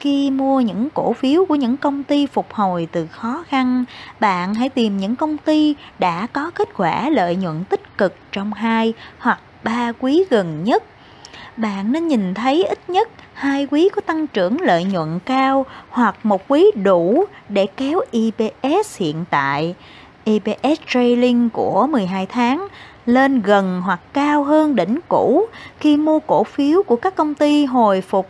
khi 0.00 0.30
mua 0.30 0.60
những 0.60 0.88
cổ 0.94 1.12
phiếu 1.12 1.44
của 1.44 1.54
những 1.54 1.76
công 1.76 2.04
ty 2.04 2.26
phục 2.26 2.52
hồi 2.52 2.88
từ 2.92 3.06
khó 3.06 3.44
khăn, 3.48 3.84
bạn 4.20 4.54
hãy 4.54 4.68
tìm 4.68 4.96
những 4.96 5.16
công 5.16 5.38
ty 5.38 5.74
đã 5.98 6.26
có 6.32 6.50
kết 6.54 6.68
quả 6.76 7.10
lợi 7.10 7.36
nhuận 7.36 7.64
tích 7.64 7.98
cực 7.98 8.14
trong 8.32 8.52
hai 8.52 8.92
hoặc 9.18 9.40
ba 9.64 9.92
quý 10.00 10.24
gần 10.30 10.64
nhất. 10.64 10.82
Bạn 11.58 11.92
nên 11.92 12.08
nhìn 12.08 12.34
thấy 12.34 12.64
ít 12.64 12.90
nhất 12.90 13.08
hai 13.32 13.66
quý 13.70 13.88
có 13.96 14.00
tăng 14.00 14.26
trưởng 14.26 14.60
lợi 14.60 14.84
nhuận 14.84 15.18
cao 15.24 15.66
hoặc 15.88 16.16
một 16.22 16.42
quý 16.48 16.70
đủ 16.82 17.24
để 17.48 17.66
kéo 17.76 18.00
EPS 18.12 18.98
hiện 18.98 19.24
tại. 19.30 19.74
EPS 20.24 20.80
trailing 20.88 21.50
của 21.50 21.86
12 21.86 22.26
tháng 22.26 22.68
lên 23.06 23.42
gần 23.42 23.82
hoặc 23.84 24.00
cao 24.12 24.44
hơn 24.44 24.76
đỉnh 24.76 24.98
cũ 25.08 25.46
khi 25.80 25.96
mua 25.96 26.18
cổ 26.18 26.44
phiếu 26.44 26.82
của 26.82 26.96
các 26.96 27.16
công 27.16 27.34
ty 27.34 27.64
hồi 27.64 28.00
phục 28.00 28.28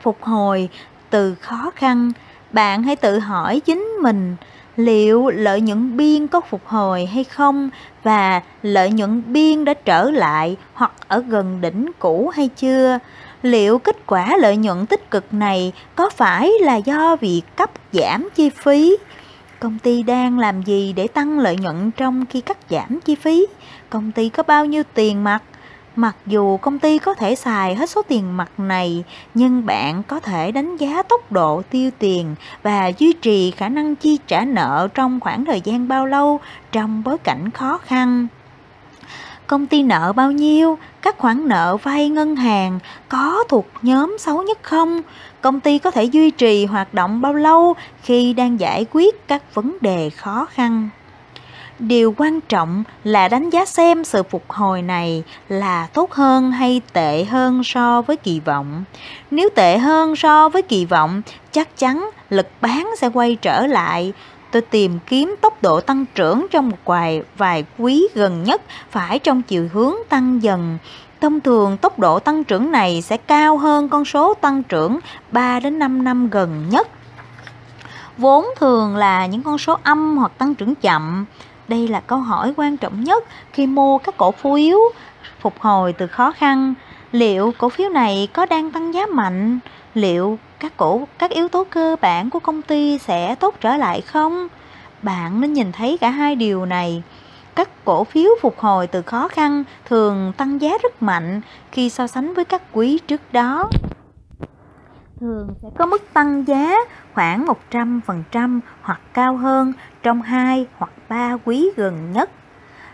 phục 0.00 0.22
hồi 0.22 0.68
từ 1.10 1.34
khó 1.34 1.70
khăn 1.76 2.12
bạn 2.52 2.82
hãy 2.82 2.96
tự 2.96 3.18
hỏi 3.18 3.60
chính 3.60 3.82
mình, 4.02 4.36
liệu 4.76 5.28
lợi 5.28 5.60
nhuận 5.60 5.96
biên 5.96 6.26
có 6.26 6.40
phục 6.40 6.66
hồi 6.66 7.06
hay 7.06 7.24
không 7.24 7.70
và 8.06 8.40
lợi 8.62 8.90
nhuận 8.90 9.22
biên 9.32 9.64
đã 9.64 9.74
trở 9.74 10.10
lại 10.10 10.56
hoặc 10.74 10.92
ở 11.08 11.24
gần 11.28 11.60
đỉnh 11.60 11.90
cũ 11.98 12.28
hay 12.34 12.48
chưa? 12.48 12.98
Liệu 13.42 13.78
kết 13.78 13.96
quả 14.06 14.36
lợi 14.40 14.56
nhuận 14.56 14.86
tích 14.86 15.10
cực 15.10 15.34
này 15.34 15.72
có 15.94 16.10
phải 16.10 16.50
là 16.60 16.76
do 16.76 17.16
việc 17.16 17.42
cắt 17.56 17.70
giảm 17.92 18.28
chi 18.34 18.50
phí? 18.50 18.96
Công 19.60 19.78
ty 19.78 20.02
đang 20.02 20.38
làm 20.38 20.62
gì 20.62 20.92
để 20.92 21.08
tăng 21.08 21.38
lợi 21.38 21.56
nhuận 21.56 21.90
trong 21.90 22.26
khi 22.26 22.40
cắt 22.40 22.58
giảm 22.70 23.00
chi 23.00 23.14
phí? 23.14 23.46
Công 23.90 24.12
ty 24.12 24.28
có 24.28 24.42
bao 24.42 24.66
nhiêu 24.66 24.82
tiền 24.94 25.24
mặt? 25.24 25.42
Mặc 25.96 26.16
dù 26.26 26.56
công 26.56 26.78
ty 26.78 26.98
có 26.98 27.14
thể 27.14 27.34
xài 27.34 27.74
hết 27.74 27.90
số 27.90 28.02
tiền 28.08 28.36
mặt 28.36 28.50
này, 28.58 29.04
nhưng 29.34 29.66
bạn 29.66 30.02
có 30.02 30.20
thể 30.20 30.52
đánh 30.52 30.76
giá 30.76 31.02
tốc 31.02 31.32
độ 31.32 31.62
tiêu 31.70 31.90
tiền 31.98 32.34
và 32.62 32.86
duy 32.98 33.12
trì 33.12 33.50
khả 33.50 33.68
năng 33.68 33.96
chi 33.96 34.18
trả 34.26 34.44
nợ 34.44 34.88
trong 34.94 35.20
khoảng 35.20 35.44
thời 35.44 35.60
gian 35.60 35.88
bao 35.88 36.06
lâu 36.06 36.40
trong 36.72 37.02
bối 37.04 37.18
cảnh 37.18 37.50
khó 37.50 37.78
khăn. 37.78 38.26
Công 39.46 39.66
ty 39.66 39.82
nợ 39.82 40.12
bao 40.12 40.32
nhiêu, 40.32 40.78
các 41.02 41.18
khoản 41.18 41.48
nợ 41.48 41.76
vay 41.82 42.08
ngân 42.08 42.36
hàng 42.36 42.78
có 43.08 43.44
thuộc 43.48 43.66
nhóm 43.82 44.16
xấu 44.18 44.42
nhất 44.42 44.58
không, 44.62 45.02
công 45.40 45.60
ty 45.60 45.78
có 45.78 45.90
thể 45.90 46.04
duy 46.04 46.30
trì 46.30 46.66
hoạt 46.66 46.94
động 46.94 47.20
bao 47.20 47.34
lâu 47.34 47.74
khi 48.02 48.32
đang 48.32 48.60
giải 48.60 48.86
quyết 48.92 49.28
các 49.28 49.54
vấn 49.54 49.76
đề 49.80 50.10
khó 50.10 50.46
khăn 50.50 50.88
điều 51.78 52.14
quan 52.16 52.40
trọng 52.40 52.84
là 53.04 53.28
đánh 53.28 53.50
giá 53.50 53.64
xem 53.64 54.04
sự 54.04 54.22
phục 54.22 54.50
hồi 54.50 54.82
này 54.82 55.22
là 55.48 55.88
tốt 55.92 56.12
hơn 56.12 56.52
hay 56.52 56.80
tệ 56.92 57.24
hơn 57.24 57.64
so 57.64 58.02
với 58.02 58.16
kỳ 58.16 58.40
vọng 58.40 58.84
nếu 59.30 59.48
tệ 59.54 59.78
hơn 59.78 60.16
so 60.16 60.48
với 60.48 60.62
kỳ 60.62 60.84
vọng, 60.84 61.22
chắc 61.52 61.78
chắn 61.78 62.10
lực 62.30 62.48
bán 62.60 62.90
sẽ 62.98 63.08
quay 63.08 63.36
trở 63.42 63.66
lại 63.66 64.12
tôi 64.50 64.62
tìm 64.62 64.98
kiếm 65.06 65.36
tốc 65.40 65.62
độ 65.62 65.80
tăng 65.80 66.04
trưởng 66.14 66.46
trong 66.50 66.68
một 66.68 66.76
vài 66.84 67.22
vài 67.36 67.64
quý 67.78 68.08
gần 68.14 68.44
nhất 68.44 68.62
phải 68.90 69.18
trong 69.18 69.42
chiều 69.42 69.68
hướng 69.72 69.94
tăng 70.08 70.42
dần 70.42 70.78
Thông 71.20 71.40
thường 71.40 71.76
tốc 71.76 71.98
độ 71.98 72.18
tăng 72.18 72.44
trưởng 72.44 72.70
này 72.70 73.02
sẽ 73.02 73.16
cao 73.16 73.58
hơn 73.58 73.88
con 73.88 74.04
số 74.04 74.34
tăng 74.34 74.62
trưởng 74.62 74.98
3 75.32 75.60
đến 75.60 75.78
5 75.78 76.04
năm 76.04 76.30
gần 76.30 76.68
nhất. 76.70 76.88
Vốn 78.18 78.46
thường 78.60 78.96
là 78.96 79.26
những 79.26 79.42
con 79.42 79.58
số 79.58 79.78
âm 79.82 80.16
hoặc 80.16 80.32
tăng 80.38 80.54
trưởng 80.54 80.74
chậm. 80.74 81.24
Đây 81.68 81.88
là 81.88 82.00
câu 82.00 82.18
hỏi 82.18 82.54
quan 82.56 82.76
trọng 82.76 83.04
nhất 83.04 83.24
khi 83.52 83.66
mua 83.66 83.98
các 83.98 84.16
cổ 84.16 84.32
phiếu 84.32 84.78
phục 85.40 85.60
hồi 85.60 85.92
từ 85.92 86.06
khó 86.06 86.32
khăn. 86.32 86.74
Liệu 87.12 87.52
cổ 87.58 87.68
phiếu 87.68 87.88
này 87.88 88.28
có 88.32 88.46
đang 88.46 88.70
tăng 88.70 88.94
giá 88.94 89.06
mạnh? 89.06 89.58
Liệu 89.94 90.38
các 90.58 90.76
cổ, 90.76 91.08
các 91.18 91.30
yếu 91.30 91.48
tố 91.48 91.64
cơ 91.70 91.96
bản 92.00 92.30
của 92.30 92.38
công 92.38 92.62
ty 92.62 92.98
sẽ 92.98 93.34
tốt 93.34 93.54
trở 93.60 93.76
lại 93.76 94.00
không? 94.00 94.48
Bạn 95.02 95.40
nên 95.40 95.52
nhìn 95.52 95.72
thấy 95.72 95.98
cả 96.00 96.10
hai 96.10 96.36
điều 96.36 96.66
này 96.66 97.02
các 97.54 97.84
cổ 97.84 98.04
phiếu 98.04 98.30
phục 98.40 98.58
hồi 98.58 98.86
từ 98.86 99.02
khó 99.02 99.28
khăn 99.28 99.64
thường 99.84 100.32
tăng 100.36 100.60
giá 100.60 100.78
rất 100.82 101.02
mạnh 101.02 101.40
khi 101.72 101.90
so 101.90 102.06
sánh 102.06 102.34
với 102.34 102.44
các 102.44 102.62
quý 102.72 102.98
trước 103.06 103.20
đó. 103.32 103.70
Thường 105.20 105.48
sẽ 105.62 105.68
có 105.78 105.86
mức 105.86 106.02
tăng 106.12 106.48
giá 106.48 106.76
khoảng 107.16 107.46
100% 107.70 108.60
hoặc 108.82 109.00
cao 109.12 109.36
hơn 109.36 109.72
trong 110.02 110.22
2 110.22 110.66
hoặc 110.78 110.90
3 111.08 111.36
quý 111.44 111.70
gần 111.76 112.12
nhất. 112.12 112.30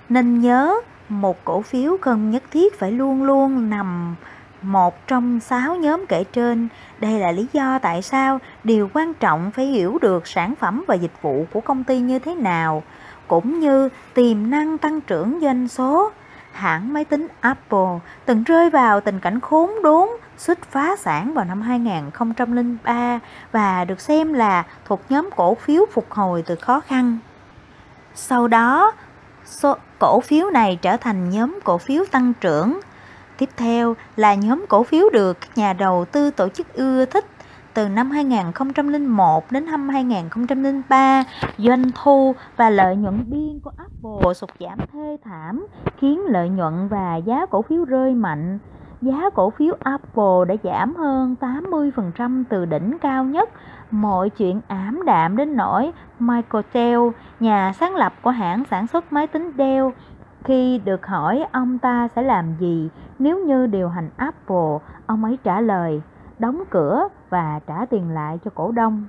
Nên 0.08 0.40
nhớ, 0.40 0.74
một 1.08 1.44
cổ 1.44 1.62
phiếu 1.62 1.96
không 2.00 2.30
nhất 2.30 2.42
thiết 2.50 2.78
phải 2.78 2.92
luôn 2.92 3.22
luôn 3.22 3.70
nằm 3.70 4.14
một 4.62 5.06
trong 5.06 5.40
sáu 5.40 5.76
nhóm 5.76 6.04
kể 6.08 6.24
trên. 6.24 6.68
Đây 6.98 7.18
là 7.18 7.32
lý 7.32 7.46
do 7.52 7.78
tại 7.78 8.02
sao 8.02 8.38
điều 8.64 8.90
quan 8.94 9.14
trọng 9.14 9.50
phải 9.50 9.66
hiểu 9.66 9.98
được 10.02 10.26
sản 10.26 10.54
phẩm 10.54 10.85
và 10.87 10.94
dịch 10.94 11.22
vụ 11.22 11.46
của 11.52 11.61
công 11.61 11.85
ty 11.85 11.98
như 11.98 12.18
thế 12.18 12.35
nào 12.35 12.82
cũng 13.26 13.61
như 13.61 13.88
tiềm 14.14 14.50
năng 14.50 14.78
tăng 14.78 15.00
trưởng 15.00 15.38
doanh 15.42 15.68
số. 15.68 16.11
Hãng 16.52 16.92
máy 16.92 17.04
tính 17.04 17.28
Apple 17.40 17.98
từng 18.24 18.42
rơi 18.42 18.70
vào 18.70 19.00
tình 19.00 19.20
cảnh 19.20 19.40
khốn 19.40 19.70
đốn 19.82 20.08
suýt 20.42 20.62
phá 20.62 20.96
sản 20.98 21.35
vào 21.35 21.44
năm 21.44 21.62
2003 21.62 23.20
và 23.52 23.85
được 23.85 24.00
xem 24.00 24.33
là 24.33 24.66
thuộc 24.85 25.00
nhóm 25.09 25.31
cổ 25.37 25.55
phiếu 25.55 25.87
phục 25.92 26.11
hồi 26.11 26.42
từ 26.46 26.55
khó 26.55 26.81
khăn. 26.81 27.18
Sau 28.14 28.48
đó, 28.48 28.92
số 29.44 29.76
cổ 29.98 30.20
phiếu 30.20 30.50
này 30.50 30.78
trở 30.83 30.96
thành 30.96 31.31
nhóm 31.31 31.59
cổ 31.64 31.78
phiếu 31.78 32.05
tăng 32.11 32.33
trưởng. 32.40 32.81
Tiếp 33.38 33.48
theo 33.57 33.94
là 34.16 34.35
nhóm 34.35 34.64
cổ 34.68 34.83
phiếu 34.83 35.11
được 35.12 35.40
các 35.40 35.59
nhà 35.59 35.72
đầu 35.72 36.05
tư 36.05 36.31
tổ 36.31 36.48
chức 36.48 36.74
ưa 36.74 37.05
thích 37.05 37.24
từ 37.74 37.88
năm 37.88 38.11
2001 38.11 39.52
đến 39.52 39.66
năm 39.66 39.88
2003, 39.88 41.24
doanh 41.59 41.85
thu 42.02 42.35
và 42.57 42.70
lợi 42.70 42.96
nhuận 42.96 43.24
biên 43.31 43.61
của 43.61 43.70
Apple 43.76 44.35
sụt 44.35 44.50
giảm 44.61 44.78
thê 44.92 45.16
thảm, 45.24 45.66
khiến 45.98 46.20
lợi 46.26 46.48
nhuận 46.48 46.88
và 46.88 47.16
giá 47.16 47.46
cổ 47.50 47.62
phiếu 47.62 47.85
rơi 47.85 48.14
mạnh. 48.14 48.59
Giá 49.02 49.30
cổ 49.34 49.50
phiếu 49.50 49.74
Apple 49.80 50.44
đã 50.48 50.54
giảm 50.62 50.94
hơn 50.94 51.34
80% 51.40 52.44
từ 52.48 52.64
đỉnh 52.64 52.98
cao 53.00 53.24
nhất. 53.24 53.50
Mọi 53.90 54.30
chuyện 54.30 54.60
ảm 54.68 55.02
đạm 55.06 55.36
đến 55.36 55.56
nỗi 55.56 55.92
Michael 56.18 56.64
Dell, 56.74 57.02
nhà 57.40 57.72
sáng 57.72 57.94
lập 57.94 58.12
của 58.22 58.30
hãng 58.30 58.64
sản 58.70 58.86
xuất 58.86 59.12
máy 59.12 59.26
tính 59.26 59.52
Dell, 59.58 59.88
khi 60.44 60.78
được 60.78 61.06
hỏi 61.06 61.44
ông 61.52 61.78
ta 61.78 62.08
sẽ 62.08 62.22
làm 62.22 62.54
gì 62.58 62.90
nếu 63.18 63.44
như 63.46 63.66
điều 63.66 63.88
hành 63.88 64.10
Apple, 64.16 64.78
ông 65.06 65.24
ấy 65.24 65.38
trả 65.44 65.60
lời 65.60 66.02
đóng 66.38 66.62
cửa 66.70 67.08
và 67.30 67.60
trả 67.66 67.86
tiền 67.90 68.10
lại 68.10 68.38
cho 68.44 68.50
cổ 68.54 68.72
đông. 68.72 69.04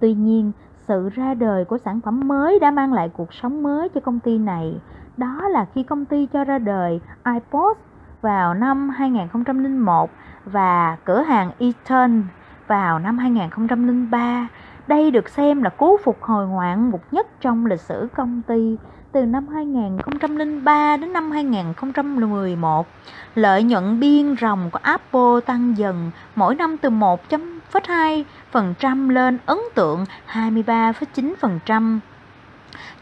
Tuy 0.00 0.14
nhiên, 0.14 0.52
sự 0.88 1.08
ra 1.08 1.34
đời 1.34 1.64
của 1.64 1.78
sản 1.78 2.00
phẩm 2.00 2.28
mới 2.28 2.58
đã 2.58 2.70
mang 2.70 2.92
lại 2.92 3.08
cuộc 3.08 3.32
sống 3.32 3.62
mới 3.62 3.88
cho 3.88 4.00
công 4.00 4.20
ty 4.20 4.38
này. 4.38 4.80
Đó 5.16 5.48
là 5.48 5.66
khi 5.74 5.82
công 5.82 6.04
ty 6.04 6.26
cho 6.26 6.44
ra 6.44 6.58
đời 6.58 7.00
iPod 7.24 7.76
vào 8.22 8.54
năm 8.54 8.88
2001 8.88 10.10
và 10.44 10.96
cửa 11.04 11.22
hàng 11.22 11.50
Eaton 11.58 12.22
vào 12.66 12.98
năm 12.98 13.18
2003. 13.18 14.48
Đây 14.86 15.10
được 15.10 15.28
xem 15.28 15.62
là 15.62 15.70
cú 15.70 15.96
phục 16.04 16.22
hồi 16.22 16.46
ngoạn 16.46 16.90
mục 16.90 17.02
nhất 17.10 17.26
trong 17.40 17.66
lịch 17.66 17.80
sử 17.80 18.08
công 18.16 18.42
ty 18.46 18.76
từ 19.12 19.26
năm 19.26 19.48
2003 19.48 20.96
đến 20.96 21.12
năm 21.12 21.30
2011. 21.30 22.86
Lợi 23.34 23.62
nhuận 23.62 24.00
biên 24.00 24.34
ròng 24.40 24.70
của 24.70 24.78
Apple 24.82 25.40
tăng 25.46 25.78
dần 25.78 26.10
mỗi 26.36 26.54
năm 26.54 26.76
từ 26.76 26.90
1.2% 26.90 29.10
lên 29.10 29.38
ấn 29.46 29.58
tượng 29.74 30.04
23,9%. 30.32 31.98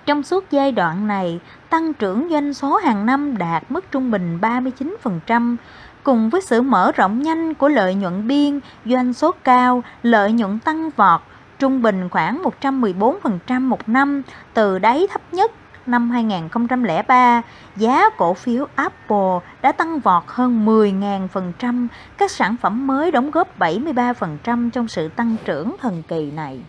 Trong 0.06 0.22
suốt 0.22 0.44
giai 0.50 0.72
đoạn 0.72 1.06
này, 1.06 1.40
tăng 1.70 1.94
trưởng 1.94 2.28
doanh 2.30 2.54
số 2.54 2.76
hàng 2.76 3.06
năm 3.06 3.36
đạt 3.36 3.62
mức 3.68 3.84
trung 3.90 4.10
bình 4.10 4.38
39%, 4.40 5.56
cùng 6.02 6.30
với 6.30 6.40
sự 6.40 6.62
mở 6.62 6.92
rộng 6.92 7.22
nhanh 7.22 7.54
của 7.54 7.68
lợi 7.68 7.94
nhuận 7.94 8.28
biên, 8.28 8.60
doanh 8.84 9.12
số 9.12 9.32
cao, 9.44 9.82
lợi 10.02 10.32
nhuận 10.32 10.58
tăng 10.58 10.90
vọt, 10.96 11.20
trung 11.58 11.82
bình 11.82 12.08
khoảng 12.08 12.42
114% 12.60 13.60
một 13.60 13.88
năm, 13.88 14.22
từ 14.54 14.78
đáy 14.78 15.06
thấp 15.10 15.22
nhất 15.32 15.52
năm 15.86 16.10
2003, 16.10 17.42
giá 17.76 18.10
cổ 18.16 18.34
phiếu 18.34 18.66
Apple 18.74 19.38
đã 19.62 19.72
tăng 19.72 20.00
vọt 20.00 20.22
hơn 20.26 20.66
10.000%, 20.66 21.86
các 22.18 22.30
sản 22.30 22.56
phẩm 22.56 22.86
mới 22.86 23.10
đóng 23.10 23.30
góp 23.30 23.58
73% 23.58 24.70
trong 24.70 24.88
sự 24.88 25.08
tăng 25.08 25.36
trưởng 25.44 25.76
thần 25.80 26.02
kỳ 26.08 26.30
này. 26.30 26.60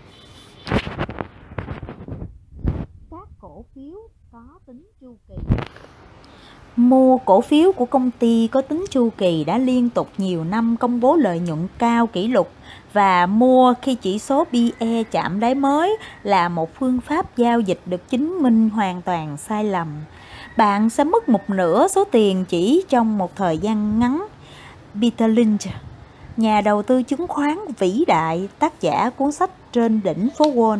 Các 3.12 3.28
cổ 3.42 3.66
phiếu 3.76 3.98
có 4.32 4.44
tính 4.68 4.88
chu 5.02 5.18
kỳ 5.27 5.27
Mua 6.76 7.18
cổ 7.18 7.42
phiếu 7.42 7.72
của 7.72 7.86
công 7.86 8.12
ty 8.12 8.48
có 8.48 8.62
tính 8.62 8.86
chu 8.90 9.10
kỳ 9.18 9.44
đã 9.44 9.58
liên 9.58 9.90
tục 9.90 10.10
nhiều 10.18 10.44
năm 10.44 10.76
công 10.80 11.00
bố 11.00 11.16
lợi 11.16 11.40
nhuận 11.40 11.68
cao 11.78 12.08
kỷ 12.08 12.28
lục 12.28 12.52
và 12.94 13.26
mua 13.26 13.74
khi 13.82 13.96
chỉ 13.96 14.20
số 14.20 14.44
PE 14.44 15.04
chạm 15.12 15.40
đáy 15.40 15.56
mới 15.56 15.98
là 16.24 16.50
một 16.50 16.76
phương 16.80 17.02
pháp 17.02 17.38
giao 17.38 17.60
dịch 17.60 17.80
được 17.86 18.10
chứng 18.10 18.44
minh 18.44 18.70
hoàn 18.70 19.02
toàn 19.02 19.38
sai 19.38 19.64
lầm. 19.64 19.88
Bạn 20.58 20.90
sẽ 20.90 21.04
mất 21.04 21.30
một 21.30 21.50
nửa 21.50 21.88
số 21.88 22.04
tiền 22.04 22.46
chỉ 22.46 22.84
trong 22.90 23.18
một 23.18 23.36
thời 23.36 23.58
gian 23.58 24.00
ngắn. 24.00 24.28
Peter 25.02 25.32
Lynch, 25.32 25.62
nhà 26.38 26.62
đầu 26.62 26.84
tư 26.84 27.04
chứng 27.04 27.28
khoán 27.28 27.58
vĩ 27.80 28.04
đại, 28.08 28.50
tác 28.60 28.82
giả 28.82 29.10
cuốn 29.10 29.32
sách 29.32 29.50
Trên 29.72 30.02
đỉnh 30.04 30.30
phố 30.38 30.46
Wall 30.46 30.80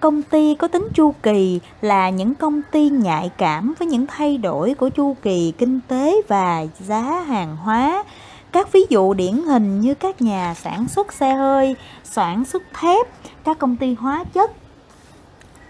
công 0.00 0.22
ty 0.22 0.54
có 0.54 0.68
tính 0.68 0.88
chu 0.94 1.14
kỳ 1.22 1.60
là 1.80 2.10
những 2.10 2.34
công 2.34 2.62
ty 2.72 2.90
nhạy 2.90 3.30
cảm 3.36 3.74
với 3.78 3.88
những 3.88 4.06
thay 4.06 4.38
đổi 4.38 4.74
của 4.74 4.88
chu 4.88 5.16
kỳ 5.22 5.52
kinh 5.58 5.80
tế 5.88 6.22
và 6.28 6.66
giá 6.78 7.02
hàng 7.02 7.56
hóa. 7.56 8.04
Các 8.52 8.72
ví 8.72 8.80
dụ 8.88 9.14
điển 9.14 9.34
hình 9.34 9.80
như 9.80 9.94
các 9.94 10.22
nhà 10.22 10.54
sản 10.54 10.88
xuất 10.88 11.12
xe 11.12 11.34
hơi, 11.34 11.76
sản 12.04 12.44
xuất 12.44 12.62
thép, 12.80 13.06
các 13.44 13.58
công 13.58 13.76
ty 13.76 13.94
hóa 13.94 14.24
chất. 14.24 14.50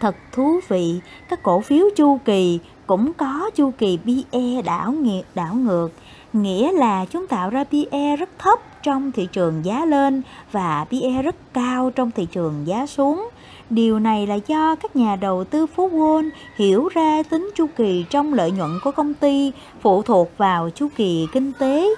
Thật 0.01 0.16
thú 0.33 0.61
vị, 0.68 1.01
các 1.28 1.43
cổ 1.43 1.61
phiếu 1.61 1.87
chu 1.97 2.18
kỳ 2.24 2.59
cũng 2.87 3.12
có 3.12 3.51
chu 3.55 3.72
kỳ 3.78 3.99
PE 4.05 4.62
đảo 4.64 4.93
ngược 4.93 5.22
đảo 5.35 5.55
ngược. 5.55 5.89
Nghĩa 6.33 6.72
là 6.72 7.05
chúng 7.05 7.26
tạo 7.26 7.51
ra 7.51 7.64
PE 7.64 8.16
rất 8.16 8.28
thấp 8.39 8.83
trong 8.83 9.12
thị 9.12 9.28
trường 9.33 9.64
giá 9.64 9.85
lên 9.85 10.22
và 10.53 10.87
PE 10.91 11.22
rất 11.22 11.37
cao 11.53 11.91
trong 11.91 12.11
thị 12.11 12.26
trường 12.33 12.66
giá 12.66 12.87
xuống. 12.87 13.28
Điều 13.70 13.98
này 13.98 14.26
là 14.26 14.34
do 14.34 14.74
các 14.74 14.96
nhà 14.96 15.16
đầu 15.16 15.44
tư 15.44 15.66
phố 15.66 15.88
Wall 15.88 16.30
hiểu 16.56 16.88
ra 16.88 17.22
tính 17.30 17.50
chu 17.54 17.66
kỳ 17.76 18.04
trong 18.10 18.34
lợi 18.34 18.50
nhuận 18.50 18.70
của 18.84 18.90
công 18.90 19.14
ty 19.14 19.52
phụ 19.80 20.02
thuộc 20.02 20.30
vào 20.38 20.70
chu 20.70 20.88
kỳ 20.96 21.28
kinh 21.32 21.52
tế. 21.58 21.88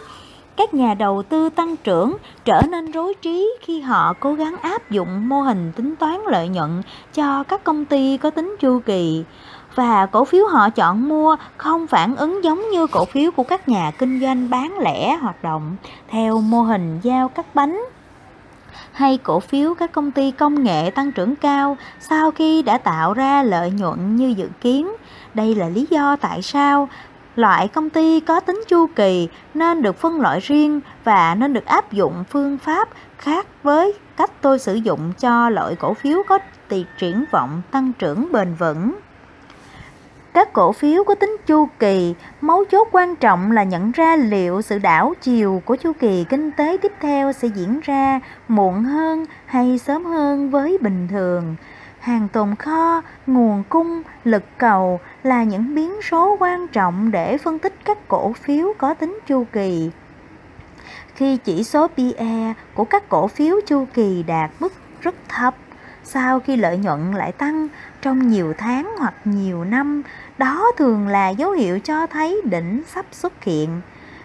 Các 0.57 0.75
nhà 0.75 0.95
đầu 0.95 1.23
tư 1.23 1.49
tăng 1.49 1.77
trưởng 1.77 2.17
trở 2.45 2.63
nên 2.71 2.91
rối 2.91 3.15
trí 3.23 3.51
khi 3.61 3.81
họ 3.81 4.15
cố 4.21 4.35
gắng 4.35 4.57
áp 4.57 4.91
dụng 4.91 5.29
mô 5.29 5.41
hình 5.41 5.73
tính 5.77 5.97
toán 5.97 6.21
lợi 6.27 6.49
nhuận 6.49 6.83
cho 7.15 7.43
các 7.43 7.65
công 7.65 7.85
ty 7.85 8.17
có 8.17 8.31
tính 8.31 8.57
chu 8.61 8.81
kỳ 8.87 9.25
và 9.75 10.07
cổ 10.07 10.25
phiếu 10.25 10.47
họ 10.47 10.71
chọn 10.71 11.09
mua 11.09 11.37
không 11.57 11.87
phản 11.87 12.17
ứng 12.17 12.45
giống 12.45 12.71
như 12.71 12.87
cổ 12.87 13.05
phiếu 13.05 13.31
của 13.31 13.43
các 13.43 13.69
nhà 13.69 13.91
kinh 13.99 14.21
doanh 14.21 14.51
bán 14.51 14.79
lẻ 14.79 15.17
hoạt 15.17 15.43
động 15.43 15.77
theo 16.09 16.41
mô 16.41 16.63
hình 16.63 17.01
giao 17.03 17.29
cắt 17.29 17.47
bánh 17.55 17.83
hay 18.93 19.19
cổ 19.19 19.41
phiếu 19.41 19.75
các 19.75 19.93
công 19.93 20.11
ty 20.11 20.31
công 20.31 20.63
nghệ 20.63 20.91
tăng 20.91 21.13
trưởng 21.13 21.37
cao 21.37 21.77
sau 22.01 22.31
khi 22.31 22.63
đã 22.63 22.79
tạo 22.79 23.15
ra 23.15 23.43
lợi 23.43 23.71
nhuận 23.71 24.17
như 24.17 24.29
dự 24.29 24.49
kiến. 24.61 24.93
Đây 25.35 25.55
là 25.55 25.69
lý 25.69 25.87
do 25.91 26.17
tại 26.17 26.43
sao 26.43 26.89
loại 27.37 27.69
công 27.69 27.91
ty 27.91 28.21
có 28.21 28.41
tính 28.41 28.65
chu 28.69 28.87
kỳ 28.97 29.29
nên 29.55 29.83
được 29.83 29.99
phân 29.99 30.21
loại 30.21 30.41
riêng 30.41 30.81
và 31.05 31.35
nên 31.35 31.53
được 31.53 31.67
áp 31.67 31.93
dụng 31.93 32.25
phương 32.31 32.59
pháp 32.59 32.89
khác 33.19 33.47
với 33.63 33.95
cách 34.17 34.31
tôi 34.41 34.59
sử 34.59 34.75
dụng 34.75 35.13
cho 35.21 35.49
loại 35.49 35.75
cổ 35.75 35.95
phiếu 35.95 36.23
có 36.29 36.39
tỷ 36.69 36.85
triển 36.99 37.25
vọng 37.31 37.63
tăng 37.71 37.93
trưởng 37.93 38.33
bền 38.33 38.55
vững. 38.55 38.93
Các 40.35 40.53
cổ 40.53 40.73
phiếu 40.73 41.05
có 41.05 41.15
tính 41.15 41.37
chu 41.47 41.69
kỳ, 41.79 42.15
mấu 42.41 42.65
chốt 42.65 42.89
quan 42.93 43.17
trọng 43.17 43.53
là 43.53 43.63
nhận 43.63 43.93
ra 43.93 44.17
liệu 44.17 44.63
sự 44.63 44.79
đảo 44.79 45.15
chiều 45.21 45.63
của 45.65 45.77
chu 45.77 45.93
kỳ 45.93 46.25
kinh 46.29 46.51
tế 46.53 46.77
tiếp 46.83 46.93
theo 47.01 47.33
sẽ 47.33 47.49
diễn 47.49 47.81
ra 47.83 48.21
muộn 48.49 48.85
hơn 48.85 49.27
hay 49.47 49.79
sớm 49.79 50.05
hơn 50.05 50.51
với 50.51 50.79
bình 50.81 51.09
thường. 51.11 51.57
Hàng 52.01 52.29
tồn 52.33 52.55
kho, 52.55 53.03
nguồn 53.27 53.63
cung, 53.69 54.03
lực 54.25 54.45
cầu 54.59 55.01
là 55.23 55.43
những 55.43 55.75
biến 55.75 56.03
số 56.03 56.37
quan 56.41 56.69
trọng 56.69 57.11
để 57.11 57.39
phân 57.39 57.59
tích 57.59 57.75
các 57.85 58.09
cổ 58.09 58.33
phiếu 58.33 58.73
có 58.79 58.95
tính 58.95 59.19
chu 59.27 59.45
kỳ. 59.53 59.91
Khi 61.15 61.37
chỉ 61.37 61.65
số 61.65 61.89
PE 61.89 62.55
của 62.75 62.85
các 62.85 63.09
cổ 63.09 63.29
phiếu 63.29 63.57
chu 63.67 63.87
kỳ 63.95 64.23
đạt 64.23 64.51
mức 64.61 64.73
rất 65.01 65.15
thấp, 65.29 65.55
sau 66.05 66.41
khi 66.41 66.57
lợi 66.57 66.77
nhuận 66.77 67.13
lại 67.13 67.33
tăng 67.33 67.69
trong 68.03 68.29
nhiều 68.29 68.55
tháng 68.59 68.95
hoặc 68.99 69.15
nhiều 69.25 69.65
năm, 69.65 70.03
đó 70.43 70.73
thường 70.77 71.09
là 71.09 71.29
dấu 71.29 71.51
hiệu 71.51 71.79
cho 71.79 72.07
thấy 72.07 72.41
đỉnh 72.45 72.83
sắp 72.87 73.07
xuất 73.13 73.45
hiện. 73.45 73.81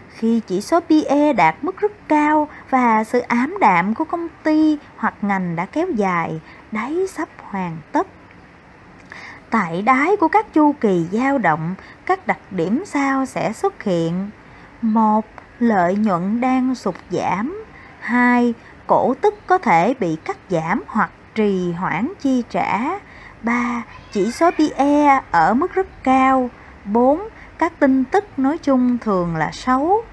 Khi 0.10 0.42
chỉ 0.48 0.62
số 0.62 0.80
PE 0.80 1.34
đạt 1.34 1.56
mức 1.62 1.78
rất 1.78 1.92
cao 2.08 2.48
và 2.70 3.04
sự 3.04 3.20
ám 3.20 3.58
đạm 3.60 3.94
của 3.94 4.06
công 4.06 4.28
ty 4.44 4.78
hoặc 4.96 5.14
ngành 5.22 5.56
đã 5.56 5.66
kéo 5.66 5.88
dài, 5.96 6.42
đáy 6.72 6.98
sắp 7.10 7.30
hoàn 7.42 7.78
tất. 7.92 8.08
Tại 9.50 9.82
đáy 9.82 10.16
của 10.20 10.28
các 10.28 10.54
chu 10.54 10.76
kỳ 10.82 11.06
dao 11.12 11.38
động, 11.38 11.76
các 12.06 12.28
đặc 12.28 12.40
điểm 12.52 12.84
sau 12.86 13.26
sẽ 13.26 13.54
xuất 13.54 13.84
hiện. 13.84 14.30
một 14.82 15.26
Lợi 15.60 15.96
nhuận 15.96 16.42
đang 16.42 16.76
sụt 16.76 16.96
giảm. 17.10 17.64
2. 18.00 18.54
Cổ 18.88 19.14
tức 19.22 19.36
có 19.48 19.58
thể 19.58 19.94
bị 20.00 20.18
cắt 20.26 20.38
giảm 20.50 20.84
hoặc 20.88 21.12
trì 21.36 21.72
hoãn 21.72 22.14
chi 22.20 22.44
trả. 22.50 22.80
3. 23.48 23.84
Chỉ 24.12 24.32
số 24.32 24.52
PE 24.52 25.22
ở 25.32 25.54
mức 25.54 25.74
rất 25.74 25.88
cao. 26.04 26.50
4. 26.86 27.22
Các 27.58 27.80
tin 27.80 28.04
tức 28.04 28.40
nói 28.40 28.58
chung 28.58 28.98
thường 28.98 29.36
là 29.36 29.52
xấu. 29.52 30.04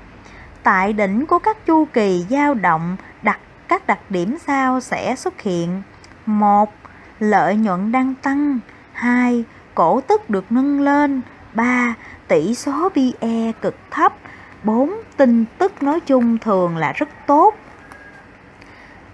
Tại 0.62 0.93
đỉnh 0.93 1.26
của 1.26 1.39
các 1.39 1.66
chu 1.66 1.85
kỳ 1.93 2.26
dao 2.30 2.55
động, 2.55 2.97
đặt 3.22 3.39
các 3.68 3.87
đặc 3.87 3.99
điểm 4.11 4.37
sau 4.47 4.80
sẽ 4.80 5.16
xuất 5.16 5.41
hiện. 5.43 5.82
1. 6.26 6.72
Lợi 7.18 7.57
nhuận 7.57 7.93
đang 7.93 8.14
tăng. 8.14 8.59
2. 8.93 9.45
Cổ 9.74 10.01
tức 10.01 10.30
được 10.30 10.45
nâng 10.51 10.80
lên. 10.80 11.20
3. 11.55 11.95
Tỷ 12.28 12.55
số 12.55 12.89
PE 12.89 13.53
cực 13.62 13.76
thấp. 13.91 14.12
4. 14.62 14.93
Tin 15.16 15.45
tức 15.59 15.82
nói 15.82 16.01
chung 16.01 16.39
thường 16.39 16.76
là 16.76 16.93
rất 16.93 17.09
tốt 17.26 17.55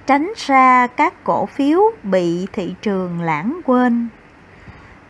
tránh 0.07 0.33
ra 0.37 0.87
các 0.87 1.25
cổ 1.25 1.47
phiếu 1.47 1.81
bị 2.03 2.47
thị 2.53 2.75
trường 2.83 3.21
lãng 3.21 3.61
quên. 3.65 4.09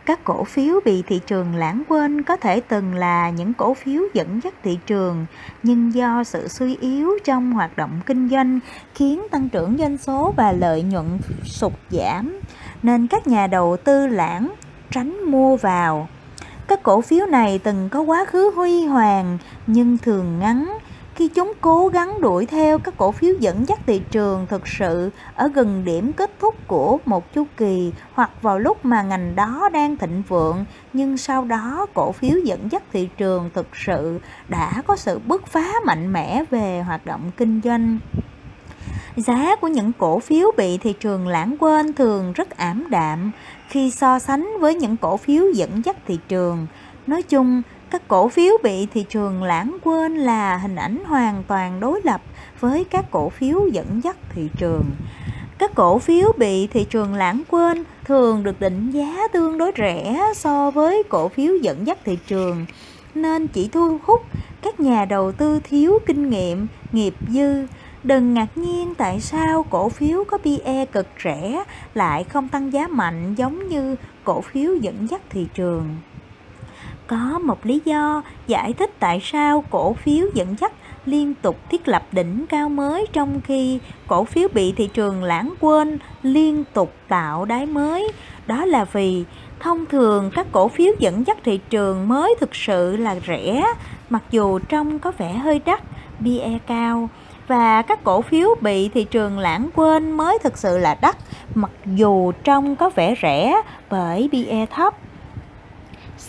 Các 0.05 0.23
cổ 0.23 0.43
phiếu 0.43 0.79
bị 0.85 1.03
thị 1.07 1.19
trường 1.27 1.55
lãng 1.55 1.83
quên 1.87 2.21
có 2.21 2.35
thể 2.35 2.59
từng 2.59 2.95
là 2.95 3.29
những 3.29 3.53
cổ 3.53 3.73
phiếu 3.73 4.03
dẫn 4.13 4.39
dắt 4.43 4.53
thị 4.63 4.79
trường, 4.85 5.25
nhưng 5.63 5.93
do 5.93 6.23
sự 6.23 6.47
suy 6.47 6.77
yếu 6.81 7.11
trong 7.23 7.51
hoạt 7.51 7.77
động 7.77 7.99
kinh 8.05 8.29
doanh 8.29 8.59
khiến 8.95 9.27
tăng 9.31 9.49
trưởng 9.49 9.77
doanh 9.79 9.97
số 9.97 10.33
và 10.37 10.51
lợi 10.51 10.83
nhuận 10.83 11.19
sụt 11.43 11.73
giảm, 11.89 12.39
nên 12.83 13.07
các 13.07 13.27
nhà 13.27 13.47
đầu 13.47 13.77
tư 13.83 14.07
lãng 14.07 14.51
tránh 14.91 15.31
mua 15.31 15.55
vào. 15.55 16.07
Các 16.67 16.83
cổ 16.83 17.01
phiếu 17.01 17.25
này 17.25 17.59
từng 17.63 17.89
có 17.89 18.01
quá 18.01 18.25
khứ 18.25 18.51
huy 18.55 18.85
hoàng 18.85 19.37
nhưng 19.67 19.97
thường 19.97 20.39
ngắn 20.39 20.77
khi 21.21 21.27
chúng 21.27 21.53
cố 21.61 21.87
gắng 21.87 22.21
đuổi 22.21 22.45
theo, 22.45 22.79
các 22.79 22.93
cổ 22.97 23.11
phiếu 23.11 23.35
dẫn 23.39 23.65
dắt 23.67 23.79
thị 23.85 24.01
trường 24.11 24.45
thực 24.49 24.67
sự 24.67 25.09
ở 25.35 25.47
gần 25.47 25.83
điểm 25.85 26.13
kết 26.13 26.31
thúc 26.39 26.55
của 26.67 26.97
một 27.05 27.33
chu 27.33 27.43
kỳ 27.57 27.91
hoặc 28.13 28.31
vào 28.41 28.59
lúc 28.59 28.85
mà 28.85 29.01
ngành 29.01 29.35
đó 29.35 29.69
đang 29.73 29.97
thịnh 29.97 30.23
vượng. 30.27 30.65
Nhưng 30.93 31.17
sau 31.17 31.45
đó, 31.45 31.85
cổ 31.93 32.11
phiếu 32.11 32.37
dẫn 32.43 32.71
dắt 32.71 32.83
thị 32.93 33.09
trường 33.17 33.49
thực 33.53 33.67
sự 33.85 34.19
đã 34.49 34.81
có 34.87 34.95
sự 34.95 35.19
bứt 35.19 35.47
phá 35.47 35.73
mạnh 35.85 36.13
mẽ 36.13 36.43
về 36.49 36.81
hoạt 36.81 37.05
động 37.05 37.31
kinh 37.37 37.61
doanh. 37.63 37.99
Giá 39.15 39.55
của 39.55 39.67
những 39.67 39.91
cổ 39.97 40.19
phiếu 40.19 40.47
bị 40.57 40.77
thị 40.77 40.93
trường 40.99 41.27
lãng 41.27 41.55
quên 41.59 41.93
thường 41.93 42.33
rất 42.33 42.49
ảm 42.49 42.87
đạm 42.89 43.31
khi 43.67 43.91
so 43.91 44.19
sánh 44.19 44.49
với 44.59 44.75
những 44.75 44.97
cổ 44.97 45.17
phiếu 45.17 45.43
dẫn 45.53 45.85
dắt 45.85 45.97
thị 46.07 46.19
trường. 46.27 46.67
Nói 47.07 47.23
chung 47.23 47.61
các 47.91 48.07
cổ 48.07 48.27
phiếu 48.27 48.53
bị 48.63 48.85
thị 48.85 49.05
trường 49.09 49.43
lãng 49.43 49.77
quên 49.83 50.15
là 50.15 50.57
hình 50.57 50.75
ảnh 50.75 50.97
hoàn 51.05 51.43
toàn 51.43 51.79
đối 51.79 52.01
lập 52.03 52.21
với 52.59 52.83
các 52.83 53.11
cổ 53.11 53.29
phiếu 53.29 53.67
dẫn 53.67 54.01
dắt 54.03 54.17
thị 54.35 54.49
trường. 54.57 54.85
Các 55.57 55.75
cổ 55.75 55.99
phiếu 55.99 56.27
bị 56.37 56.67
thị 56.67 56.83
trường 56.83 57.13
lãng 57.13 57.41
quên 57.49 57.83
thường 58.05 58.43
được 58.43 58.59
định 58.59 58.91
giá 58.91 59.27
tương 59.33 59.57
đối 59.57 59.71
rẻ 59.77 60.23
so 60.35 60.71
với 60.71 61.03
cổ 61.09 61.27
phiếu 61.29 61.55
dẫn 61.55 61.87
dắt 61.87 61.97
thị 62.05 62.17
trường, 62.27 62.65
nên 63.15 63.47
chỉ 63.47 63.67
thu 63.67 63.97
hút 64.03 64.21
các 64.61 64.79
nhà 64.79 65.05
đầu 65.05 65.31
tư 65.31 65.59
thiếu 65.63 65.99
kinh 66.05 66.29
nghiệm, 66.29 66.67
nghiệp 66.91 67.13
dư. 67.27 67.67
Đừng 68.03 68.33
ngạc 68.33 68.57
nhiên 68.57 68.95
tại 68.95 69.21
sao 69.21 69.65
cổ 69.69 69.89
phiếu 69.89 70.23
có 70.23 70.37
PE 70.37 70.85
cực 70.85 71.07
rẻ 71.23 71.63
lại 71.93 72.23
không 72.23 72.47
tăng 72.49 72.73
giá 72.73 72.87
mạnh 72.87 73.35
giống 73.35 73.67
như 73.67 73.95
cổ 74.23 74.41
phiếu 74.41 74.75
dẫn 74.75 75.07
dắt 75.09 75.21
thị 75.29 75.47
trường 75.53 75.95
có 77.11 77.39
một 77.39 77.65
lý 77.65 77.81
do 77.85 78.21
giải 78.47 78.73
thích 78.73 78.91
tại 78.99 79.19
sao 79.23 79.63
cổ 79.69 79.93
phiếu 79.93 80.25
dẫn 80.33 80.55
dắt 80.59 80.71
liên 81.05 81.33
tục 81.33 81.57
thiết 81.69 81.87
lập 81.87 82.03
đỉnh 82.11 82.45
cao 82.49 82.69
mới 82.69 83.05
trong 83.13 83.41
khi 83.41 83.79
cổ 84.07 84.23
phiếu 84.23 84.47
bị 84.53 84.71
thị 84.71 84.89
trường 84.93 85.23
lãng 85.23 85.53
quên 85.59 85.99
liên 86.23 86.63
tục 86.73 86.93
tạo 87.07 87.45
đáy 87.45 87.65
mới 87.65 88.11
đó 88.47 88.65
là 88.65 88.85
vì 88.85 89.25
Thông 89.61 89.85
thường 89.85 90.31
các 90.35 90.47
cổ 90.51 90.67
phiếu 90.67 90.93
dẫn 90.99 91.23
dắt 91.27 91.37
thị 91.43 91.59
trường 91.69 92.07
mới 92.07 92.35
thực 92.39 92.55
sự 92.55 92.97
là 92.97 93.15
rẻ, 93.27 93.63
mặc 94.09 94.23
dù 94.31 94.59
trông 94.59 94.99
có 94.99 95.11
vẻ 95.17 95.33
hơi 95.33 95.61
đắt, 95.65 95.81
PE 96.23 96.57
cao 96.67 97.09
và 97.47 97.81
các 97.81 98.03
cổ 98.03 98.21
phiếu 98.21 98.49
bị 98.61 98.89
thị 98.89 99.03
trường 99.03 99.39
lãng 99.39 99.69
quên 99.75 100.11
mới 100.11 100.39
thực 100.43 100.57
sự 100.57 100.77
là 100.77 100.97
đắt, 101.01 101.15
mặc 101.55 101.71
dù 101.85 102.31
trông 102.43 102.75
có 102.75 102.89
vẻ 102.89 103.15
rẻ 103.21 103.61
bởi 103.89 104.29
PE 104.31 104.65
thấp. 104.65 104.93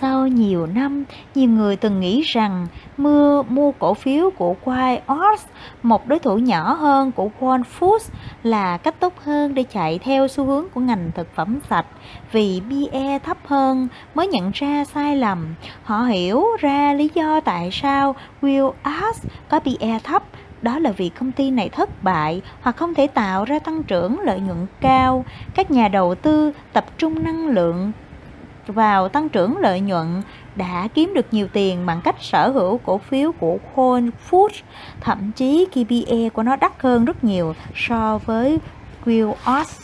Sau 0.03 0.27
nhiều 0.27 0.67
năm, 0.67 1.05
nhiều 1.35 1.51
người 1.51 1.77
từng 1.77 2.01
nghĩ 2.01 2.23
rằng 2.23 2.67
mưa 2.97 3.43
mua 3.49 3.73
cổ 3.73 3.95
phiếu 3.95 4.31
của 4.31 4.55
Quail 4.65 4.99
một 5.83 6.07
đối 6.07 6.19
thủ 6.19 6.39
nhỏ 6.39 6.73
hơn 6.73 7.13
của 7.13 7.29
Whole 7.41 7.63
Foods 7.79 8.11
là 8.43 8.77
cách 8.77 9.01
tốt 9.01 9.15
hơn 9.25 9.55
để 9.55 9.63
chạy 9.63 9.99
theo 9.99 10.29
xu 10.29 10.45
hướng 10.45 10.69
của 10.75 10.81
ngành 10.81 11.11
thực 11.15 11.35
phẩm 11.35 11.59
sạch 11.71 11.87
vì 12.33 12.63
PE 12.71 13.19
thấp 13.19 13.39
hơn 13.47 13.89
mới 14.15 14.27
nhận 14.27 14.51
ra 14.55 14.85
sai 14.85 15.17
lầm. 15.17 15.55
Họ 15.83 16.03
hiểu 16.03 16.45
ra 16.61 16.93
lý 16.93 17.11
do 17.15 17.41
tại 17.41 17.71
sao 17.73 18.15
Will 18.43 18.73
Arts 18.83 19.27
có 19.49 19.61
PE 19.61 19.99
thấp 20.05 20.23
đó 20.63 20.79
là 20.79 20.91
vì 20.91 21.09
công 21.09 21.33
ty 21.33 21.51
này 21.51 21.69
thất 21.69 22.03
bại 22.03 22.43
hoặc 22.61 22.77
không 22.77 22.95
thể 22.95 23.07
tạo 23.07 23.45
ra 23.45 23.59
tăng 23.59 23.83
trưởng 23.83 24.21
lợi 24.21 24.41
nhuận 24.41 24.67
cao. 24.81 25.25
Các 25.55 25.71
nhà 25.71 25.89
đầu 25.89 26.15
tư 26.15 26.53
tập 26.73 26.85
trung 26.99 27.25
năng 27.25 27.49
lượng 27.49 27.93
vào 28.67 29.09
tăng 29.09 29.29
trưởng 29.29 29.57
lợi 29.57 29.81
nhuận 29.81 30.23
đã 30.57 30.89
kiếm 30.95 31.15
được 31.15 31.27
nhiều 31.31 31.49
tiền 31.53 31.87
bằng 31.87 32.01
cách 32.05 32.17
sở 32.21 32.49
hữu 32.49 32.79
cổ 32.79 32.99
phiếu 32.99 33.33
của 33.33 33.59
Whole 33.75 34.11
Foods, 34.31 34.63
thậm 35.01 35.33
chí 35.33 35.67
KPE 35.71 36.29
của 36.29 36.43
nó 36.43 36.57
đắt 36.57 36.73
hơn 36.83 37.05
rất 37.05 37.25
nhiều 37.25 37.55
so 37.75 38.19
với 38.27 38.59
Quillos. 39.05 39.81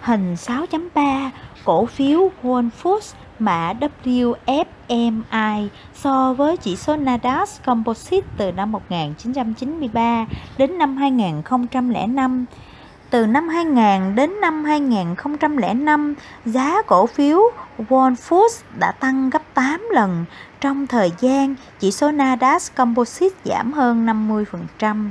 Hình 0.00 0.34
6.3 0.34 1.30
cổ 1.64 1.86
phiếu 1.86 2.30
Whole 2.42 2.68
Foods 2.82 3.14
mã 3.38 3.72
WFMI 4.04 5.68
so 5.94 6.34
với 6.34 6.56
chỉ 6.56 6.76
số 6.76 6.96
Nasdaq 6.96 7.46
Composite 7.64 8.26
từ 8.36 8.52
năm 8.52 8.72
1993 8.72 10.26
đến 10.58 10.78
năm 10.78 10.96
2005 10.96 12.44
từ 13.12 13.26
năm 13.26 13.48
2000 13.48 14.14
đến 14.14 14.40
năm 14.40 14.64
2005, 14.64 16.14
giá 16.44 16.82
cổ 16.86 17.06
phiếu 17.06 17.40
Wall 17.88 18.14
Foods 18.14 18.62
đã 18.78 18.92
tăng 18.92 19.30
gấp 19.30 19.42
8 19.54 19.88
lần. 19.90 20.24
Trong 20.60 20.86
thời 20.86 21.12
gian, 21.20 21.54
chỉ 21.78 21.90
số 21.90 22.10
Nasdaq 22.10 22.70
Composite 22.74 23.36
giảm 23.44 23.72
hơn 23.72 24.06
50%. 24.78 25.08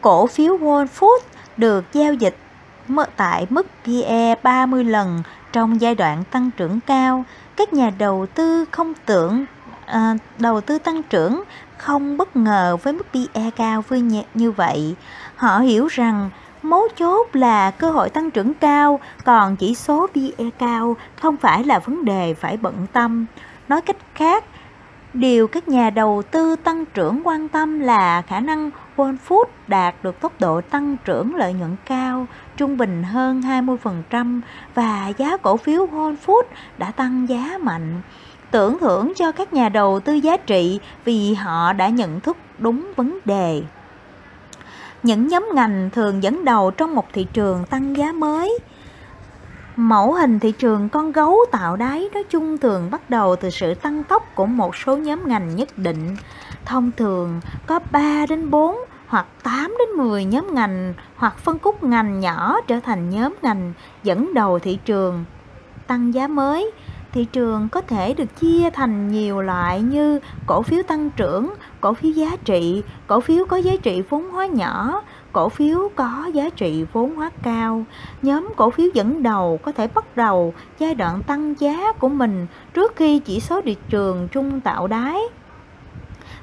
Cổ 0.00 0.26
phiếu 0.26 0.58
Wall 0.58 0.86
Foods 0.98 1.20
được 1.56 1.84
giao 1.92 2.14
dịch 2.14 2.36
tại 3.16 3.46
mức 3.50 3.66
PE 3.84 4.34
30 4.42 4.84
lần 4.84 5.22
trong 5.52 5.80
giai 5.80 5.94
đoạn 5.94 6.24
tăng 6.30 6.50
trưởng 6.50 6.80
cao. 6.80 7.24
Các 7.56 7.72
nhà 7.72 7.90
đầu 7.98 8.26
tư 8.34 8.64
không 8.70 8.94
tưởng 9.06 9.44
à, 9.86 10.16
đầu 10.38 10.60
tư 10.60 10.78
tăng 10.78 11.02
trưởng 11.02 11.42
không 11.78 12.16
bất 12.16 12.36
ngờ 12.36 12.76
với 12.82 12.92
mức 12.92 13.06
PE 13.12 13.50
cao 13.56 13.84
như 14.34 14.50
vậy. 14.50 14.94
Họ 15.38 15.58
hiểu 15.58 15.86
rằng 15.86 16.30
mấu 16.62 16.88
chốt 16.96 17.28
là 17.32 17.70
cơ 17.70 17.90
hội 17.90 18.10
tăng 18.10 18.30
trưởng 18.30 18.54
cao, 18.54 19.00
còn 19.24 19.56
chỉ 19.56 19.74
số 19.74 20.06
PE 20.14 20.44
cao 20.58 20.96
không 21.20 21.36
phải 21.36 21.64
là 21.64 21.78
vấn 21.78 22.04
đề 22.04 22.34
phải 22.34 22.56
bận 22.56 22.86
tâm. 22.92 23.26
Nói 23.68 23.80
cách 23.80 23.96
khác, 24.14 24.44
điều 25.14 25.46
các 25.46 25.68
nhà 25.68 25.90
đầu 25.90 26.22
tư 26.30 26.56
tăng 26.56 26.84
trưởng 26.84 27.20
quan 27.24 27.48
tâm 27.48 27.80
là 27.80 28.22
khả 28.22 28.40
năng 28.40 28.70
Wall 28.96 29.16
Foods 29.28 29.44
đạt 29.66 29.94
được 30.02 30.20
tốc 30.20 30.32
độ 30.40 30.60
tăng 30.60 30.96
trưởng 31.04 31.34
lợi 31.34 31.52
nhuận 31.52 31.76
cao, 31.86 32.26
trung 32.56 32.76
bình 32.76 33.02
hơn 33.02 33.40
20% 33.40 34.40
và 34.74 35.12
giá 35.18 35.36
cổ 35.36 35.56
phiếu 35.56 35.86
Wall 35.86 36.16
Foods 36.26 36.48
đã 36.78 36.90
tăng 36.90 37.28
giá 37.28 37.58
mạnh 37.60 38.00
tưởng 38.50 38.78
thưởng 38.78 39.12
cho 39.16 39.32
các 39.32 39.52
nhà 39.52 39.68
đầu 39.68 40.00
tư 40.00 40.14
giá 40.14 40.36
trị 40.36 40.80
vì 41.04 41.34
họ 41.34 41.72
đã 41.72 41.88
nhận 41.88 42.20
thức 42.20 42.36
đúng 42.58 42.92
vấn 42.96 43.18
đề. 43.24 43.62
Những 45.02 45.28
nhóm 45.28 45.48
ngành 45.54 45.90
thường 45.92 46.22
dẫn 46.22 46.44
đầu 46.44 46.70
trong 46.70 46.94
một 46.94 47.06
thị 47.12 47.26
trường 47.32 47.64
tăng 47.70 47.96
giá 47.96 48.12
mới. 48.12 48.58
Mẫu 49.76 50.12
hình 50.12 50.38
thị 50.38 50.52
trường 50.52 50.88
con 50.88 51.12
gấu 51.12 51.36
tạo 51.52 51.76
đáy 51.76 52.08
nói 52.14 52.24
chung 52.30 52.58
thường 52.58 52.90
bắt 52.90 53.10
đầu 53.10 53.36
từ 53.36 53.50
sự 53.50 53.74
tăng 53.74 54.04
tốc 54.04 54.34
của 54.34 54.46
một 54.46 54.76
số 54.76 54.96
nhóm 54.96 55.28
ngành 55.28 55.56
nhất 55.56 55.78
định. 55.78 56.16
Thông 56.64 56.90
thường 56.96 57.40
có 57.66 57.80
3 57.90 58.26
đến 58.28 58.50
4 58.50 58.76
hoặc 59.06 59.26
8 59.42 59.74
đến 59.78 59.88
10 59.88 60.24
nhóm 60.24 60.54
ngành 60.54 60.94
hoặc 61.16 61.38
phân 61.38 61.58
khúc 61.58 61.82
ngành 61.82 62.20
nhỏ 62.20 62.60
trở 62.66 62.80
thành 62.80 63.10
nhóm 63.10 63.34
ngành 63.42 63.72
dẫn 64.02 64.34
đầu 64.34 64.58
thị 64.58 64.78
trường 64.84 65.24
tăng 65.86 66.14
giá 66.14 66.28
mới 66.28 66.72
thị 67.12 67.24
trường 67.24 67.68
có 67.68 67.80
thể 67.80 68.14
được 68.14 68.36
chia 68.36 68.70
thành 68.70 69.08
nhiều 69.08 69.40
loại 69.40 69.82
như 69.82 70.20
cổ 70.46 70.62
phiếu 70.62 70.82
tăng 70.88 71.10
trưởng, 71.10 71.54
cổ 71.80 71.94
phiếu 71.94 72.10
giá 72.10 72.36
trị, 72.44 72.82
cổ 73.06 73.20
phiếu 73.20 73.44
có 73.48 73.56
giá 73.56 73.72
trị 73.82 74.02
vốn 74.08 74.30
hóa 74.30 74.46
nhỏ, 74.46 75.02
cổ 75.32 75.48
phiếu 75.48 75.78
có 75.96 76.30
giá 76.34 76.50
trị 76.50 76.84
vốn 76.92 77.16
hóa 77.16 77.30
cao. 77.42 77.86
Nhóm 78.22 78.52
cổ 78.56 78.70
phiếu 78.70 78.86
dẫn 78.94 79.22
đầu 79.22 79.60
có 79.62 79.72
thể 79.72 79.88
bắt 79.94 80.16
đầu 80.16 80.54
giai 80.78 80.94
đoạn 80.94 81.22
tăng 81.22 81.54
giá 81.60 81.92
của 81.92 82.08
mình 82.08 82.46
trước 82.74 82.96
khi 82.96 83.18
chỉ 83.18 83.40
số 83.40 83.60
thị 83.64 83.76
trường 83.88 84.28
trung 84.28 84.60
tạo 84.60 84.86
đáy. 84.86 85.18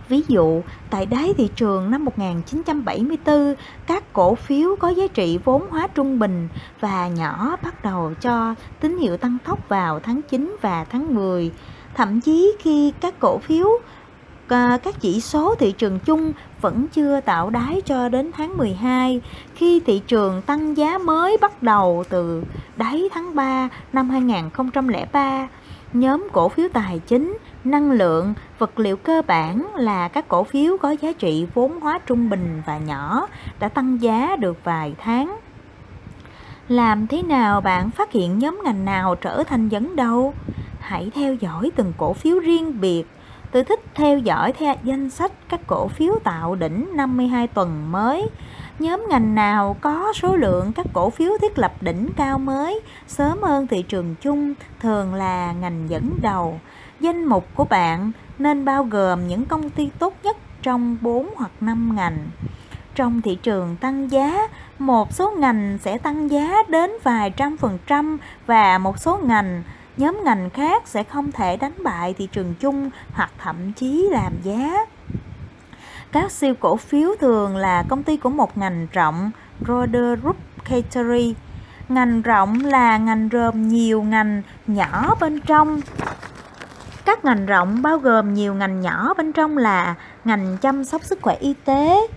Ví 0.09 0.21
dụ, 0.27 0.61
tại 0.89 1.05
đáy 1.05 1.33
thị 1.37 1.49
trường 1.55 1.91
năm 1.91 2.05
1974, 2.05 3.55
các 3.87 4.13
cổ 4.13 4.35
phiếu 4.35 4.75
có 4.79 4.89
giá 4.89 5.07
trị 5.07 5.39
vốn 5.43 5.69
hóa 5.69 5.87
trung 5.87 6.19
bình 6.19 6.47
và 6.79 7.07
nhỏ 7.07 7.57
bắt 7.63 7.83
đầu 7.83 8.13
cho 8.21 8.55
tín 8.79 8.97
hiệu 8.97 9.17
tăng 9.17 9.37
tốc 9.45 9.69
vào 9.69 9.99
tháng 9.99 10.21
9 10.21 10.57
và 10.61 10.83
tháng 10.83 11.15
10. 11.15 11.51
Thậm 11.95 12.21
chí 12.21 12.55
khi 12.59 12.93
các 13.01 13.19
cổ 13.19 13.37
phiếu 13.37 13.67
à, 14.47 14.77
các 14.83 15.01
chỉ 15.01 15.21
số 15.21 15.55
thị 15.55 15.71
trường 15.71 15.99
chung 15.99 16.33
vẫn 16.61 16.87
chưa 16.87 17.21
tạo 17.21 17.49
đáy 17.49 17.81
cho 17.85 18.09
đến 18.09 18.31
tháng 18.37 18.57
12 18.57 19.21
khi 19.55 19.79
thị 19.79 20.01
trường 20.07 20.41
tăng 20.41 20.77
giá 20.77 20.97
mới 20.97 21.37
bắt 21.41 21.63
đầu 21.63 22.03
từ 22.09 22.43
đáy 22.75 23.09
tháng 23.13 23.35
3 23.35 23.69
năm 23.93 24.09
2003 24.09 25.47
nhóm 25.93 26.27
cổ 26.33 26.49
phiếu 26.49 26.67
tài 26.73 26.99
chính, 26.99 27.37
năng 27.65 27.91
lượng, 27.91 28.33
vật 28.59 28.79
liệu 28.79 28.97
cơ 28.97 29.21
bản 29.27 29.75
là 29.75 30.07
các 30.07 30.27
cổ 30.27 30.43
phiếu 30.43 30.77
có 30.77 30.95
giá 31.01 31.11
trị 31.11 31.47
vốn 31.53 31.79
hóa 31.79 31.99
trung 32.05 32.29
bình 32.29 32.61
và 32.65 32.77
nhỏ 32.77 33.27
đã 33.59 33.69
tăng 33.69 34.01
giá 34.01 34.35
được 34.39 34.63
vài 34.63 34.95
tháng. 34.97 35.37
Làm 36.67 37.07
thế 37.07 37.21
nào 37.23 37.61
bạn 37.61 37.91
phát 37.91 38.11
hiện 38.11 38.39
nhóm 38.39 38.61
ngành 38.63 38.85
nào 38.85 39.15
trở 39.15 39.43
thành 39.43 39.69
dẫn 39.69 39.95
đầu? 39.95 40.33
Hãy 40.79 41.11
theo 41.15 41.33
dõi 41.33 41.71
từng 41.75 41.93
cổ 41.97 42.13
phiếu 42.13 42.39
riêng 42.39 42.81
biệt. 42.81 43.03
Tôi 43.51 43.63
thích 43.63 43.79
theo 43.93 44.19
dõi 44.19 44.53
theo 44.53 44.75
danh 44.83 45.09
sách 45.09 45.31
các 45.49 45.59
cổ 45.67 45.87
phiếu 45.87 46.13
tạo 46.23 46.55
đỉnh 46.55 46.87
52 46.95 47.47
tuần 47.47 47.91
mới 47.91 48.29
nhóm 48.79 49.05
ngành 49.09 49.35
nào 49.35 49.75
có 49.81 50.13
số 50.15 50.35
lượng 50.35 50.71
các 50.75 50.85
cổ 50.93 51.09
phiếu 51.09 51.31
thiết 51.41 51.59
lập 51.59 51.73
đỉnh 51.81 52.09
cao 52.15 52.39
mới 52.39 52.79
sớm 53.07 53.41
hơn 53.41 53.67
thị 53.67 53.81
trường 53.81 54.15
chung 54.21 54.53
thường 54.79 55.13
là 55.13 55.53
ngành 55.61 55.89
dẫn 55.89 56.09
đầu. 56.21 56.59
Danh 56.99 57.25
mục 57.25 57.47
của 57.55 57.65
bạn 57.65 58.11
nên 58.39 58.65
bao 58.65 58.83
gồm 58.83 59.27
những 59.27 59.45
công 59.45 59.69
ty 59.69 59.89
tốt 59.99 60.13
nhất 60.23 60.37
trong 60.61 60.97
4 61.01 61.29
hoặc 61.35 61.51
5 61.61 61.95
ngành. 61.95 62.17
Trong 62.95 63.21
thị 63.21 63.37
trường 63.43 63.75
tăng 63.75 64.11
giá, 64.11 64.47
một 64.79 65.13
số 65.13 65.31
ngành 65.31 65.77
sẽ 65.81 65.97
tăng 65.97 66.31
giá 66.31 66.55
đến 66.67 66.91
vài 67.03 67.29
trăm 67.29 67.57
phần 67.57 67.77
trăm 67.87 68.17
và 68.45 68.77
một 68.77 68.99
số 68.99 69.17
ngành 69.17 69.63
nhóm 69.97 70.21
ngành 70.23 70.49
khác 70.49 70.87
sẽ 70.87 71.03
không 71.03 71.31
thể 71.31 71.57
đánh 71.57 71.73
bại 71.83 72.13
thị 72.17 72.27
trường 72.31 72.53
chung 72.59 72.89
hoặc 73.13 73.31
thậm 73.37 73.73
chí 73.73 74.07
làm 74.11 74.33
giá. 74.43 74.85
Các 76.11 76.31
siêu 76.31 76.53
cổ 76.59 76.75
phiếu 76.77 77.09
thường 77.19 77.57
là 77.57 77.83
công 77.89 78.03
ty 78.03 78.17
của 78.17 78.29
một 78.29 78.57
ngành 78.57 78.87
rộng, 78.91 79.31
Roder 79.67 80.19
Group 80.21 80.37
Catering. 80.69 81.33
Ngành 81.89 82.21
rộng 82.21 82.65
là 82.65 82.97
ngành 82.97 83.29
gồm 83.29 83.67
nhiều 83.67 84.03
ngành 84.03 84.41
nhỏ 84.67 85.15
bên 85.19 85.39
trong. 85.41 85.81
Các 87.05 87.25
ngành 87.25 87.45
rộng 87.45 87.81
bao 87.81 87.97
gồm 87.97 88.33
nhiều 88.33 88.53
ngành 88.53 88.81
nhỏ 88.81 89.13
bên 89.13 89.33
trong 89.33 89.57
là 89.57 89.95
ngành 90.25 90.57
chăm 90.61 90.83
sóc 90.83 91.03
sức 91.03 91.19
khỏe 91.21 91.35
y 91.35 91.53
tế, 91.65 92.07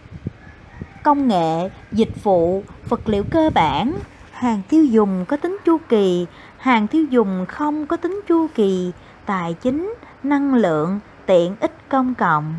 công 1.03 1.29
nghệ, 1.29 1.71
dịch 1.93 2.25
vụ, 2.25 2.63
vật 2.89 3.09
liệu 3.09 3.25
cơ 3.31 3.51
bản, 3.55 3.93
hàng 4.33 4.63
tiêu 4.69 4.85
dùng 4.85 5.25
có 5.29 5.37
tính 5.37 5.59
chu 5.65 5.79
kỳ, 5.89 6.27
hàng 6.59 6.87
tiêu 6.87 7.05
dùng 7.05 7.47
không 7.49 7.87
có 7.87 7.97
tính 7.97 8.21
chu 8.29 8.47
kỳ, 8.55 8.93
tài 9.27 9.55
chính, 9.55 9.95
năng 10.23 10.55
lượng, 10.55 11.01
tiện 11.27 11.57
ích 11.61 11.89
công 11.89 12.15
cộng. 12.15 12.55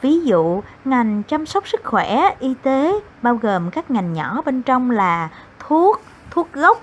Ví 0.00 0.20
dụ, 0.20 0.62
ngành 0.84 1.22
chăm 1.22 1.46
sóc 1.46 1.68
sức 1.68 1.80
khỏe, 1.84 2.36
y 2.40 2.54
tế 2.62 3.00
bao 3.22 3.36
gồm 3.36 3.70
các 3.70 3.90
ngành 3.90 4.12
nhỏ 4.12 4.42
bên 4.42 4.62
trong 4.62 4.90
là 4.90 5.28
thuốc, 5.58 6.02
thuốc 6.30 6.52
gốc. 6.52 6.82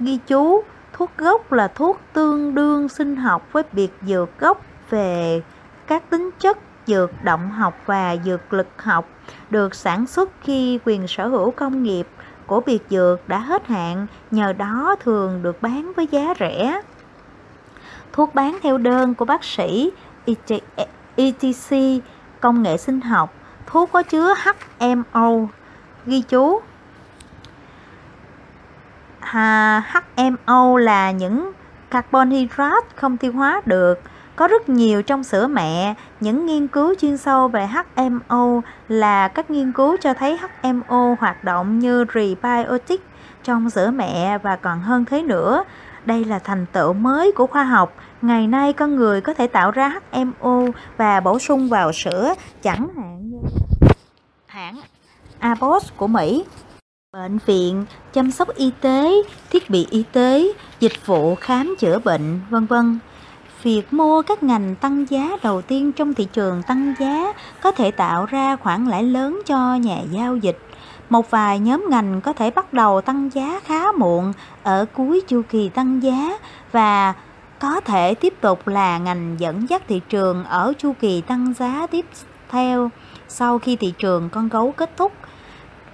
Ghi 0.00 0.18
chú, 0.26 0.62
thuốc 0.96 1.10
gốc 1.18 1.52
là 1.52 1.68
thuốc 1.68 2.00
tương 2.12 2.54
đương 2.54 2.88
sinh 2.88 3.16
học 3.16 3.48
với 3.52 3.62
biệt 3.72 3.90
dược 4.02 4.38
gốc 4.38 4.64
về 4.90 5.42
các 5.86 6.10
tính 6.10 6.30
chất 6.40 6.58
dược 6.86 7.10
động 7.24 7.50
học 7.50 7.74
và 7.86 8.16
dược 8.24 8.52
lực 8.52 8.82
học 8.82 9.08
được 9.50 9.74
sản 9.74 10.06
xuất 10.06 10.30
khi 10.42 10.78
quyền 10.84 11.06
sở 11.08 11.28
hữu 11.28 11.50
công 11.50 11.82
nghiệp 11.82 12.06
của 12.46 12.60
biệt 12.60 12.82
dược 12.90 13.28
đã 13.28 13.38
hết 13.38 13.66
hạn, 13.66 14.06
nhờ 14.30 14.52
đó 14.52 14.96
thường 15.00 15.42
được 15.42 15.62
bán 15.62 15.92
với 15.96 16.06
giá 16.10 16.34
rẻ. 16.40 16.80
Thuốc 18.12 18.34
bán 18.34 18.58
theo 18.62 18.78
đơn 18.78 19.14
của 19.14 19.24
bác 19.24 19.44
sĩ 19.44 19.90
ETC, 21.16 21.76
công 22.40 22.62
nghệ 22.62 22.76
sinh 22.76 23.00
học, 23.00 23.34
thuốc 23.66 23.90
có 23.92 24.02
chứa 24.02 24.34
HMO, 24.80 25.30
ghi 26.06 26.22
chú 26.22 26.60
HMO 29.24 30.76
là 30.76 31.10
những 31.10 31.52
carbon 31.90 32.30
hydrate 32.30 32.86
không 32.94 33.16
tiêu 33.16 33.32
hóa 33.32 33.62
được 33.64 34.00
có 34.36 34.48
rất 34.48 34.68
nhiều 34.68 35.02
trong 35.02 35.24
sữa 35.24 35.46
mẹ. 35.46 35.94
Những 36.20 36.46
nghiên 36.46 36.68
cứu 36.68 36.94
chuyên 36.94 37.16
sâu 37.16 37.48
về 37.48 37.66
HMO 37.66 38.60
là 38.88 39.28
các 39.28 39.50
nghiên 39.50 39.72
cứu 39.72 39.96
cho 40.00 40.14
thấy 40.14 40.38
HMO 40.38 41.14
hoạt 41.20 41.44
động 41.44 41.78
như 41.78 42.04
prebiotic 42.12 43.02
trong 43.42 43.70
sữa 43.70 43.90
mẹ 43.90 44.38
và 44.38 44.56
còn 44.56 44.80
hơn 44.80 45.04
thế 45.04 45.22
nữa. 45.22 45.64
Đây 46.04 46.24
là 46.24 46.38
thành 46.38 46.66
tựu 46.72 46.92
mới 46.92 47.32
của 47.32 47.46
khoa 47.46 47.64
học. 47.64 47.94
Ngày 48.22 48.46
nay 48.46 48.72
con 48.72 48.96
người 48.96 49.20
có 49.20 49.34
thể 49.34 49.46
tạo 49.46 49.70
ra 49.70 50.00
HMO 50.12 50.60
và 50.96 51.20
bổ 51.20 51.38
sung 51.38 51.68
vào 51.68 51.92
sữa, 51.92 52.34
chẳng 52.62 52.88
hạn 52.96 53.30
như 53.30 53.38
hãng 54.46 54.80
Abbott 55.38 55.96
của 55.96 56.06
Mỹ. 56.06 56.44
Bệnh 57.14 57.38
viện, 57.46 57.84
chăm 58.12 58.30
sóc 58.30 58.48
y 58.54 58.70
tế, 58.80 59.12
thiết 59.50 59.70
bị 59.70 59.86
y 59.90 60.04
tế, 60.12 60.52
dịch 60.80 61.06
vụ 61.06 61.34
khám 61.34 61.74
chữa 61.78 61.98
bệnh, 61.98 62.40
vân 62.50 62.66
vân. 62.66 62.98
Việc 63.62 63.92
mua 63.92 64.22
các 64.22 64.42
ngành 64.42 64.74
tăng 64.74 65.10
giá 65.10 65.36
đầu 65.42 65.62
tiên 65.62 65.92
trong 65.92 66.14
thị 66.14 66.26
trường 66.32 66.62
tăng 66.62 66.94
giá 67.00 67.32
có 67.62 67.72
thể 67.72 67.90
tạo 67.90 68.26
ra 68.26 68.56
khoản 68.56 68.86
lãi 68.86 69.02
lớn 69.02 69.42
cho 69.46 69.74
nhà 69.74 69.98
giao 70.10 70.36
dịch. 70.36 70.58
Một 71.10 71.30
vài 71.30 71.58
nhóm 71.58 71.86
ngành 71.90 72.20
có 72.20 72.32
thể 72.32 72.50
bắt 72.50 72.72
đầu 72.72 73.00
tăng 73.00 73.30
giá 73.32 73.60
khá 73.64 73.92
muộn 73.92 74.32
ở 74.62 74.86
cuối 74.94 75.22
chu 75.28 75.42
kỳ 75.48 75.68
tăng 75.68 76.02
giá 76.02 76.38
và 76.72 77.14
có 77.58 77.80
thể 77.80 78.14
tiếp 78.14 78.34
tục 78.40 78.68
là 78.68 78.98
ngành 78.98 79.36
dẫn 79.38 79.68
dắt 79.68 79.82
thị 79.88 80.00
trường 80.08 80.44
ở 80.44 80.72
chu 80.78 80.92
kỳ 81.00 81.20
tăng 81.20 81.54
giá 81.58 81.86
tiếp 81.86 82.06
theo 82.48 82.90
sau 83.28 83.58
khi 83.58 83.76
thị 83.76 83.92
trường 83.98 84.28
con 84.30 84.48
gấu 84.48 84.72
kết 84.72 84.96
thúc 84.96 85.12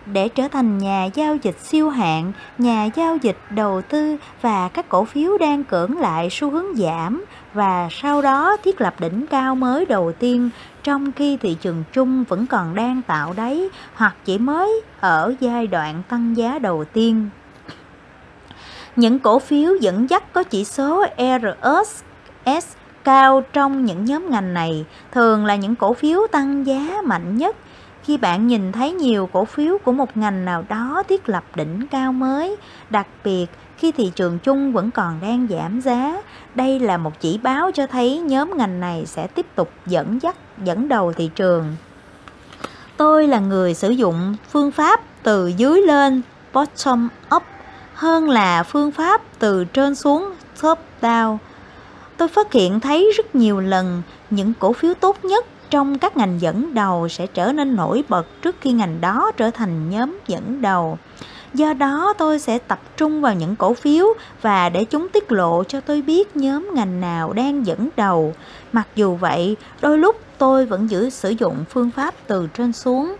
để 0.06 0.28
trở 0.28 0.48
thành 0.48 0.78
nhà 0.78 1.08
giao 1.14 1.36
dịch 1.36 1.60
siêu 1.60 1.90
hạng, 1.90 2.32
nhà 2.58 2.88
giao 2.94 3.16
dịch 3.16 3.36
đầu 3.50 3.82
tư 3.82 4.16
và 4.42 4.68
các 4.68 4.88
cổ 4.88 5.04
phiếu 5.04 5.38
đang 5.38 5.64
cưỡng 5.64 5.98
lại 5.98 6.28
xu 6.30 6.50
hướng 6.50 6.76
giảm 6.76 7.24
và 7.54 7.88
sau 7.90 8.22
đó 8.22 8.56
thiết 8.64 8.80
lập 8.80 8.94
đỉnh 9.00 9.26
cao 9.26 9.54
mới 9.54 9.86
đầu 9.86 10.12
tiên 10.12 10.50
trong 10.82 11.12
khi 11.12 11.36
thị 11.36 11.56
trường 11.60 11.84
chung 11.92 12.24
vẫn 12.24 12.46
còn 12.46 12.74
đang 12.74 13.02
tạo 13.02 13.32
đáy 13.36 13.68
hoặc 13.94 14.14
chỉ 14.24 14.38
mới 14.38 14.82
ở 15.00 15.34
giai 15.40 15.66
đoạn 15.66 16.02
tăng 16.08 16.36
giá 16.36 16.58
đầu 16.58 16.84
tiên. 16.84 17.28
Những 18.96 19.18
cổ 19.18 19.38
phiếu 19.38 19.74
dẫn 19.80 20.10
dắt 20.10 20.32
có 20.32 20.42
chỉ 20.42 20.64
số 20.64 21.06
RSS 21.18 22.76
cao 23.04 23.42
trong 23.52 23.84
những 23.84 24.04
nhóm 24.04 24.30
ngành 24.30 24.54
này 24.54 24.84
thường 25.12 25.44
là 25.44 25.56
những 25.56 25.76
cổ 25.76 25.92
phiếu 25.92 26.26
tăng 26.32 26.66
giá 26.66 26.96
mạnh 27.04 27.36
nhất 27.36 27.56
khi 28.04 28.16
bạn 28.16 28.46
nhìn 28.46 28.72
thấy 28.72 28.92
nhiều 28.92 29.28
cổ 29.32 29.44
phiếu 29.44 29.78
của 29.84 29.92
một 29.92 30.16
ngành 30.16 30.44
nào 30.44 30.64
đó 30.68 31.02
thiết 31.08 31.28
lập 31.28 31.44
đỉnh 31.54 31.86
cao 31.90 32.12
mới, 32.12 32.56
đặc 32.90 33.06
biệt 33.24 33.46
khi 33.76 33.92
thị 33.92 34.12
trường 34.14 34.38
chung 34.38 34.72
vẫn 34.72 34.90
còn 34.90 35.20
đang 35.20 35.46
giảm 35.50 35.80
giá, 35.80 36.22
đây 36.54 36.80
là 36.80 36.96
một 36.96 37.20
chỉ 37.20 37.38
báo 37.38 37.70
cho 37.74 37.86
thấy 37.86 38.18
nhóm 38.18 38.56
ngành 38.56 38.80
này 38.80 39.06
sẽ 39.06 39.26
tiếp 39.26 39.46
tục 39.54 39.70
dẫn 39.86 40.18
dắt 40.22 40.36
dẫn 40.64 40.88
đầu 40.88 41.12
thị 41.12 41.30
trường. 41.34 41.76
Tôi 42.96 43.28
là 43.28 43.38
người 43.38 43.74
sử 43.74 43.90
dụng 43.90 44.36
phương 44.50 44.70
pháp 44.70 45.00
từ 45.22 45.46
dưới 45.46 45.82
lên 45.82 46.22
bottom 46.52 47.08
up 47.36 47.42
hơn 47.94 48.30
là 48.30 48.62
phương 48.62 48.90
pháp 48.90 49.22
từ 49.38 49.64
trên 49.64 49.94
xuống 49.94 50.30
top 50.62 50.78
down. 51.02 51.36
Tôi 52.16 52.28
phát 52.28 52.52
hiện 52.52 52.80
thấy 52.80 53.12
rất 53.16 53.34
nhiều 53.34 53.60
lần 53.60 54.02
những 54.30 54.52
cổ 54.58 54.72
phiếu 54.72 54.94
tốt 54.94 55.24
nhất 55.24 55.46
trong 55.70 55.98
các 55.98 56.16
ngành 56.16 56.40
dẫn 56.40 56.74
đầu 56.74 57.08
sẽ 57.08 57.26
trở 57.26 57.52
nên 57.52 57.76
nổi 57.76 58.04
bật 58.08 58.26
trước 58.42 58.56
khi 58.60 58.72
ngành 58.72 59.00
đó 59.00 59.32
trở 59.36 59.50
thành 59.50 59.90
nhóm 59.90 60.18
dẫn 60.26 60.62
đầu. 60.62 60.98
Do 61.54 61.72
đó 61.72 62.14
tôi 62.18 62.38
sẽ 62.38 62.58
tập 62.58 62.80
trung 62.96 63.20
vào 63.20 63.34
những 63.34 63.56
cổ 63.56 63.74
phiếu 63.74 64.06
và 64.42 64.68
để 64.68 64.84
chúng 64.84 65.08
tiết 65.08 65.32
lộ 65.32 65.64
cho 65.64 65.80
tôi 65.80 66.02
biết 66.02 66.36
nhóm 66.36 66.70
ngành 66.74 67.00
nào 67.00 67.32
đang 67.32 67.66
dẫn 67.66 67.88
đầu. 67.96 68.34
Mặc 68.72 68.88
dù 68.96 69.16
vậy, 69.16 69.56
đôi 69.80 69.98
lúc 69.98 70.16
tôi 70.38 70.66
vẫn 70.66 70.90
giữ 70.90 71.10
sử 71.10 71.30
dụng 71.30 71.64
phương 71.70 71.90
pháp 71.90 72.14
từ 72.26 72.48
trên 72.54 72.72
xuống. 72.72 73.16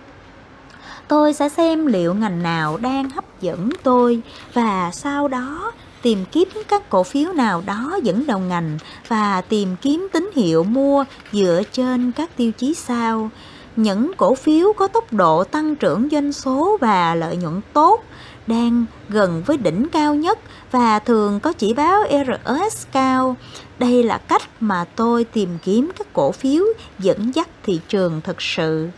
Tôi 1.09 1.33
sẽ 1.33 1.49
xem 1.49 1.87
liệu 1.87 2.15
ngành 2.15 2.43
nào 2.43 2.77
đang 2.77 3.11
hấp 3.11 3.41
dẫn 3.41 3.71
tôi 3.83 4.21
và 4.53 4.91
sau 4.93 5.29
đó 5.29 5.73
tìm 6.03 6.25
kiếm 6.33 6.49
các 6.69 6.91
cổ 6.91 7.03
phiếu 7.03 7.33
nào 7.33 7.63
đó 7.67 7.99
dẫn 8.03 8.27
đầu 8.27 8.39
ngành 8.39 8.79
và 9.09 9.41
tìm 9.41 9.77
kiếm 9.83 10.09
tín 10.13 10.31
hiệu 10.35 10.65
mua 10.65 11.05
dựa 11.33 11.63
trên 11.73 12.13
các 12.13 12.37
tiêu 12.37 12.53
chí 12.53 12.75
sau. 12.75 13.31
Những 13.77 14.13
cổ 14.17 14.35
phiếu 14.35 14.73
có 14.73 14.89
tốc 14.89 15.13
độ 15.13 15.45
tăng 15.45 15.77
trưởng 15.77 16.09
doanh 16.13 16.33
số 16.33 16.79
và 16.81 17.15
lợi 17.15 17.37
nhuận 17.37 17.61
tốt, 17.73 18.05
đang 18.47 18.85
gần 19.09 19.43
với 19.47 19.57
đỉnh 19.57 19.87
cao 19.93 20.15
nhất 20.15 20.39
và 20.71 20.99
thường 20.99 21.41
có 21.41 21.53
chỉ 21.53 21.75
báo 21.75 22.03
RS 22.11 22.87
cao. 22.93 23.37
Đây 23.79 24.03
là 24.03 24.19
cách 24.19 24.43
mà 24.61 24.85
tôi 24.97 25.25
tìm 25.25 25.59
kiếm 25.63 25.91
các 25.99 26.13
cổ 26.13 26.33
phiếu 26.33 26.65
dẫn 26.99 27.35
dắt 27.35 27.49
thị 27.63 27.81
trường 27.89 28.21
thực 28.25 28.43
sự. 28.43 28.89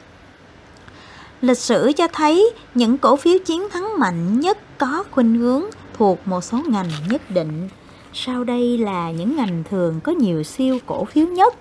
Lịch 1.40 1.58
sử 1.58 1.92
cho 1.96 2.08
thấy 2.12 2.50
những 2.74 2.98
cổ 2.98 3.16
phiếu 3.16 3.38
chiến 3.38 3.68
thắng 3.70 3.98
mạnh 3.98 4.40
nhất 4.40 4.58
có 4.78 5.04
khuynh 5.10 5.34
hướng 5.34 5.64
thuộc 5.94 6.28
một 6.28 6.40
số 6.40 6.58
ngành 6.68 6.90
nhất 7.08 7.30
định. 7.30 7.68
Sau 8.12 8.44
đây 8.44 8.78
là 8.78 9.10
những 9.10 9.36
ngành 9.36 9.64
thường 9.70 10.00
có 10.00 10.12
nhiều 10.12 10.42
siêu 10.42 10.78
cổ 10.86 11.04
phiếu 11.04 11.26
nhất. 11.26 11.54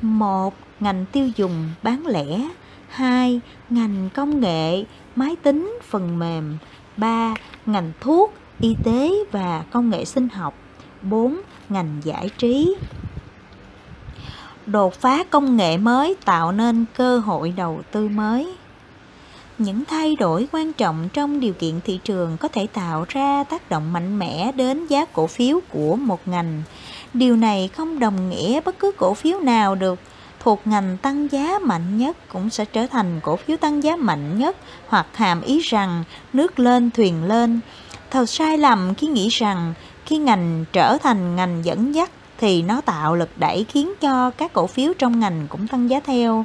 một 0.00 0.54
Ngành 0.80 1.04
tiêu 1.12 1.30
dùng 1.36 1.68
bán 1.82 2.06
lẻ 2.06 2.48
2. 2.88 3.40
Ngành 3.70 4.08
công 4.14 4.40
nghệ, 4.40 4.84
máy 5.16 5.36
tính, 5.42 5.78
phần 5.88 6.18
mềm 6.18 6.58
3. 6.96 7.34
Ngành 7.66 7.92
thuốc, 8.00 8.34
y 8.60 8.76
tế 8.84 9.10
và 9.32 9.64
công 9.70 9.90
nghệ 9.90 10.04
sinh 10.04 10.28
học 10.28 10.54
4. 11.02 11.40
Ngành 11.68 12.00
giải 12.04 12.30
trí 12.38 12.76
Đột 14.66 14.94
phá 14.94 15.24
công 15.30 15.56
nghệ 15.56 15.76
mới 15.76 16.16
tạo 16.24 16.52
nên 16.52 16.84
cơ 16.96 17.18
hội 17.18 17.52
đầu 17.56 17.80
tư 17.92 18.08
mới 18.08 18.56
những 19.60 19.84
thay 19.84 20.16
đổi 20.16 20.48
quan 20.52 20.72
trọng 20.72 21.08
trong 21.12 21.40
điều 21.40 21.52
kiện 21.52 21.80
thị 21.84 22.00
trường 22.04 22.36
có 22.36 22.48
thể 22.48 22.66
tạo 22.66 23.04
ra 23.08 23.44
tác 23.44 23.70
động 23.70 23.92
mạnh 23.92 24.18
mẽ 24.18 24.52
đến 24.52 24.86
giá 24.86 25.04
cổ 25.04 25.26
phiếu 25.26 25.60
của 25.68 25.96
một 25.96 26.28
ngành. 26.28 26.62
Điều 27.14 27.36
này 27.36 27.68
không 27.68 27.98
đồng 27.98 28.30
nghĩa 28.30 28.60
bất 28.60 28.78
cứ 28.78 28.92
cổ 28.96 29.14
phiếu 29.14 29.40
nào 29.40 29.74
được. 29.74 29.98
Thuộc 30.40 30.60
ngành 30.64 30.96
tăng 31.02 31.28
giá 31.32 31.58
mạnh 31.62 31.98
nhất 31.98 32.16
cũng 32.32 32.50
sẽ 32.50 32.64
trở 32.64 32.86
thành 32.86 33.20
cổ 33.22 33.36
phiếu 33.36 33.56
tăng 33.56 33.82
giá 33.82 33.96
mạnh 33.96 34.38
nhất, 34.38 34.56
hoặc 34.88 35.06
hàm 35.14 35.42
ý 35.42 35.60
rằng 35.60 36.04
nước 36.32 36.58
lên, 36.58 36.90
thuyền 36.90 37.24
lên. 37.24 37.60
Thật 38.10 38.28
sai 38.28 38.58
lầm 38.58 38.94
khi 38.94 39.06
nghĩ 39.06 39.28
rằng 39.28 39.74
khi 40.06 40.18
ngành 40.18 40.64
trở 40.72 40.98
thành 40.98 41.36
ngành 41.36 41.64
dẫn 41.64 41.94
dắt 41.94 42.10
thì 42.38 42.62
nó 42.62 42.80
tạo 42.80 43.16
lực 43.16 43.28
đẩy 43.36 43.64
khiến 43.68 43.92
cho 44.00 44.30
các 44.30 44.52
cổ 44.52 44.66
phiếu 44.66 44.92
trong 44.98 45.20
ngành 45.20 45.46
cũng 45.48 45.68
tăng 45.68 45.90
giá 45.90 46.00
theo 46.00 46.44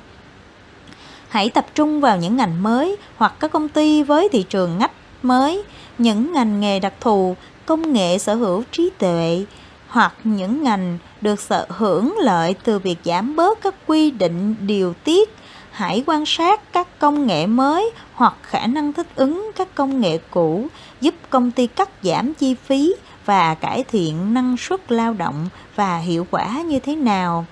hãy 1.36 1.50
tập 1.50 1.66
trung 1.76 2.02
vào 2.02 2.18
những 2.18 2.38
ngành 2.38 2.64
mới 2.64 2.98
hoặc 3.16 3.34
các 3.40 3.52
công 3.52 3.70
ty 3.70 4.04
với 4.04 4.30
thị 4.32 4.44
trường 4.50 4.78
ngách 4.78 4.92
mới, 5.24 5.64
những 5.98 6.34
ngành 6.34 6.60
nghề 6.60 6.80
đặc 6.80 6.94
thù, 7.02 7.36
công 7.66 7.94
nghệ 7.94 8.18
sở 8.18 8.36
hữu 8.36 8.64
trí 8.72 8.90
tuệ 8.98 9.46
hoặc 9.88 10.14
những 10.24 10.64
ngành 10.64 10.98
được 11.22 11.40
sở 11.40 11.66
hưởng 11.70 12.16
lợi 12.18 12.56
từ 12.64 12.80
việc 12.80 12.98
giảm 13.04 13.36
bớt 13.36 13.62
các 13.62 13.76
quy 13.88 14.12
định 14.12 14.56
điều 14.62 14.94
tiết. 15.04 15.36
Hãy 15.72 16.04
quan 16.08 16.26
sát 16.26 16.74
các 16.74 17.00
công 17.00 17.28
nghệ 17.28 17.48
mới 17.48 17.92
hoặc 18.14 18.34
khả 18.42 18.68
năng 18.68 18.94
thích 18.94 19.08
ứng 19.16 19.52
các 19.56 19.76
công 19.76 20.02
nghệ 20.02 20.18
cũ 20.30 20.68
giúp 21.02 21.16
công 21.30 21.52
ty 21.52 21.68
cắt 21.68 21.90
giảm 22.04 22.34
chi 22.34 22.56
phí 22.66 22.94
và 23.26 23.56
cải 23.56 23.84
thiện 23.84 24.34
năng 24.34 24.58
suất 24.58 24.92
lao 24.92 25.14
động 25.14 25.50
và 25.76 25.98
hiệu 25.98 26.28
quả 26.32 26.62
như 26.62 26.80
thế 26.80 26.96
nào 26.96 27.46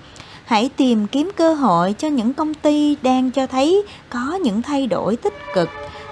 hãy 0.44 0.70
tìm 0.76 1.06
kiếm 1.06 1.30
cơ 1.36 1.54
hội 1.54 1.92
cho 1.92 2.08
những 2.08 2.34
công 2.34 2.54
ty 2.54 2.96
đang 3.02 3.30
cho 3.30 3.46
thấy 3.46 3.82
có 4.10 4.38
những 4.42 4.62
thay 4.62 4.86
đổi 4.86 5.16
tích 5.16 5.34
cực. 5.54 5.68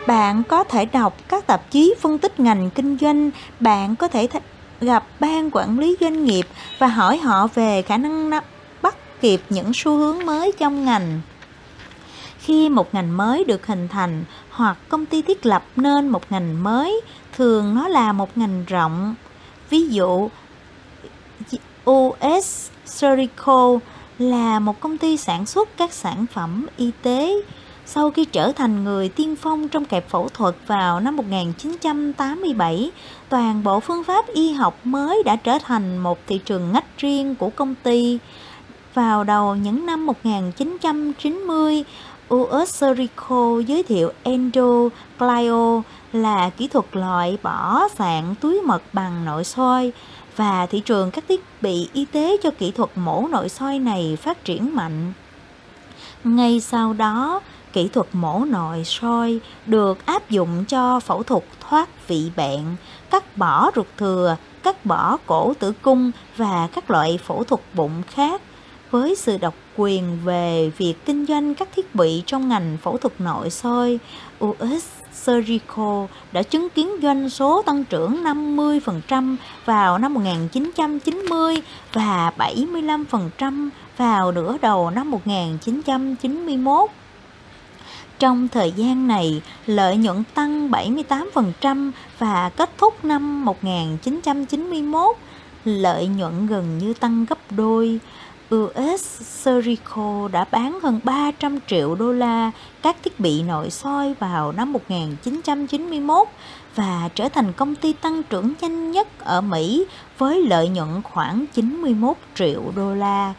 Bạn 0.06 0.42
có 0.42 0.64
thể 0.64 0.84
đọc 0.84 1.16
các 1.28 1.46
tạp 1.46 1.70
chí 1.70 1.94
phân 2.00 2.18
tích 2.18 2.40
ngành 2.40 2.70
kinh 2.70 2.98
doanh. 3.00 3.30
Bạn 3.60 3.96
có 3.96 4.08
thể 4.08 4.28
gặp 4.80 5.06
ban 5.20 5.50
quản 5.52 5.78
lý 5.78 5.96
doanh 6.00 6.24
nghiệp 6.24 6.46
và 6.78 6.86
hỏi 6.86 7.18
họ 7.18 7.46
về 7.54 7.82
khả 7.82 7.96
năng 7.96 8.30
bắt 8.82 9.20
kịp 9.20 9.40
những 9.50 9.70
xu 9.74 9.96
hướng 9.96 10.26
mới 10.26 10.52
trong 10.58 10.84
ngành. 10.84 11.20
Khi 12.38 12.68
một 12.68 12.94
ngành 12.94 13.16
mới 13.16 13.44
được 13.44 13.66
hình 13.66 13.88
thành 13.88 14.24
hoặc 14.50 14.76
công 14.88 15.06
ty 15.06 15.22
thiết 15.22 15.46
lập 15.46 15.64
nên 15.76 16.08
một 16.08 16.22
ngành 16.30 16.62
mới, 16.62 17.00
thường 17.36 17.74
nó 17.74 17.88
là 17.88 18.12
một 18.12 18.38
ngành 18.38 18.64
rộng. 18.66 19.14
Ví 19.70 19.88
dụ 19.88 20.28
US 21.90 22.70
Surgical 22.86 23.76
là 24.22 24.58
một 24.58 24.80
công 24.80 24.98
ty 24.98 25.16
sản 25.16 25.46
xuất 25.46 25.76
các 25.76 25.92
sản 25.92 26.26
phẩm 26.32 26.66
y 26.76 26.90
tế. 27.02 27.34
Sau 27.86 28.10
khi 28.10 28.24
trở 28.24 28.52
thành 28.52 28.84
người 28.84 29.08
tiên 29.08 29.36
phong 29.36 29.68
trong 29.68 29.84
kẹp 29.84 30.08
phẫu 30.08 30.28
thuật 30.28 30.54
vào 30.66 31.00
năm 31.00 31.16
1987, 31.16 32.90
toàn 33.28 33.62
bộ 33.62 33.80
phương 33.80 34.04
pháp 34.04 34.26
y 34.26 34.52
học 34.52 34.78
mới 34.84 35.22
đã 35.22 35.36
trở 35.36 35.58
thành 35.64 35.98
một 35.98 36.18
thị 36.26 36.40
trường 36.44 36.72
ngách 36.72 36.98
riêng 36.98 37.34
của 37.34 37.50
công 37.50 37.74
ty. 37.82 38.18
Vào 38.94 39.24
đầu 39.24 39.54
những 39.54 39.86
năm 39.86 40.06
1990, 40.06 41.84
US 42.34 42.74
Surgical 42.74 43.62
giới 43.66 43.82
thiệu 43.82 44.12
Endoclio 44.22 45.82
là 46.12 46.50
kỹ 46.50 46.68
thuật 46.68 46.86
loại 46.92 47.38
bỏ 47.42 47.88
sạn 47.98 48.34
túi 48.40 48.60
mật 48.60 48.82
bằng 48.92 49.24
nội 49.24 49.44
soi 49.44 49.92
và 50.36 50.66
thị 50.66 50.80
trường 50.80 51.10
các 51.10 51.24
thiết 51.28 51.40
bị 51.62 51.88
y 51.92 52.04
tế 52.04 52.36
cho 52.42 52.50
kỹ 52.58 52.70
thuật 52.70 52.90
mổ 52.94 53.26
nội 53.30 53.48
soi 53.48 53.78
này 53.78 54.18
phát 54.20 54.44
triển 54.44 54.76
mạnh. 54.76 55.12
Ngay 56.24 56.60
sau 56.60 56.92
đó, 56.92 57.40
kỹ 57.72 57.88
thuật 57.88 58.06
mổ 58.12 58.44
nội 58.44 58.84
soi 58.84 59.40
được 59.66 60.06
áp 60.06 60.30
dụng 60.30 60.64
cho 60.64 61.00
phẫu 61.00 61.22
thuật 61.22 61.42
thoát 61.60 62.08
vị 62.08 62.30
bệnh, 62.36 62.76
cắt 63.10 63.36
bỏ 63.36 63.70
ruột 63.76 63.86
thừa, 63.98 64.36
cắt 64.62 64.86
bỏ 64.86 65.16
cổ 65.26 65.54
tử 65.58 65.72
cung 65.82 66.10
và 66.36 66.68
các 66.74 66.90
loại 66.90 67.18
phẫu 67.24 67.44
thuật 67.44 67.60
bụng 67.74 68.02
khác 68.06 68.40
với 68.90 69.14
sự 69.16 69.38
độc 69.38 69.54
quyền 69.76 70.18
về 70.24 70.70
việc 70.78 70.94
kinh 71.04 71.26
doanh 71.26 71.54
các 71.54 71.68
thiết 71.74 71.94
bị 71.94 72.22
trong 72.26 72.48
ngành 72.48 72.76
phẫu 72.82 72.98
thuật 72.98 73.20
nội 73.20 73.50
soi, 73.50 73.98
US 74.44 75.01
Surgical 75.22 76.04
đã 76.32 76.42
chứng 76.42 76.70
kiến 76.70 76.90
doanh 77.02 77.30
số 77.30 77.62
tăng 77.62 77.84
trưởng 77.84 78.24
50% 78.24 79.36
vào 79.64 79.98
năm 79.98 80.14
1990 80.14 81.56
và 81.92 82.32
75% 82.38 83.68
vào 83.96 84.32
nửa 84.32 84.56
đầu 84.62 84.90
năm 84.90 85.10
1991. 85.10 86.90
Trong 88.18 88.48
thời 88.48 88.72
gian 88.72 89.08
này, 89.08 89.42
lợi 89.66 89.96
nhuận 89.96 90.24
tăng 90.34 90.70
78% 90.70 91.90
và 92.18 92.50
kết 92.56 92.70
thúc 92.78 93.04
năm 93.04 93.44
1991, 93.44 95.16
lợi 95.64 96.06
nhuận 96.06 96.46
gần 96.46 96.78
như 96.78 96.94
tăng 96.94 97.24
gấp 97.24 97.38
đôi. 97.50 98.00
US 98.54 99.22
Surgical 99.22 100.28
đã 100.32 100.44
bán 100.50 100.78
hơn 100.82 101.00
300 101.04 101.58
triệu 101.66 101.94
đô 101.94 102.12
la 102.12 102.50
các 102.82 102.96
thiết 103.02 103.20
bị 103.20 103.42
nội 103.42 103.70
soi 103.70 104.14
vào 104.14 104.52
năm 104.52 104.72
1991 104.72 106.28
và 106.74 107.08
trở 107.14 107.28
thành 107.28 107.52
công 107.52 107.74
ty 107.74 107.92
tăng 107.92 108.22
trưởng 108.22 108.52
nhanh 108.60 108.90
nhất 108.90 109.08
ở 109.18 109.40
Mỹ 109.40 109.86
với 110.18 110.42
lợi 110.42 110.68
nhuận 110.68 111.02
khoảng 111.02 111.44
91 111.52 112.16
triệu 112.34 112.62
đô 112.76 112.94
la. 112.94 113.34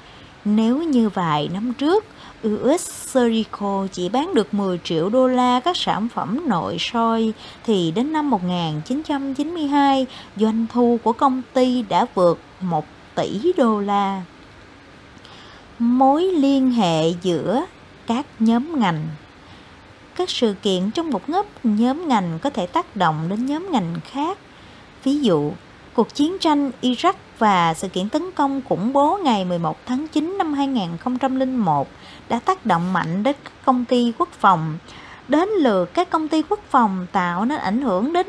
Nếu 0.46 0.84
như 0.84 1.10
vài 1.10 1.50
năm 1.54 1.74
trước, 1.74 2.06
US 2.48 2.90
Surgical 3.08 3.88
chỉ 3.92 4.10
bán 4.10 4.34
được 4.34 4.54
10 4.54 4.80
triệu 4.84 5.10
đô 5.10 5.28
la 5.28 5.60
các 5.60 5.78
sản 5.78 6.08
phẩm 6.10 6.40
nội 6.46 6.78
soi 6.80 7.34
thì 7.66 7.92
đến 7.92 8.14
năm 8.14 8.30
1992, 8.30 10.06
doanh 10.36 10.66
thu 10.74 11.00
của 11.04 11.14
công 11.14 11.42
ty 11.54 11.82
đã 11.90 12.06
vượt 12.16 12.40
1 12.62 12.86
tỷ 13.16 13.54
đô 13.58 13.80
la 13.80 14.22
mối 15.84 16.24
liên 16.24 16.72
hệ 16.72 17.10
giữa 17.22 17.66
các 18.08 18.26
nhóm 18.40 18.80
ngành 18.80 19.08
các 20.16 20.30
sự 20.30 20.56
kiện 20.62 20.92
trong 20.92 21.10
một 21.10 21.30
ngấp 21.30 21.46
nhóm 21.64 22.08
ngành 22.08 22.40
có 22.42 22.50
thể 22.50 22.68
tác 22.68 22.96
động 22.96 23.30
đến 23.30 23.46
nhóm 23.46 23.72
ngành 23.72 23.96
khác 24.12 24.38
ví 25.04 25.20
dụ 25.20 25.52
cuộc 25.94 26.14
chiến 26.14 26.38
tranh 26.40 26.72
Iraq 26.82 27.14
và 27.40 27.74
sự 27.74 27.88
kiện 27.88 28.10
tấn 28.10 28.32
công 28.32 28.62
khủng 28.70 28.94
bố 28.94 29.20
ngày 29.24 29.46
11 29.46 29.78
tháng 29.86 30.08
9 30.08 30.38
năm 30.38 30.54
2001 30.54 31.88
đã 32.30 32.40
tác 32.40 32.66
động 32.66 32.94
mạnh 32.94 33.24
đến 33.24 33.36
các 33.44 33.54
công 33.66 33.86
ty 33.86 34.14
quốc 34.18 34.30
phòng. 34.32 34.78
Đến 35.28 35.50
lượt 35.50 35.94
các 35.94 36.10
công 36.10 36.28
ty 36.28 36.42
quốc 36.50 36.60
phòng 36.70 37.08
tạo 37.12 37.46
nên 37.46 37.60
ảnh 37.60 37.82
hưởng 37.82 38.14
đến 38.14 38.28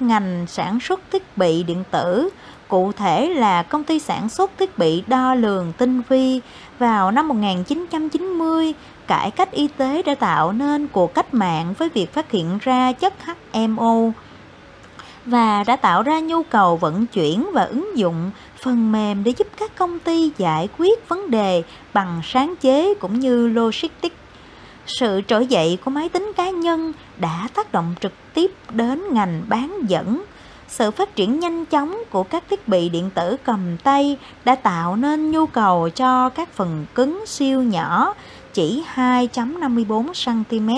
ngành 0.00 0.46
sản 0.48 0.80
xuất 0.80 1.00
thiết 1.10 1.36
bị 1.36 1.62
điện 1.62 1.84
tử, 1.90 2.28
cụ 2.72 2.92
thể 2.92 3.28
là 3.28 3.62
công 3.62 3.84
ty 3.84 3.98
sản 3.98 4.28
xuất 4.28 4.50
thiết 4.58 4.78
bị 4.78 5.02
đo 5.06 5.34
lường 5.34 5.72
tinh 5.72 6.02
vi 6.08 6.40
vào 6.78 7.10
năm 7.10 7.28
1990, 7.28 8.72
cải 9.06 9.30
cách 9.30 9.52
y 9.52 9.68
tế 9.68 10.02
đã 10.02 10.14
tạo 10.14 10.52
nên 10.52 10.88
cuộc 10.88 11.14
cách 11.14 11.34
mạng 11.34 11.74
với 11.78 11.88
việc 11.88 12.12
phát 12.12 12.30
hiện 12.30 12.58
ra 12.62 12.92
chất 12.92 13.14
HMO 13.24 13.96
và 15.26 15.64
đã 15.64 15.76
tạo 15.76 16.02
ra 16.02 16.20
nhu 16.20 16.42
cầu 16.42 16.76
vận 16.76 17.06
chuyển 17.06 17.50
và 17.52 17.64
ứng 17.64 17.98
dụng 17.98 18.30
phần 18.62 18.92
mềm 18.92 19.24
để 19.24 19.32
giúp 19.38 19.48
các 19.58 19.76
công 19.76 19.98
ty 19.98 20.32
giải 20.38 20.68
quyết 20.78 21.08
vấn 21.08 21.30
đề 21.30 21.62
bằng 21.94 22.20
sáng 22.24 22.54
chế 22.60 22.94
cũng 22.94 23.20
như 23.20 23.48
logistics. 23.48 24.16
Sự 24.86 25.20
trỗi 25.26 25.46
dậy 25.46 25.78
của 25.84 25.90
máy 25.90 26.08
tính 26.08 26.32
cá 26.36 26.50
nhân 26.50 26.92
đã 27.16 27.48
tác 27.54 27.72
động 27.72 27.94
trực 28.00 28.12
tiếp 28.34 28.54
đến 28.70 29.02
ngành 29.12 29.42
bán 29.48 29.80
dẫn 29.88 30.22
sự 30.72 30.90
phát 30.90 31.16
triển 31.16 31.40
nhanh 31.40 31.66
chóng 31.66 32.02
của 32.10 32.22
các 32.22 32.44
thiết 32.50 32.68
bị 32.68 32.88
điện 32.88 33.10
tử 33.14 33.36
cầm 33.44 33.76
tay 33.84 34.18
đã 34.44 34.54
tạo 34.54 34.96
nên 34.96 35.30
nhu 35.30 35.46
cầu 35.46 35.88
cho 35.88 36.28
các 36.28 36.52
phần 36.52 36.86
cứng 36.94 37.24
siêu 37.26 37.62
nhỏ, 37.62 38.14
chỉ 38.52 38.84
2.54 38.94 40.44
cm. 40.44 40.70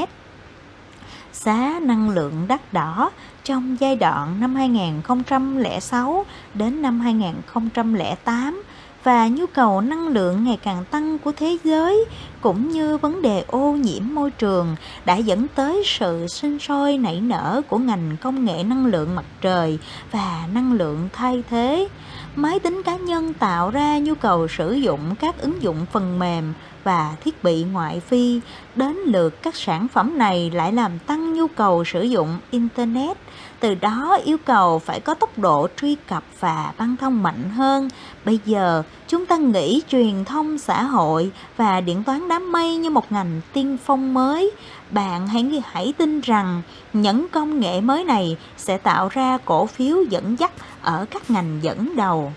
Giá 1.33 1.81
năng 1.83 2.11
lượng 2.11 2.45
đắt 2.49 2.73
đỏ 2.73 3.11
trong 3.45 3.77
giai 3.81 3.97
đoạn 3.97 4.41
năm 4.41 4.55
2006 4.55 6.27
đến 6.55 6.83
năm 6.83 7.01
2008 7.01 8.63
và 9.05 9.29
nhu 9.29 9.47
cầu 9.47 9.81
năng 9.81 10.09
lượng 10.09 10.45
ngày 10.45 10.59
càng 10.63 10.85
tăng 10.91 11.19
của 11.19 11.33
thế 11.37 11.59
giới 11.65 12.05
cũng 12.41 12.69
như 12.69 12.97
vấn 12.97 13.23
đề 13.23 13.45
ô 13.47 13.73
nhiễm 13.73 14.03
môi 14.13 14.31
trường 14.31 14.77
đã 15.05 15.17
dẫn 15.17 15.47
tới 15.55 15.83
sự 15.87 16.27
sinh 16.27 16.59
sôi 16.59 16.99
nảy 16.99 17.21
nở 17.21 17.63
của 17.69 17.79
ngành 17.79 18.17
công 18.23 18.45
nghệ 18.45 18.65
năng 18.65 18.87
lượng 18.87 19.15
mặt 19.15 19.25
trời 19.41 19.79
và 20.13 20.47
năng 20.55 20.73
lượng 20.73 21.09
thay 21.13 21.43
thế. 21.51 21.89
Máy 22.37 22.59
tính 22.59 22.83
cá 22.85 22.97
nhân 22.97 23.33
tạo 23.35 23.71
ra 23.71 23.99
nhu 23.99 24.15
cầu 24.15 24.49
sử 24.49 24.73
dụng 24.73 25.15
các 25.21 25.39
ứng 25.39 25.63
dụng 25.63 25.87
phần 25.93 26.19
mềm 26.19 26.53
và 26.85 27.15
thiết 27.25 27.45
bị 27.45 27.65
ngoại 27.65 28.01
phi, 28.01 28.41
đến 28.75 28.97
lượt 28.97 29.43
các 29.43 29.57
sản 29.57 29.89
phẩm 29.89 30.19
này 30.19 30.51
lại 30.55 30.73
làm 30.73 30.99
tăng 30.99 31.35
nhu 31.35 31.47
cầu 31.49 31.85
sử 31.85 32.03
dụng 32.03 32.39
internet 32.51 33.17
từ 33.65 33.75
đó 33.75 34.19
yêu 34.25 34.37
cầu 34.45 34.79
phải 34.79 35.01
có 35.01 35.15
tốc 35.15 35.39
độ 35.39 35.69
truy 35.81 35.97
cập 36.09 36.25
và 36.41 36.73
băng 36.79 36.97
thông 36.97 37.23
mạnh 37.23 37.51
hơn. 37.51 37.89
Bây 38.25 38.41
giờ, 38.45 38.83
chúng 39.09 39.27
ta 39.27 39.37
nghĩ 39.37 39.83
truyền 39.89 40.25
thông 40.25 40.59
xã 40.59 40.83
hội 40.83 41.31
và 41.57 41.81
điện 41.81 42.05
toán 42.05 42.29
đám 42.29 42.53
mây 42.53 42.77
như 42.77 42.91
một 42.91 43.13
ngành 43.13 43.41
tiên 43.53 43.77
phong 43.85 44.15
mới. 44.15 44.51
Bạn 44.91 45.29
hãy 45.29 45.63
hãy 45.67 45.93
tin 45.99 46.21
rằng 46.21 46.63
những 46.93 47.27
công 47.29 47.61
nghệ 47.61 47.81
mới 47.81 48.05
này 48.05 48.37
sẽ 48.57 48.79
tạo 48.79 49.09
ra 49.09 49.39
cổ 49.45 49.67
phiếu 49.67 50.03
dẫn 50.03 50.39
dắt 50.39 50.53
ở 50.83 51.07
các 51.11 51.31
ngành 51.31 51.59
dẫn 51.63 51.97
đầu. 51.97 52.33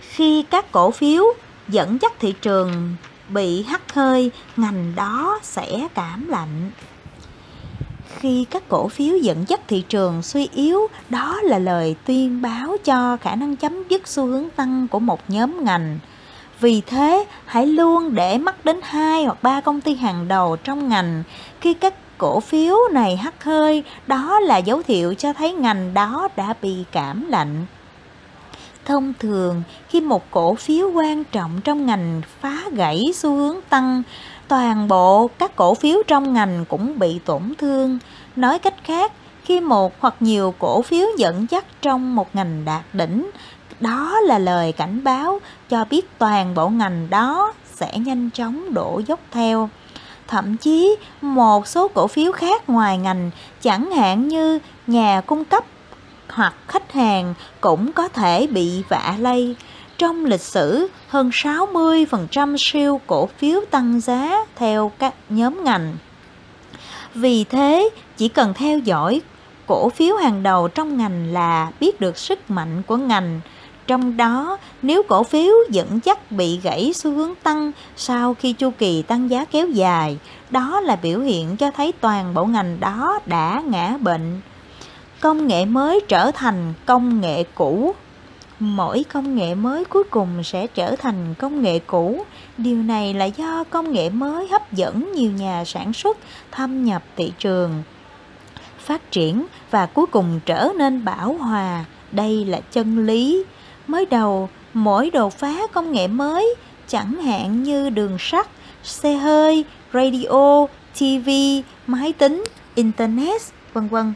Khi 0.00 0.42
các 0.42 0.72
cổ 0.72 0.90
phiếu 0.90 1.24
dẫn 1.68 1.98
dắt 2.02 2.12
thị 2.18 2.34
trường 2.42 2.96
bị 3.28 3.62
hắt 3.62 3.94
hơi, 3.94 4.30
ngành 4.56 4.92
đó 4.96 5.38
sẽ 5.42 5.88
cảm 5.94 6.28
lạnh 6.28 6.70
khi 8.18 8.44
các 8.50 8.68
cổ 8.68 8.88
phiếu 8.88 9.16
dẫn 9.16 9.44
dắt 9.48 9.60
thị 9.68 9.84
trường 9.88 10.22
suy 10.22 10.48
yếu, 10.54 10.86
đó 11.10 11.40
là 11.42 11.58
lời 11.58 11.96
tuyên 12.06 12.42
báo 12.42 12.76
cho 12.84 13.16
khả 13.16 13.34
năng 13.34 13.56
chấm 13.56 13.88
dứt 13.88 14.08
xu 14.08 14.26
hướng 14.26 14.50
tăng 14.56 14.88
của 14.88 14.98
một 14.98 15.20
nhóm 15.28 15.64
ngành. 15.64 15.98
Vì 16.60 16.80
thế, 16.80 17.24
hãy 17.44 17.66
luôn 17.66 18.14
để 18.14 18.38
mắt 18.38 18.64
đến 18.64 18.80
hai 18.82 19.24
hoặc 19.24 19.42
ba 19.42 19.60
công 19.60 19.80
ty 19.80 19.94
hàng 19.94 20.28
đầu 20.28 20.56
trong 20.64 20.88
ngành. 20.88 21.22
Khi 21.60 21.74
các 21.74 21.94
cổ 22.18 22.40
phiếu 22.40 22.76
này 22.92 23.16
hắt 23.16 23.44
hơi, 23.44 23.84
đó 24.06 24.40
là 24.40 24.56
dấu 24.56 24.82
hiệu 24.86 25.14
cho 25.14 25.32
thấy 25.32 25.52
ngành 25.52 25.94
đó 25.94 26.28
đã 26.36 26.54
bị 26.62 26.84
cảm 26.92 27.28
lạnh. 27.28 27.66
Thông 28.84 29.12
thường, 29.18 29.62
khi 29.88 30.00
một 30.00 30.30
cổ 30.30 30.54
phiếu 30.54 30.90
quan 30.90 31.24
trọng 31.24 31.60
trong 31.64 31.86
ngành 31.86 32.22
phá 32.40 32.62
gãy 32.72 33.04
xu 33.14 33.36
hướng 33.36 33.56
tăng, 33.68 34.02
toàn 34.48 34.88
bộ 34.88 35.30
các 35.38 35.56
cổ 35.56 35.74
phiếu 35.74 36.02
trong 36.06 36.34
ngành 36.34 36.64
cũng 36.68 36.98
bị 36.98 37.18
tổn 37.24 37.42
thương. 37.58 37.98
Nói 38.36 38.58
cách 38.58 38.74
khác, 38.84 39.12
khi 39.44 39.60
một 39.60 39.94
hoặc 40.00 40.14
nhiều 40.20 40.54
cổ 40.58 40.82
phiếu 40.82 41.06
dẫn 41.16 41.46
dắt 41.50 41.64
trong 41.82 42.16
một 42.16 42.34
ngành 42.34 42.64
đạt 42.64 42.82
đỉnh, 42.92 43.30
đó 43.80 44.20
là 44.20 44.38
lời 44.38 44.72
cảnh 44.72 45.04
báo 45.04 45.38
cho 45.68 45.84
biết 45.90 46.18
toàn 46.18 46.54
bộ 46.54 46.68
ngành 46.68 47.10
đó 47.10 47.52
sẽ 47.74 47.98
nhanh 47.98 48.30
chóng 48.30 48.74
đổ 48.74 49.00
dốc 49.06 49.20
theo. 49.30 49.68
Thậm 50.26 50.56
chí 50.56 50.96
một 51.20 51.66
số 51.66 51.88
cổ 51.88 52.06
phiếu 52.06 52.32
khác 52.32 52.68
ngoài 52.68 52.98
ngành, 52.98 53.30
chẳng 53.62 53.90
hạn 53.90 54.28
như 54.28 54.58
nhà 54.86 55.20
cung 55.26 55.44
cấp 55.44 55.64
hoặc 56.28 56.54
khách 56.66 56.92
hàng 56.92 57.34
cũng 57.60 57.92
có 57.92 58.08
thể 58.08 58.46
bị 58.46 58.82
vạ 58.88 59.16
lây. 59.18 59.56
Trong 59.98 60.24
lịch 60.24 60.40
sử, 60.40 60.88
hơn 61.08 61.30
60% 61.30 62.56
siêu 62.58 63.00
cổ 63.06 63.26
phiếu 63.38 63.60
tăng 63.70 64.00
giá 64.00 64.44
theo 64.56 64.92
các 64.98 65.14
nhóm 65.28 65.64
ngành. 65.64 65.96
Vì 67.14 67.44
thế, 67.44 67.90
chỉ 68.16 68.28
cần 68.28 68.54
theo 68.54 68.78
dõi 68.78 69.20
cổ 69.66 69.88
phiếu 69.88 70.16
hàng 70.16 70.42
đầu 70.42 70.68
trong 70.68 70.96
ngành 70.96 71.32
là 71.32 71.70
biết 71.80 72.00
được 72.00 72.18
sức 72.18 72.50
mạnh 72.50 72.82
của 72.86 72.96
ngành 72.96 73.40
Trong 73.86 74.16
đó, 74.16 74.56
nếu 74.82 75.02
cổ 75.08 75.22
phiếu 75.22 75.54
dẫn 75.70 76.00
dắt 76.04 76.32
bị 76.32 76.60
gãy 76.62 76.92
xu 76.94 77.10
hướng 77.10 77.34
tăng 77.42 77.72
sau 77.96 78.34
khi 78.34 78.52
chu 78.52 78.70
kỳ 78.78 79.02
tăng 79.02 79.30
giá 79.30 79.44
kéo 79.44 79.68
dài, 79.68 80.18
đó 80.50 80.80
là 80.80 80.96
biểu 80.96 81.20
hiện 81.20 81.56
cho 81.56 81.70
thấy 81.70 81.92
toàn 82.00 82.34
bộ 82.34 82.44
ngành 82.44 82.80
đó 82.80 83.18
đã 83.26 83.62
ngã 83.66 83.96
bệnh. 84.00 84.40
Công 85.20 85.46
nghệ 85.46 85.64
mới 85.64 86.00
trở 86.08 86.30
thành 86.30 86.74
công 86.86 87.20
nghệ 87.20 87.44
cũ. 87.54 87.94
Mỗi 88.60 89.04
công 89.12 89.36
nghệ 89.36 89.54
mới 89.54 89.84
cuối 89.84 90.04
cùng 90.04 90.44
sẽ 90.44 90.66
trở 90.66 90.96
thành 90.96 91.34
công 91.38 91.62
nghệ 91.62 91.78
cũ. 91.78 92.24
Điều 92.58 92.82
này 92.82 93.14
là 93.14 93.24
do 93.24 93.64
công 93.70 93.92
nghệ 93.92 94.10
mới 94.10 94.48
hấp 94.48 94.72
dẫn 94.72 95.12
nhiều 95.14 95.32
nhà 95.32 95.64
sản 95.64 95.92
xuất 95.92 96.16
thâm 96.50 96.84
nhập 96.84 97.02
thị 97.16 97.32
trường, 97.38 97.82
phát 98.78 99.10
triển 99.10 99.46
và 99.70 99.86
cuối 99.86 100.06
cùng 100.06 100.40
trở 100.46 100.68
nên 100.78 101.04
bảo 101.04 101.32
hòa. 101.32 101.84
Đây 102.12 102.44
là 102.44 102.60
chân 102.60 103.06
lý 103.06 103.44
Mới 103.88 104.06
đầu, 104.06 104.48
mỗi 104.74 105.10
đột 105.10 105.38
phá 105.38 105.66
công 105.72 105.92
nghệ 105.92 106.08
mới, 106.08 106.54
chẳng 106.88 107.14
hạn 107.14 107.62
như 107.62 107.90
đường 107.90 108.16
sắt, 108.18 108.48
xe 108.82 109.14
hơi, 109.14 109.64
radio, 109.92 110.66
TV, 110.98 111.30
máy 111.86 112.12
tính, 112.12 112.44
internet, 112.74 113.42
vân 113.72 113.88
vân, 113.88 114.12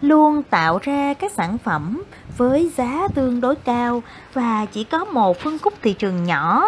luôn 0.00 0.42
tạo 0.42 0.78
ra 0.82 1.14
các 1.14 1.32
sản 1.32 1.58
phẩm 1.58 2.02
với 2.36 2.70
giá 2.76 3.08
tương 3.14 3.40
đối 3.40 3.56
cao 3.56 4.02
và 4.34 4.66
chỉ 4.72 4.84
có 4.84 5.04
một 5.04 5.40
phân 5.40 5.58
khúc 5.58 5.74
thị 5.82 5.92
trường 5.92 6.24
nhỏ. 6.24 6.66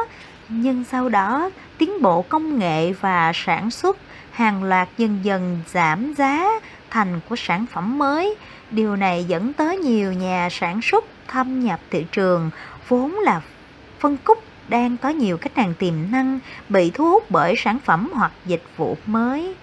Nhưng 0.49 0.85
sau 0.85 1.09
đó, 1.09 1.51
tiến 1.78 2.03
bộ 2.03 2.22
công 2.22 2.59
nghệ 2.59 2.93
và 2.93 3.33
sản 3.35 3.70
xuất 3.70 3.97
hàng 4.30 4.64
loạt 4.64 4.89
dần 4.99 5.18
dần 5.22 5.61
giảm 5.72 6.14
giá 6.14 6.49
thành 6.91 7.20
của 7.28 7.37
sản 7.37 7.66
phẩm 7.72 7.99
mới. 7.99 8.35
Điều 8.70 8.97
này 8.97 9.24
dẫn 9.24 9.53
tới 9.53 9.78
nhiều 9.78 10.12
nhà 10.12 10.49
sản 10.51 10.80
xuất 10.83 11.05
thâm 11.28 11.64
nhập 11.64 11.80
thị 11.91 12.07
trường 12.12 12.51
vốn 12.89 13.14
là 13.14 13.41
phân 13.99 14.16
khúc 14.24 14.39
đang 14.68 14.97
có 14.97 15.09
nhiều 15.09 15.39
khách 15.39 15.57
hàng 15.57 15.74
tiềm 15.78 15.95
năng 16.11 16.39
bị 16.68 16.91
thu 16.91 17.11
hút 17.11 17.30
bởi 17.30 17.55
sản 17.57 17.78
phẩm 17.85 18.09
hoặc 18.14 18.33
dịch 18.47 18.62
vụ 18.76 18.97
mới. 19.07 19.55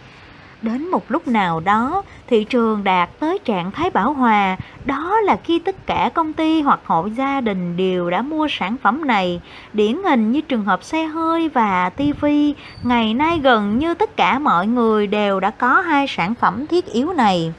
Đến 0.61 0.91
một 0.91 1.11
lúc 1.11 1.27
nào 1.27 1.59
đó, 1.59 2.01
thị 2.27 2.43
trường 2.43 2.83
đạt 2.83 3.09
tới 3.19 3.39
trạng 3.45 3.71
thái 3.71 3.89
bảo 3.89 4.13
hòa, 4.13 4.57
đó 4.85 5.19
là 5.19 5.37
khi 5.43 5.59
tất 5.59 5.87
cả 5.87 6.09
công 6.13 6.33
ty 6.33 6.61
hoặc 6.61 6.79
hộ 6.85 7.07
gia 7.17 7.41
đình 7.41 7.77
đều 7.77 8.09
đã 8.09 8.21
mua 8.21 8.47
sản 8.49 8.75
phẩm 8.83 9.07
này. 9.07 9.41
Điển 9.73 10.03
hình 10.03 10.31
như 10.31 10.41
trường 10.41 10.65
hợp 10.65 10.83
xe 10.83 11.05
hơi 11.05 11.49
và 11.49 11.89
tivi 11.89 12.53
ngày 12.83 13.13
nay 13.13 13.39
gần 13.43 13.77
như 13.77 13.93
tất 13.93 14.17
cả 14.17 14.39
mọi 14.39 14.67
người 14.67 15.07
đều 15.07 15.39
đã 15.39 15.49
có 15.49 15.81
hai 15.81 16.05
sản 16.07 16.35
phẩm 16.35 16.67
thiết 16.67 16.85
yếu 16.85 17.13
này. 17.13 17.53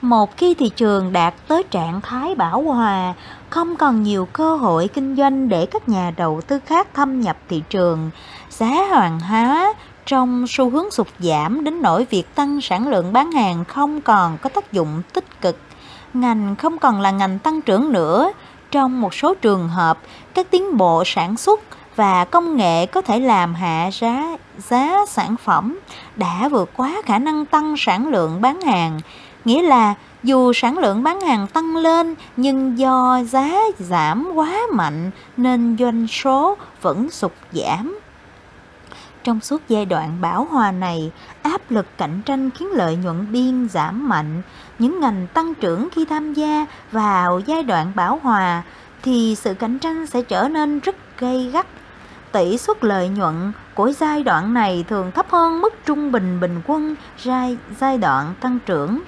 Một 0.00 0.36
khi 0.36 0.54
thị 0.54 0.70
trường 0.76 1.12
đạt 1.12 1.34
tới 1.48 1.62
trạng 1.70 2.00
thái 2.00 2.34
bảo 2.34 2.62
hòa, 2.62 3.14
không 3.50 3.76
còn 3.76 4.02
nhiều 4.02 4.28
cơ 4.32 4.56
hội 4.56 4.88
kinh 4.88 5.16
doanh 5.16 5.48
để 5.48 5.66
các 5.66 5.88
nhà 5.88 6.12
đầu 6.16 6.40
tư 6.46 6.58
khác 6.66 6.88
thâm 6.94 7.20
nhập 7.20 7.36
thị 7.48 7.62
trường, 7.70 8.10
giá 8.50 8.86
hoàng 8.90 9.20
hóa 9.20 9.74
trong 10.08 10.46
xu 10.48 10.70
hướng 10.70 10.90
sụt 10.90 11.06
giảm 11.18 11.64
đến 11.64 11.82
nỗi 11.82 12.06
việc 12.10 12.34
tăng 12.34 12.60
sản 12.60 12.88
lượng 12.88 13.12
bán 13.12 13.32
hàng 13.32 13.64
không 13.64 14.00
còn 14.00 14.38
có 14.38 14.50
tác 14.50 14.72
dụng 14.72 15.02
tích 15.12 15.40
cực. 15.40 15.58
Ngành 16.14 16.56
không 16.56 16.78
còn 16.78 17.00
là 17.00 17.10
ngành 17.10 17.38
tăng 17.38 17.60
trưởng 17.60 17.92
nữa. 17.92 18.32
Trong 18.70 19.00
một 19.00 19.14
số 19.14 19.34
trường 19.34 19.68
hợp, 19.68 19.98
các 20.34 20.50
tiến 20.50 20.76
bộ 20.76 21.02
sản 21.06 21.36
xuất 21.36 21.60
và 21.96 22.24
công 22.24 22.56
nghệ 22.56 22.86
có 22.86 23.02
thể 23.02 23.20
làm 23.20 23.54
hạ 23.54 23.90
giá 23.92 24.36
giá 24.58 25.06
sản 25.08 25.36
phẩm 25.44 25.78
đã 26.16 26.48
vượt 26.48 26.70
quá 26.76 27.02
khả 27.04 27.18
năng 27.18 27.46
tăng 27.46 27.74
sản 27.78 28.08
lượng 28.08 28.40
bán 28.40 28.60
hàng 28.60 29.00
nghĩa 29.44 29.62
là 29.62 29.94
dù 30.22 30.52
sản 30.52 30.78
lượng 30.78 31.02
bán 31.02 31.20
hàng 31.20 31.46
tăng 31.46 31.76
lên 31.76 32.14
nhưng 32.36 32.78
do 32.78 33.20
giá 33.28 33.54
giảm 33.78 34.30
quá 34.34 34.58
mạnh 34.72 35.10
nên 35.36 35.76
doanh 35.78 36.06
số 36.06 36.56
vẫn 36.82 37.10
sụt 37.10 37.32
giảm. 37.52 37.98
Trong 39.28 39.40
suốt 39.40 39.62
giai 39.68 39.86
đoạn 39.86 40.20
bảo 40.20 40.44
hòa 40.50 40.72
này, 40.72 41.12
áp 41.42 41.60
lực 41.70 41.86
cạnh 41.98 42.20
tranh 42.24 42.50
khiến 42.50 42.68
lợi 42.72 42.96
nhuận 42.96 43.32
biên 43.32 43.68
giảm 43.68 44.08
mạnh. 44.08 44.42
Những 44.78 45.00
ngành 45.00 45.26
tăng 45.34 45.54
trưởng 45.54 45.88
khi 45.92 46.04
tham 46.04 46.34
gia 46.34 46.66
vào 46.92 47.40
giai 47.46 47.62
đoạn 47.62 47.92
bảo 47.94 48.20
hòa 48.22 48.62
thì 49.02 49.34
sự 49.38 49.54
cạnh 49.54 49.78
tranh 49.78 50.06
sẽ 50.06 50.22
trở 50.22 50.48
nên 50.48 50.80
rất 50.80 50.96
gây 51.18 51.50
gắt. 51.50 51.66
Tỷ 52.32 52.58
suất 52.58 52.84
lợi 52.84 53.08
nhuận 53.08 53.52
của 53.74 53.92
giai 53.98 54.22
đoạn 54.22 54.54
này 54.54 54.84
thường 54.88 55.12
thấp 55.14 55.26
hơn 55.30 55.60
mức 55.60 55.74
trung 55.86 56.12
bình 56.12 56.40
bình 56.40 56.60
quân 56.66 56.94
giai, 57.22 57.58
giai 57.80 57.98
đoạn 57.98 58.34
tăng 58.40 58.58
trưởng 58.66 59.00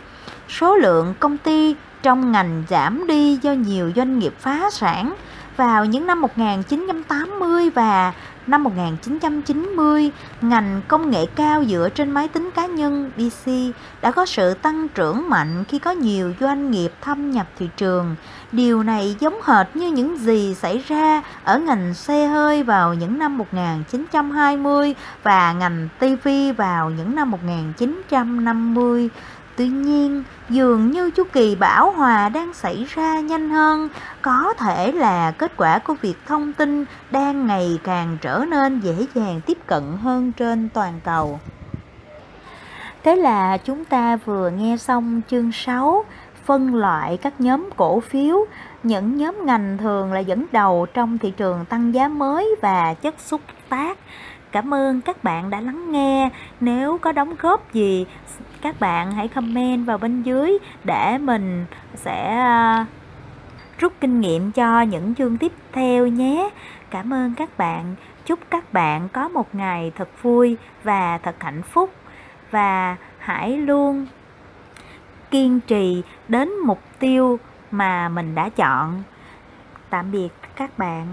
số 0.48 0.76
lượng 0.76 1.14
công 1.20 1.38
ty 1.38 1.76
trong 2.02 2.32
ngành 2.32 2.64
giảm 2.68 3.06
đi 3.06 3.38
do 3.42 3.52
nhiều 3.52 3.92
doanh 3.96 4.18
nghiệp 4.18 4.34
phá 4.38 4.70
sản 4.72 5.14
vào 5.56 5.84
những 5.84 6.06
năm 6.06 6.20
1980 6.20 7.70
và 7.70 8.12
năm 8.50 8.64
1990, 8.64 10.10
ngành 10.40 10.80
công 10.88 11.10
nghệ 11.10 11.26
cao 11.36 11.64
dựa 11.64 11.88
trên 11.94 12.10
máy 12.10 12.28
tính 12.28 12.50
cá 12.54 12.66
nhân 12.66 13.10
PC 13.16 13.50
đã 14.02 14.10
có 14.10 14.26
sự 14.26 14.54
tăng 14.54 14.88
trưởng 14.88 15.28
mạnh 15.28 15.64
khi 15.68 15.78
có 15.78 15.90
nhiều 15.90 16.32
doanh 16.40 16.70
nghiệp 16.70 16.92
thâm 17.00 17.30
nhập 17.30 17.46
thị 17.58 17.68
trường. 17.76 18.16
Điều 18.52 18.82
này 18.82 19.16
giống 19.20 19.40
hệt 19.44 19.76
như 19.76 19.90
những 19.90 20.18
gì 20.18 20.54
xảy 20.54 20.78
ra 20.78 21.22
ở 21.44 21.58
ngành 21.58 21.94
xe 21.94 22.26
hơi 22.26 22.62
vào 22.62 22.94
những 22.94 23.18
năm 23.18 23.38
1920 23.38 24.94
và 25.22 25.52
ngành 25.52 25.88
TV 25.98 26.28
vào 26.56 26.90
những 26.90 27.14
năm 27.14 27.30
1950. 27.30 29.08
Tuy 29.60 29.68
nhiên, 29.68 30.22
dường 30.48 30.90
như 30.90 31.10
chu 31.10 31.24
kỳ 31.32 31.54
bão 31.54 31.90
hòa 31.90 32.28
đang 32.28 32.54
xảy 32.54 32.86
ra 32.94 33.20
nhanh 33.20 33.50
hơn, 33.50 33.88
có 34.22 34.54
thể 34.58 34.92
là 34.92 35.30
kết 35.30 35.56
quả 35.56 35.78
của 35.78 35.94
việc 36.02 36.14
thông 36.26 36.52
tin 36.52 36.84
đang 37.10 37.46
ngày 37.46 37.78
càng 37.84 38.18
trở 38.20 38.44
nên 38.48 38.80
dễ 38.80 39.06
dàng 39.14 39.40
tiếp 39.46 39.58
cận 39.66 39.82
hơn 40.02 40.32
trên 40.32 40.68
toàn 40.74 41.00
cầu. 41.04 41.40
Thế 43.02 43.16
là 43.16 43.56
chúng 43.56 43.84
ta 43.84 44.16
vừa 44.16 44.50
nghe 44.50 44.76
xong 44.76 45.20
chương 45.30 45.52
6 45.52 46.04
phân 46.44 46.74
loại 46.74 47.16
các 47.16 47.40
nhóm 47.40 47.70
cổ 47.76 48.00
phiếu, 48.00 48.44
những 48.82 49.16
nhóm 49.16 49.46
ngành 49.46 49.78
thường 49.78 50.12
là 50.12 50.20
dẫn 50.20 50.46
đầu 50.52 50.86
trong 50.94 51.18
thị 51.18 51.30
trường 51.36 51.64
tăng 51.64 51.94
giá 51.94 52.08
mới 52.08 52.56
và 52.62 52.94
chất 52.94 53.14
xúc 53.18 53.40
tác. 53.68 53.98
Cảm 54.52 54.74
ơn 54.74 55.00
các 55.00 55.24
bạn 55.24 55.50
đã 55.50 55.60
lắng 55.60 55.92
nghe. 55.92 56.30
Nếu 56.60 56.98
có 56.98 57.12
đóng 57.12 57.34
góp 57.40 57.72
gì 57.72 58.06
các 58.62 58.80
bạn 58.80 59.12
hãy 59.12 59.28
comment 59.28 59.86
vào 59.86 59.98
bên 59.98 60.22
dưới 60.22 60.58
để 60.84 61.18
mình 61.18 61.66
sẽ 61.94 62.28
à, 62.36 62.86
rút 63.78 63.92
kinh 64.00 64.20
nghiệm 64.20 64.52
cho 64.52 64.82
những 64.82 65.14
chương 65.14 65.38
tiếp 65.38 65.52
theo 65.72 66.06
nhé. 66.06 66.50
Cảm 66.90 67.12
ơn 67.12 67.34
các 67.34 67.58
bạn. 67.58 67.94
Chúc 68.26 68.38
các 68.50 68.72
bạn 68.72 69.08
có 69.08 69.28
một 69.28 69.54
ngày 69.54 69.92
thật 69.96 70.08
vui 70.22 70.56
và 70.82 71.18
thật 71.18 71.36
hạnh 71.40 71.62
phúc 71.62 71.90
và 72.50 72.96
hãy 73.18 73.58
luôn 73.58 74.06
kiên 75.30 75.60
trì 75.60 76.02
đến 76.28 76.50
mục 76.66 76.80
tiêu 76.98 77.38
mà 77.70 78.08
mình 78.08 78.34
đã 78.34 78.48
chọn. 78.48 79.02
Tạm 79.90 80.12
biệt 80.12 80.28
các 80.56 80.78
bạn. 80.78 81.06